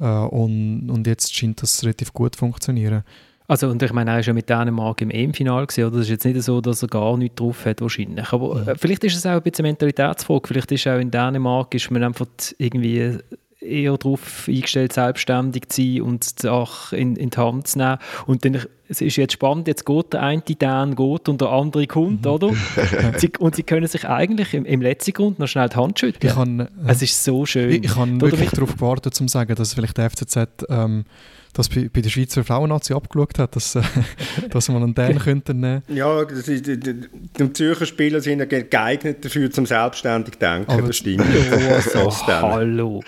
äh, 0.00 0.04
und, 0.04 0.90
und 0.90 1.06
jetzt 1.06 1.34
scheint 1.34 1.62
das 1.62 1.82
relativ 1.82 2.12
gut 2.12 2.34
zu 2.34 2.40
funktionieren. 2.40 3.02
Also, 3.48 3.68
und 3.68 3.82
ich 3.82 3.92
meine, 3.92 4.12
er 4.12 4.16
war 4.16 4.22
ja 4.22 4.32
mit 4.32 4.48
Dänemark 4.48 5.02
im 5.02 5.10
EM-Final, 5.10 5.64
oder? 5.64 5.90
Das 5.90 6.00
ist 6.00 6.08
jetzt 6.08 6.24
nicht 6.24 6.40
so, 6.42 6.60
dass 6.60 6.82
er 6.82 6.88
gar 6.88 7.16
nichts 7.16 7.36
drauf 7.36 7.66
hat, 7.66 7.80
wahrscheinlich. 7.80 8.32
Aber 8.32 8.62
ja. 8.64 8.72
Äh, 8.72 8.76
vielleicht 8.78 9.04
ist 9.04 9.16
es 9.16 9.26
auch 9.26 9.32
ein 9.32 9.42
bisschen 9.42 9.64
Mentalitätsfrage. 9.64 10.48
Vielleicht 10.48 10.72
ist 10.72 10.86
auch 10.86 10.98
in 10.98 11.10
Dänemark 11.10 11.74
ist 11.74 11.90
man 11.90 12.02
einfach 12.02 12.26
irgendwie 12.58 13.18
eher 13.62 13.96
darauf 13.96 14.46
eingestellt, 14.48 14.92
selbstständig 14.92 15.68
zu 15.68 15.82
sein 15.82 16.02
und 16.02 16.42
die 16.42 16.42
Sache 16.42 16.96
in, 16.96 17.16
in 17.16 17.30
die 17.30 17.38
Hand 17.38 17.68
zu 17.68 17.78
nehmen. 17.78 17.98
Und 18.26 18.44
dann, 18.44 18.60
es 18.88 19.00
ist 19.00 19.16
jetzt 19.16 19.32
spannend, 19.32 19.68
jetzt 19.68 19.86
geht 19.86 20.12
der 20.12 20.22
eine 20.22 20.42
Dan 20.42 20.94
geht 20.94 21.28
und 21.28 21.40
der 21.40 21.48
andere 21.48 21.86
kommt, 21.86 22.24
mhm. 22.24 22.30
oder? 22.30 22.48
und, 22.48 22.58
sie, 23.16 23.32
und 23.38 23.56
sie 23.56 23.62
können 23.62 23.86
sich 23.86 24.08
eigentlich 24.08 24.54
im, 24.54 24.64
im 24.64 24.82
letzten 24.82 25.12
Grund 25.12 25.38
noch 25.38 25.46
schnell 25.46 25.68
die 25.68 25.76
Hand 25.76 25.98
schütteln. 25.98 26.32
Kann, 26.32 26.60
äh, 26.60 26.68
es 26.86 27.02
ist 27.02 27.22
so 27.24 27.46
schön. 27.46 27.70
Ich, 27.70 27.84
ich 27.84 27.96
habe 27.96 28.20
wirklich 28.20 28.50
darauf 28.50 28.74
gewartet, 28.74 29.18
um 29.20 29.28
zu 29.28 29.32
sagen, 29.32 29.54
dass 29.54 29.74
vielleicht 29.74 29.96
der 29.96 30.10
FCZ 30.10 30.66
ähm, 30.68 31.04
das 31.52 31.68
bei, 31.68 31.90
bei 31.92 32.00
der 32.00 32.10
Schweizer 32.10 32.44
Frauennazi 32.44 32.94
abgeschaut 32.94 33.38
hat, 33.38 33.56
dass, 33.56 33.74
äh, 33.74 33.82
dass 34.50 34.68
man 34.68 34.82
einen 34.82 34.94
Dänen 34.94 35.18
könnte 35.18 35.54
nehmen. 35.54 35.82
Ja, 35.88 36.24
das 36.24 36.48
ist, 36.48 36.66
die, 36.66 36.78
die, 36.78 36.94
die 37.38 37.52
Zürcher 37.52 37.86
Spieler 37.86 38.20
sind 38.20 38.48
geeignet 38.48 39.24
dafür 39.24 39.50
zum 39.50 39.66
selbstständig 39.66 40.36
denken, 40.36 40.70
Aber 40.70 40.86
das 40.88 40.96
stimmt. 40.96 41.24
Oh, 41.24 42.10
so, 42.10 42.26
hallo. 42.26 43.02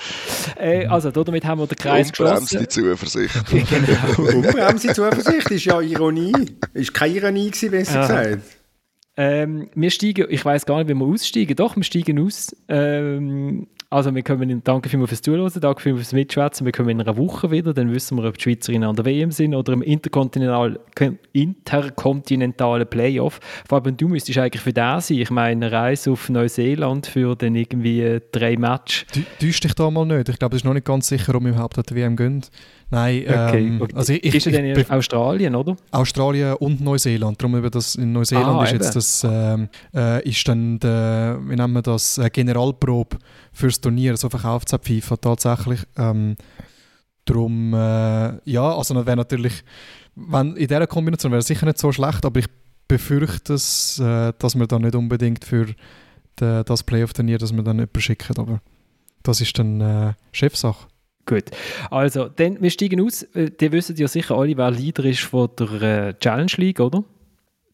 Äh, 0.57 0.87
also 0.87 1.11
damit 1.11 1.45
haben 1.45 1.61
wir 1.61 1.67
den 1.67 1.77
Kreis 1.79 2.11
geschlossen. 2.11 2.59
die 2.61 2.69
Zuversicht. 2.69 3.35
genau. 3.51 4.37
Umbremse 4.37 4.89
die 4.89 4.95
Zuversicht 4.95 5.51
ist 5.51 5.65
ja 5.65 5.81
Ironie. 5.81 6.33
Ist 6.75 6.93
keine 6.93 7.15
Ironie 7.15 7.51
gewesen, 7.51 7.71
besser 7.71 8.01
Aha. 8.01 8.23
gesagt. 8.23 8.43
Ähm, 9.17 9.71
wir 9.75 9.91
steigen, 9.91 10.27
ich 10.29 10.45
weiß 10.45 10.67
gar 10.67 10.79
nicht, 10.79 10.89
wie 10.89 10.95
wir 10.95 11.07
aussteigen. 11.07 11.55
Doch, 11.55 11.77
wir 11.77 11.85
steigen 11.85 12.19
aus. 12.19 12.55
Ähm, 12.69 13.69
also 13.95 14.13
wir 14.13 14.25
kommen, 14.25 14.61
danke 14.65 14.89
vielmals 14.89 15.11
fürs 15.11 15.23
Zuhören, 15.23 15.53
danke 15.61 15.81
vielmals 15.81 16.09
fürs 16.09 16.15
Mitschwätzen. 16.15 16.65
Wir 16.65 16.73
kommen 16.73 16.89
in 16.89 17.01
einer 17.01 17.17
Woche 17.17 17.53
wieder, 17.53 17.73
dann 17.73 17.93
wissen 17.93 18.19
wir, 18.19 18.25
ob 18.25 18.37
die 18.37 18.43
Schweizerinnen 18.43 18.89
an 18.89 18.97
der 18.97 19.05
WM 19.05 19.31
sind 19.31 19.55
oder 19.55 19.73
im 19.73 19.83
interkontinental, 19.83 20.81
interkontinentalen 21.33 22.89
Playoff. 22.89 23.39
Vor 23.69 23.81
allem 23.81 23.97
du 23.97 24.09
müsstest 24.09 24.39
eigentlich 24.39 24.63
für 24.63 24.73
das 24.73 25.07
sein. 25.07 25.19
Ich 25.19 25.31
meine, 25.31 25.67
eine 25.67 25.73
Reise 25.73 26.11
auf 26.11 26.29
Neuseeland 26.29 27.07
für 27.07 27.37
dann 27.37 27.55
irgendwie 27.55 28.19
drei 28.33 28.57
Matches. 28.57 29.07
Täusch 29.39 29.61
dich 29.61 29.75
da 29.75 29.89
mal 29.93 30.05
nicht. 30.05 30.29
Ich 30.29 30.41
glaube, 30.41 30.57
es 30.57 30.63
ist 30.63 30.65
noch 30.65 30.75
nicht 30.75 30.87
ganz 30.87 31.07
sicher, 31.07 31.33
ob 31.37 31.45
wir 31.45 31.51
überhaupt 31.51 31.79
an 31.79 31.85
der 31.89 31.97
WM 31.97 32.17
gehen. 32.17 32.43
Nein, 32.91 33.25
okay. 33.27 33.67
ähm, 33.67 33.89
also 33.95 34.13
ich, 34.13 34.35
ist 34.35 34.47
er 34.47 34.53
denn 34.53 34.67
in 34.67 34.91
Australien, 34.91 35.55
oder? 35.55 35.77
Australien 35.91 36.55
und 36.55 36.81
Neuseeland. 36.81 37.41
Darum 37.41 37.57
eben 37.57 37.71
das 37.71 37.97
in 37.97 38.13
Neuseeland 38.13 38.61
ah, 38.61 38.65
ist 38.65 38.73
eben. 38.73 38.83
jetzt 38.83 38.97
das, 38.97 39.27
ähm, 39.29 39.69
äh, 39.95 40.29
ist 40.29 40.47
dann, 40.47 40.79
der, 40.79 41.39
wie 41.45 41.57
nennen 41.57 41.73
wir 41.73 41.83
das, 41.83 42.19
äh, 42.19 42.31
Generalprobe 42.31 43.17
fürs 43.53 43.81
Turnier, 43.81 44.17
so 44.17 44.29
verkauft 44.29 44.73
es 44.73 44.79
FIFA 44.81 45.17
tatsächlich. 45.17 45.81
Ähm, 45.97 46.37
darum, 47.25 47.75
äh, 47.75 48.39
ja, 48.51 48.77
also 48.77 48.95
wäre 48.95 49.17
natürlich, 49.17 49.65
wenn, 50.15 50.57
in 50.57 50.69
dieser 50.69 50.87
Kombination 50.87 51.33
wäre 51.33 51.41
es 51.41 51.47
sicher 51.47 51.67
nicht 51.67 51.79
so 51.79 51.91
schlecht, 51.91 52.25
aber 52.25 52.41
ich 52.41 52.47
befürchte, 52.87 53.55
es, 53.55 53.99
äh, 53.99 54.33
dass 54.39 54.55
wir 54.57 54.67
dann 54.67 54.83
nicht 54.83 54.95
unbedingt 54.95 55.45
für 55.45 55.67
de, 56.39 56.65
das 56.65 56.83
Playoff-Turnier, 56.83 57.39
dass 57.39 57.53
wir 57.53 57.63
dann 57.63 57.79
jemanden 57.79 58.01
schicken, 58.01 58.39
aber 58.39 58.61
das 59.23 59.41
ist 59.41 59.59
dann 59.59 59.81
äh, 59.81 60.13
Chefsache. 60.33 60.87
Gut. 61.27 61.45
Also, 61.91 62.29
dann, 62.29 62.61
wir 62.61 62.71
steigen 62.71 63.01
aus. 63.01 63.23
Äh, 63.35 63.51
die 63.51 63.73
wissen 63.73 63.97
ja 63.97 64.09
sicher 64.09 64.37
alle, 64.37 64.57
wer 64.57 64.71
Leader 64.71 65.05
ist 65.05 65.21
von 65.21 65.49
der 65.59 65.83
äh, 65.83 66.15
Challenge 66.19 66.53
League, 66.57 66.81
oder? 66.81 67.05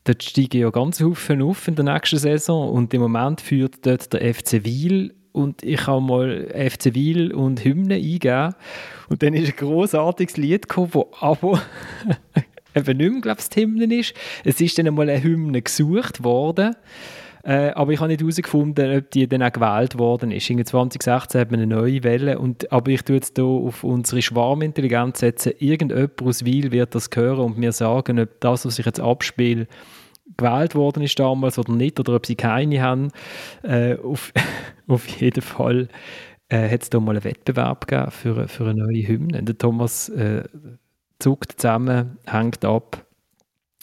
Dort 0.05 0.23
steigen 0.23 0.61
ja 0.61 0.71
ganz 0.71 1.03
viele 1.15 1.45
auf 1.45 1.69
in 1.69 1.75
der 1.75 1.85
nächsten 1.85 2.19
Saison 2.19 2.71
und 2.71 2.95
im 2.95 3.03
Moment 3.03 3.41
führt 3.41 3.85
dort 3.85 4.13
der 4.13 4.35
FC 4.35 4.65
Wiel 4.65 5.15
und 5.33 5.63
ich 5.63 5.87
habe 5.87 6.01
mal 6.01 6.49
FC 6.49 6.95
Wiel 6.95 7.35
und 7.35 7.63
Hymne 7.65 7.97
eingegeben 7.97 8.55
und 9.09 9.23
dann 9.23 9.35
ist 9.35 9.49
ein 9.49 9.57
großartiges 9.57 10.39
Lied 10.39 10.69
gekommen, 10.69 10.91
das 10.93 11.05
aber 11.21 11.63
eben 12.75 12.97
nicht 12.97 13.13
mehr, 13.13 13.21
glaube 13.21 13.41
ich, 13.41 13.49
die 13.51 13.61
Hymne 13.61 13.95
ist. 13.95 14.15
Es 14.43 14.61
ist 14.61 14.79
dann 14.79 14.87
einmal 14.87 15.11
eine 15.11 15.23
Hymne 15.23 15.61
gesucht 15.61 16.25
worden 16.25 16.75
äh, 17.43 17.71
aber 17.71 17.93
ich 17.93 18.01
habe 18.01 18.09
nicht 18.09 18.21
herausgefunden, 18.21 18.99
ob 18.99 19.11
die 19.11 19.27
dann 19.27 19.43
auch 19.43 19.53
gewählt 19.53 19.99
worden 19.99 20.31
ist. 20.31 20.51
In 20.51 20.65
2016 20.65 21.41
hat 21.41 21.51
man 21.51 21.61
eine 21.61 21.75
neue 21.75 22.03
Welle. 22.05 22.39
Und, 22.39 22.71
aber 22.71 22.91
ich 22.91 23.03
tue 23.03 23.17
jetzt 23.17 23.37
hier 23.37 23.45
auf 23.45 23.85
unsere 23.85 24.23
Schwarmintelligenz 24.23 25.21
setzen. 25.21 25.53
Irgendjemand 25.59 26.21
aus 26.23 26.45
Wiel 26.45 26.73
wird 26.73 26.95
das 26.95 27.09
hören 27.15 27.41
und 27.41 27.59
mir 27.59 27.73
sagen, 27.73 28.21
ob 28.21 28.41
das, 28.41 28.67
was 28.67 28.79
ich 28.79 28.87
jetzt 28.87 29.01
abspiele, 29.01 29.67
gewählt 30.37 30.75
worden 30.75 31.03
ist 31.03 31.19
damals 31.19 31.59
oder 31.59 31.73
nicht, 31.73 31.99
oder 31.99 32.15
ob 32.15 32.27
sie 32.27 32.37
keine 32.37 32.83
haben. 32.83 33.09
Äh, 33.63 33.97
auf, 33.97 34.33
auf 34.87 35.07
jeden 35.09 35.43
Fall 35.43 35.89
äh, 36.49 36.69
hat 36.69 36.83
es 36.83 36.91
da 36.91 37.01
mal 37.01 37.13
einen 37.13 37.25
Wettbewerb 37.25 37.87
gegeben 37.87 38.11
für, 38.11 38.49
für 38.49 38.65
eine 38.65 38.85
neue 38.85 39.07
Hymne. 39.07 39.43
Der 39.43 39.57
Thomas 39.57 40.09
äh, 40.11 40.45
zuckt 41.19 41.61
zusammen, 41.61 42.19
hängt 42.27 42.65
ab 42.65 43.07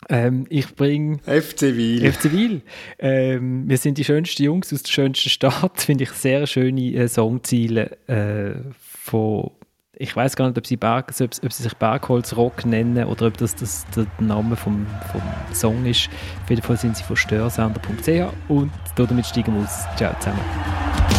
ähm, 0.10 0.46
ich 0.50 0.76
bringe 0.76 1.20
FC 1.20 1.76
Wiel. 1.76 2.12
FC 2.12 2.32
Wiel. 2.32 2.62
Ähm, 3.00 3.68
wir 3.68 3.78
sind 3.78 3.98
die 3.98 4.04
schönsten 4.04 4.44
Jungs 4.44 4.72
aus 4.74 4.84
der 4.84 4.92
schönsten 4.92 5.30
Stadt. 5.30 5.82
Finde 5.82 6.06
ich 6.06 6.12
sehr 6.12 6.48
schöne 6.48 6.94
äh, 6.94 7.08
Songziele 7.08 7.98
äh, 8.08 8.56
von 8.80 9.52
ich 10.00 10.16
weiß 10.16 10.36
gar 10.36 10.48
nicht, 10.48 10.58
ob 10.58 10.68
sie, 10.68 10.78
Berg, 10.78 11.12
ob, 11.20 11.30
ob 11.44 11.54
sie 11.54 11.64
sich 11.64 11.74
Bergholzrock 11.74 12.66
nennen 12.66 13.04
oder 13.06 13.28
ob 13.28 13.38
das, 13.38 13.56
das 13.56 13.86
der 13.96 14.06
Name 14.20 14.56
vom, 14.56 14.86
vom 15.12 15.22
Song 15.54 15.86
ist. 15.86 16.10
Auf 16.44 16.50
jeden 16.52 16.62
Fall 16.62 16.78
sind 16.78 16.96
sie 16.96 17.04
von 17.04 17.16
störsender.ch 17.16 18.32
und 18.48 18.72
damit 18.96 19.26
steigen 19.26 19.56
wir 19.56 19.64
aus. 19.64 19.86
Ciao 19.98 20.14
zusammen. 20.20 21.17